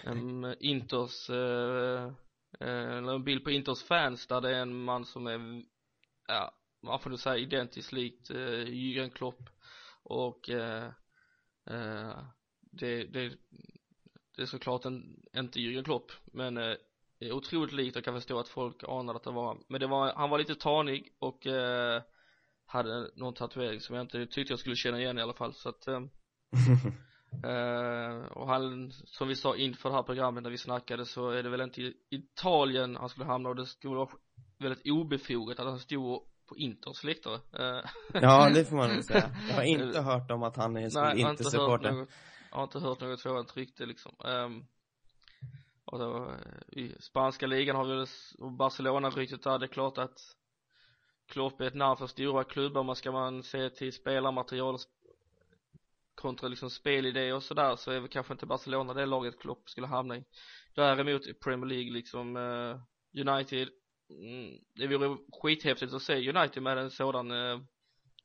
um, 0.06 0.54
Inters, 0.60 1.30
eh, 1.30 2.04
eh, 2.60 2.96
eller 2.96 3.14
en 3.14 3.24
bild 3.24 3.44
på 3.44 3.50
Inters 3.50 3.82
fans 3.82 4.26
där 4.26 4.40
det 4.40 4.56
är 4.56 4.62
en 4.62 4.84
man 4.84 5.04
som 5.04 5.26
är, 5.26 5.64
ja, 6.28 6.54
man 6.82 7.00
får 7.00 7.10
nog 7.10 7.18
säga 7.18 7.36
identiskt 7.36 7.92
likt 7.92 8.30
eh, 8.30 8.64
Jürgen 8.66 9.10
Klopp 9.10 9.48
och 10.02 10.50
eh, 10.50 10.84
eh, 11.70 12.18
det, 12.60 13.04
det, 13.04 13.32
det 14.36 14.42
är 14.42 14.46
såklart 14.46 14.84
en, 14.84 15.22
inte 15.36 15.58
Jürgen 15.58 15.84
Klopp 15.84 16.12
men 16.24 16.56
eh, 16.56 16.76
otroligt 17.30 17.72
likt 17.72 17.96
och 17.96 18.04
kan 18.04 18.14
förstå 18.14 18.38
att 18.38 18.48
folk 18.48 18.84
anade 18.88 19.16
att 19.16 19.24
det 19.24 19.30
var 19.30 19.58
men 19.68 19.80
det 19.80 19.86
var, 19.86 20.12
han 20.16 20.30
var 20.30 20.38
lite 20.38 20.54
tanig 20.54 21.12
och 21.18 21.46
eh, 21.46 22.02
hade 22.66 23.10
någon 23.14 23.34
tatuering 23.34 23.80
som 23.80 23.96
jag 23.96 24.04
inte 24.04 24.26
tyckte 24.26 24.52
jag 24.52 24.60
skulle 24.60 24.76
känna 24.76 25.00
igen 25.00 25.18
i 25.18 25.22
alla 25.22 25.32
fall 25.32 25.54
så 25.54 25.68
att 25.68 25.88
eh, 25.88 26.00
Eh, 27.44 28.26
och 28.32 28.48
han, 28.48 28.92
som 28.92 29.28
vi 29.28 29.36
sa 29.36 29.56
inför 29.56 29.88
det 29.88 29.94
här 29.94 30.02
programmet 30.02 30.42
när 30.42 30.50
vi 30.50 30.58
snackade 30.58 31.06
så 31.06 31.30
är 31.30 31.42
det 31.42 31.48
väl 31.48 31.60
inte 31.60 31.82
i 31.82 31.94
Italien 32.10 32.96
han 32.96 33.08
skulle 33.08 33.26
hamna 33.26 33.48
och 33.48 33.56
det 33.56 33.66
skulle 33.66 33.94
vara 33.94 34.08
väldigt 34.58 34.90
obefogat 34.90 35.60
att 35.60 35.66
han 35.66 35.78
stod 35.78 36.22
på 36.48 36.56
Inters 36.56 37.04
läktare. 37.04 37.34
Eh, 37.34 37.84
Ja, 38.12 38.50
det 38.54 38.64
får 38.64 38.76
man 38.76 38.94
nog 38.94 39.04
säga. 39.04 39.30
Jag 39.48 39.54
har 39.54 39.62
inte 39.64 40.00
hört 40.00 40.30
om 40.30 40.42
att 40.42 40.56
han 40.56 40.76
är 40.76 40.80
Nej, 40.80 40.90
jag 40.94 41.26
har 41.26 41.30
inte 41.30 41.44
supporter. 41.44 41.92
något, 41.92 42.08
jag 42.50 42.56
har 42.56 42.64
inte 42.64 42.78
hört 42.78 43.00
något 43.00 43.20
sådant 43.20 43.56
rykte 43.56 43.86
liksom. 43.86 44.12
Um, 44.18 44.66
och 45.92 45.98
då, 45.98 46.30
eh, 46.30 46.78
i 46.82 46.96
spanska 47.00 47.46
ligan 47.46 47.76
har 47.76 47.84
vi 47.84 47.94
väl 47.94 48.02
s- 48.02 48.34
och 48.38 48.52
Barcelona-ryktet 48.52 49.42
där, 49.42 49.58
det 49.58 49.66
är 49.66 49.68
klart 49.68 49.98
att 49.98 50.18
Klopp 51.26 51.60
är 51.60 51.64
ett 51.64 51.74
namn 51.74 51.96
för 51.96 52.06
stora 52.06 52.44
klubbar, 52.44 52.84
men 52.84 52.96
ska 52.96 53.12
man 53.12 53.42
se 53.42 53.70
till 53.70 53.92
spelarmaterial 53.92 54.78
kontra 56.14 56.48
liksom 56.48 56.70
spelidé 56.70 57.32
och 57.32 57.42
sådär 57.42 57.76
så 57.76 57.90
är 57.90 58.00
väl 58.00 58.08
kanske 58.08 58.32
inte 58.32 58.46
Barcelona 58.46 58.94
det 58.94 59.06
laget 59.06 59.38
Klopp 59.40 59.68
skulle 59.70 59.86
hamna 59.86 60.16
i. 60.16 60.24
Däremot 60.74 61.26
i 61.26 61.34
Premier 61.34 61.66
League 61.66 61.92
liksom 61.92 62.36
eh, 62.36 62.80
United, 63.28 63.68
mm, 64.10 64.58
det 64.74 64.86
vore 64.86 65.18
skithäftigt 65.42 65.92
att 65.94 66.02
se 66.02 66.30
United 66.30 66.62
med 66.62 66.78
en 66.78 66.90
sådan 66.90 67.30
eh, 67.30 67.60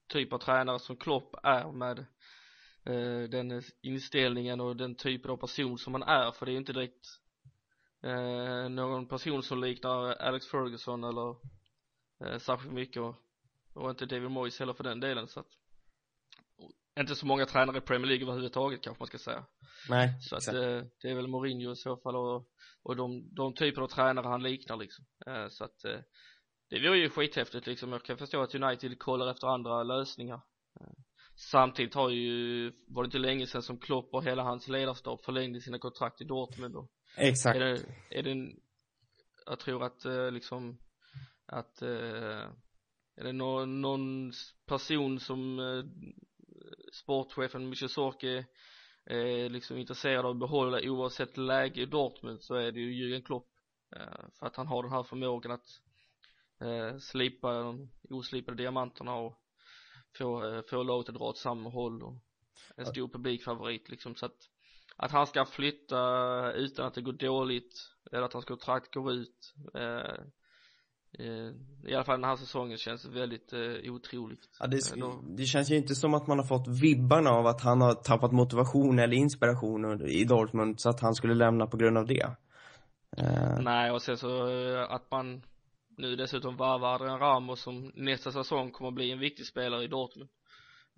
typ 0.07 0.33
av 0.33 0.37
tränare 0.39 0.79
som 0.79 0.97
Klopp 0.97 1.35
är 1.43 1.71
med 1.71 1.99
eh, 2.85 3.29
den 3.29 3.63
inställningen 3.81 4.61
och 4.61 4.75
den 4.75 4.95
typen 4.95 5.31
av 5.31 5.37
person 5.37 5.77
som 5.77 5.93
han 5.93 6.03
är. 6.03 6.31
För 6.31 6.45
det 6.45 6.49
är 6.49 6.53
ju 6.53 6.59
inte 6.59 6.73
direkt 6.73 7.07
eh, 8.03 8.69
någon 8.69 9.07
person 9.07 9.43
som 9.43 9.61
liknar 9.61 10.13
Alex 10.13 10.47
Ferguson 10.47 11.03
eller 11.03 11.29
eh, 12.25 12.37
särskilt 12.37 12.73
mycket 12.73 13.01
och, 13.01 13.15
och 13.73 13.89
inte 13.89 14.05
David 14.05 14.31
Moyes 14.31 14.59
heller 14.59 14.73
för 14.73 14.83
den 14.83 14.99
delen 14.99 15.27
så 15.27 15.39
att 15.39 15.47
inte 16.99 17.15
så 17.15 17.25
många 17.25 17.45
tränare 17.45 17.77
i 17.77 17.81
Premier 17.81 18.07
League 18.07 18.25
överhuvudtaget 18.25 18.81
kanske 18.81 19.01
man 19.01 19.07
ska 19.07 19.17
säga. 19.17 19.45
Nej, 19.89 20.21
så 20.21 20.35
att 20.35 20.47
eh, 20.47 20.81
det 21.01 21.09
är 21.09 21.15
väl 21.15 21.27
Mourinho 21.27 21.71
i 21.71 21.75
så 21.75 21.97
fall 21.97 22.15
och, 22.15 22.49
och 22.83 22.95
de, 22.95 23.33
de 23.33 23.53
typer 23.53 23.81
av 23.81 23.87
tränare 23.87 24.27
han 24.27 24.43
liknar 24.43 24.77
liksom. 24.77 25.05
Eh, 25.27 25.47
så 25.49 25.63
att 25.63 25.85
eh, 25.85 25.99
det 26.69 26.79
vore 26.79 26.97
ju 26.97 27.09
skithäftigt 27.09 27.67
liksom. 27.67 27.91
Jag 27.91 28.03
kan 28.03 28.17
förstå 28.17 28.41
att 28.41 28.55
United 28.55 28.99
kollar 28.99 29.31
efter 29.31 29.47
andra 29.47 29.83
lösningar. 29.83 30.41
Eh, 30.81 30.93
samtidigt 31.35 31.93
har 31.93 32.09
ju 32.09 32.71
var 32.87 33.03
det 33.03 33.07
inte 33.07 33.17
länge 33.17 33.47
sedan 33.47 33.63
som 33.63 33.79
Klopp 33.79 34.13
och 34.13 34.23
hela 34.23 34.43
hans 34.43 34.67
ledarstab 34.67 35.21
förlängde 35.21 35.61
sina 35.61 35.79
kontrakt 35.79 36.21
i 36.21 36.23
Dortmund 36.23 36.75
och 36.75 36.91
Exakt. 37.17 37.55
är 37.55 37.59
det, 37.59 37.85
är 38.09 38.23
det 38.23 38.31
en, 38.31 38.59
jag 39.45 39.59
tror 39.59 39.83
att 39.83 40.05
eh, 40.05 40.31
liksom 40.31 40.77
att 41.45 41.81
eh, 41.81 42.49
är 43.15 43.23
det 43.23 43.31
någon, 43.31 43.81
någon 43.81 44.31
person 44.65 45.19
som 45.19 45.59
eh, 45.59 45.83
sportchefen 46.93 47.69
Michel 47.69 47.89
Sorke 47.89 48.45
är 49.05 49.49
liksom 49.49 49.77
intresserad 49.77 50.25
av 50.25 50.31
att 50.31 50.39
behålla 50.39 50.81
oavsett 50.83 51.37
läge 51.37 51.81
i 51.81 51.85
Dortmund 51.85 52.41
så 52.41 52.55
är 52.55 52.71
det 52.71 52.79
ju 52.79 52.91
Jürgen 52.91 53.25
Klopp 53.25 53.47
för 54.39 54.45
att 54.47 54.55
han 54.55 54.67
har 54.67 54.83
den 54.83 54.91
här 54.91 55.03
förmågan 55.03 55.51
att 55.51 55.81
slipa 57.01 57.53
de 57.53 57.91
oslipade 58.09 58.57
diamanterna 58.57 59.15
och 59.15 59.41
få, 60.17 60.63
få 60.69 60.83
laget 60.83 61.09
att 61.09 61.15
dra 61.15 61.25
åt 61.25 61.37
samma 61.37 61.69
håll 61.69 62.03
och 62.03 62.15
en 62.75 62.85
stor 62.85 63.07
publikfavorit 63.07 63.89
liksom 63.89 64.15
så 64.15 64.25
att 64.25 64.49
att 64.97 65.11
han 65.11 65.27
ska 65.27 65.45
flytta 65.45 65.97
utan 66.51 66.85
att 66.85 66.93
det 66.93 67.01
går 67.01 67.13
dåligt 67.13 67.73
eller 68.11 68.23
att 68.23 68.33
hans 68.33 68.45
kontrakt 68.45 68.93
går 68.93 69.11
ut 69.11 69.53
eh, 69.73 70.23
eh, 71.19 71.51
i 71.87 71.95
alla 71.95 72.03
fall 72.03 72.21
den 72.21 72.29
här 72.29 72.35
säsongen 72.35 72.77
känns 72.77 73.05
väldigt 73.05 73.53
eh, 73.53 73.93
otroligt. 73.93 74.49
Ja, 74.59 74.67
det, 74.67 74.95
Eh, 74.97 75.19
det 75.37 75.45
känns 75.45 75.71
ju 75.71 75.75
inte 75.75 75.95
som 75.95 76.13
att 76.13 76.27
man 76.27 76.39
har 76.39 76.45
fått 76.45 76.67
vibbarna 76.67 77.29
av 77.29 77.47
att 77.47 77.61
han 77.61 77.81
har 77.81 77.93
tappat 77.93 78.31
motivation 78.31 78.99
eller 78.99 79.17
inspiration 79.17 80.01
i 80.07 80.23
Dortmund 80.23 80.79
så 80.79 80.89
att 80.89 80.99
han 80.99 81.15
skulle 81.15 81.33
lämna 81.33 81.67
på 81.67 81.77
grund 81.77 81.97
av 81.97 82.05
det. 82.05 82.31
Eh, 83.17 83.59
Nej 83.59 83.91
och 83.91 84.01
sen 84.01 84.17
så 84.17 84.47
att 84.89 85.11
man 85.11 85.41
nu 85.97 86.15
dessutom 86.15 86.57
varvar 86.57 86.95
Adrian 86.95 87.19
Ramos 87.19 87.61
som 87.61 87.91
nästa 87.95 88.31
säsong 88.31 88.71
kommer 88.71 88.87
att 88.87 88.95
bli 88.95 89.11
en 89.11 89.19
viktig 89.19 89.45
spelare 89.45 89.83
i 89.83 89.87
Dortmund. 89.87 90.29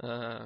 Eh, 0.04 0.38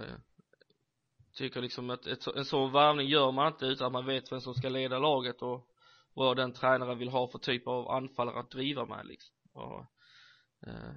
tycker 1.34 1.62
liksom 1.62 1.90
att 1.90 2.08
ett, 2.08 2.24
så- 2.24 2.36
en 2.36 2.46
sån 2.46 2.72
värvning 2.72 3.08
gör 3.08 3.32
man 3.32 3.48
inte 3.48 3.66
utan 3.66 3.88
att 3.88 3.94
man 3.94 4.06
vet 4.06 4.32
vem 4.32 4.42
som 4.42 4.54
ska 4.54 4.70
leda 4.70 5.00
laget 5.00 5.42
och 5.42 5.68
vad 6.14 6.38
den 6.38 6.54
tränaren 6.54 6.98
vill 6.98 7.10
ha 7.10 7.28
för 7.28 7.40
typ 7.40 7.68
av 7.68 7.90
anfallare 7.90 8.40
att 8.40 8.52
driva 8.52 8.86
med 8.86 9.06
liksom. 9.06 9.36
Och 9.54 9.80
eh, 10.68 10.94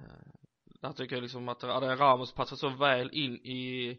där 0.81 0.93
tycker 0.93 1.15
jag 1.15 1.21
liksom 1.23 1.49
att 1.49 1.63
Adrian 1.63 1.97
Ramos 1.97 2.33
passar 2.33 2.55
så 2.55 2.69
väl 2.69 3.09
in 3.13 3.35
i 3.35 3.97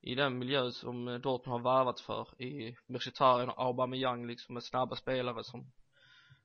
i 0.00 0.14
den 0.14 0.38
miljö 0.38 0.70
som 0.70 1.08
eh, 1.08 1.14
Dortmund 1.14 1.62
har 1.62 1.76
värvat 1.78 2.00
för 2.00 2.42
i 2.42 2.76
Mkhitaryan 2.86 3.48
och 3.48 3.62
Aubameyang 3.62 4.26
liksom 4.26 4.54
med 4.54 4.64
snabba 4.64 4.96
spelare 4.96 5.44
som 5.44 5.70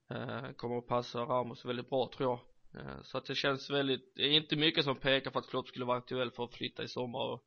eh, 0.10 0.52
kommer 0.52 0.78
att 0.78 0.88
passa 0.88 1.20
Ramos 1.20 1.66
väldigt 1.66 1.90
bra 1.90 2.10
tror 2.18 2.30
jag. 2.30 2.40
Eh, 2.82 3.02
så 3.04 3.18
att 3.18 3.26
det 3.26 3.36
känns 3.36 3.70
väldigt, 3.70 4.16
det 4.16 4.22
är 4.24 4.32
inte 4.32 4.56
mycket 4.56 4.84
som 4.84 4.96
pekar 4.96 5.32
för 5.32 5.40
att 5.40 5.50
Klopp 5.50 5.68
skulle 5.68 5.86
vara 5.86 5.98
aktuell 5.98 6.32
för 6.32 6.44
att 6.44 6.54
flytta 6.54 6.84
i 6.84 6.88
sommar 6.88 7.20
och 7.20 7.44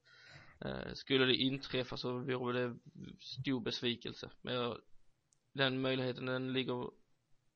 Eh, 0.64 0.92
skulle 0.94 1.24
det 1.24 1.34
inträffa 1.34 1.96
så 1.96 2.12
vore 2.18 2.60
det 2.60 2.76
stor 3.20 3.60
besvikelse 3.60 4.30
men 4.42 4.54
jag, 4.54 4.76
den 5.54 5.80
möjligheten 5.80 6.26
den 6.26 6.52
ligger 6.52 6.90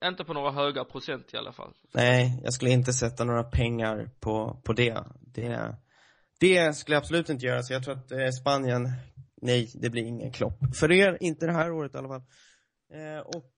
inte 0.04 0.24
på 0.24 0.32
några 0.32 0.50
höga 0.50 0.84
procent 0.84 1.34
i 1.34 1.36
alla 1.36 1.52
fall 1.52 1.74
nej, 1.94 2.40
jag 2.44 2.52
skulle 2.52 2.70
inte 2.70 2.92
sätta 2.92 3.24
några 3.24 3.44
pengar 3.44 4.10
på, 4.20 4.60
på 4.64 4.72
det. 4.72 5.04
det. 5.20 5.76
Det 6.40 6.76
skulle 6.76 6.94
jag 6.94 7.00
absolut 7.00 7.28
inte 7.28 7.46
göra, 7.46 7.62
så 7.62 7.72
jag 7.72 7.84
tror 7.84 7.94
att 7.94 8.12
eh, 8.12 8.28
Spanien, 8.40 8.92
nej, 9.42 9.70
det 9.74 9.90
blir 9.90 10.02
ingen 10.02 10.32
klopp. 10.32 10.58
För 10.74 10.92
er, 10.92 11.18
inte 11.20 11.46
det 11.46 11.52
här 11.52 11.72
året 11.72 11.94
i 11.94 11.98
alla 11.98 12.08
fall. 12.08 12.22
Eh, 12.92 13.18
och 13.18 13.52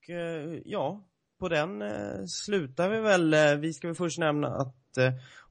ja, 0.65 1.09
på 1.41 1.49
den 1.49 1.83
slutar 2.29 2.91
vi 2.91 3.01
väl. 3.01 3.59
Vi 3.61 3.73
ska 3.73 3.89
väl 3.89 3.95
först 3.95 4.19
nämna 4.19 4.49
att 4.49 4.82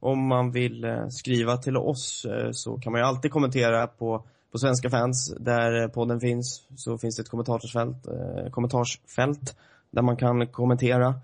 om 0.02 0.26
man 0.26 0.50
vill 0.50 0.84
eh, 0.84 1.08
skriva 1.08 1.56
till 1.56 1.76
oss 1.76 2.24
eh, 2.24 2.50
så 2.52 2.78
kan 2.78 2.92
man 2.92 3.00
ju 3.00 3.06
alltid 3.06 3.30
kommentera 3.30 3.86
på, 3.86 4.24
på 4.52 4.58
Svenska 4.58 4.90
fans, 4.90 5.34
där 5.40 5.82
eh, 5.82 5.88
podden 5.88 6.20
finns. 6.20 6.66
Så 6.76 6.98
finns 6.98 7.16
det 7.16 7.22
ett 7.22 7.28
kommentarsfält, 7.28 8.06
kommentarsfält 8.50 9.56
där 9.90 10.02
man 10.02 10.16
kan 10.16 10.46
kommentera. 10.46 11.14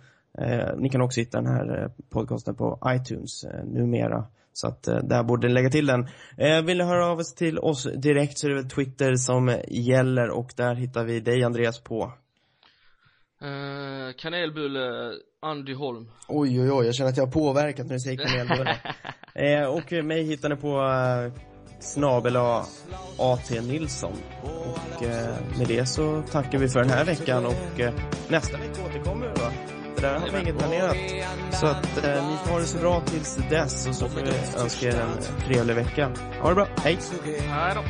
Ni 0.77 0.89
kan 0.89 1.01
också 1.01 1.21
hitta 1.21 1.41
den 1.41 1.53
här 1.53 1.91
podcasten 2.11 2.55
på 2.55 2.79
iTunes 2.87 3.45
numera. 3.64 4.25
Så 4.53 4.69
att 4.69 4.83
där 4.83 5.23
borde 5.23 5.49
ni 5.49 5.55
lägga 5.55 5.71
till 5.71 5.87
den. 5.87 6.09
Vill 6.64 6.79
ni 6.79 6.85
höra 6.85 7.07
av 7.07 7.21
er 7.21 7.37
till 7.37 7.59
oss 7.59 7.89
direkt 7.97 8.39
så 8.39 8.47
är 8.47 8.49
det 8.49 8.57
väl 8.57 8.71
Twitter 8.71 9.14
som 9.14 9.57
gäller 9.69 10.31
och 10.31 10.53
där 10.57 10.75
hittar 10.75 11.05
vi 11.05 11.21
dig 11.21 11.45
Andreas 11.45 11.81
på 11.81 12.12
eh, 13.43 14.12
kanelbulle 14.16 15.12
Andy 15.43 15.74
Holm 15.74 16.09
Oj, 16.28 16.61
oj, 16.61 16.70
oj, 16.72 16.86
jag 16.86 16.95
känner 16.95 17.11
att 17.11 17.16
jag 17.16 17.26
har 17.26 17.32
påverkat 17.32 17.86
när 17.86 17.95
du 17.95 18.01
säger 18.01 18.16
kanelbulle. 18.16 18.76
eh, 19.34 19.66
och 19.68 19.93
eh, 19.93 20.03
mig 20.05 20.22
hittar 20.22 20.49
ni 20.49 20.57
på 20.57 20.80
eh, 20.80 21.43
snabel 21.80 22.36
A 22.36 22.64
AT 23.18 23.51
Nilsson. 23.51 24.12
Och 24.43 25.03
eh, 25.03 25.36
med 25.59 25.68
det 25.68 25.86
så 25.86 26.22
tackar 26.30 26.59
vi 26.59 26.68
för 26.68 26.80
den 26.80 26.91
här 26.91 27.05
veckan 27.05 27.47
och 27.47 27.80
eh, 27.80 27.95
nästa 28.28 28.59
vecka 28.59 28.82
återkommer 28.86 29.26
vi 29.26 29.43
va? 29.43 29.53
För 29.95 30.03
där 30.03 30.18
har 30.18 30.28
vi 30.28 30.41
inget 30.41 30.59
planerat. 30.59 30.97
Så 31.53 31.66
att 31.66 32.05
eh, 32.05 32.30
ni 32.30 32.36
får 32.36 32.51
ha 32.51 32.59
det 32.59 32.66
så 32.66 32.78
bra 32.78 33.01
tills 33.01 33.36
dess 33.51 33.86
och 33.86 33.95
så 33.95 34.09
får 34.09 34.20
vi 34.20 34.62
önska 34.62 34.86
er 34.86 35.01
en 35.01 35.39
trevlig 35.47 35.74
vecka. 35.74 36.12
Ha 36.43 36.49
det 36.49 36.55
bra, 36.55 36.68
hej! 36.84 36.99
Hej 37.24 37.74
då 37.74 37.82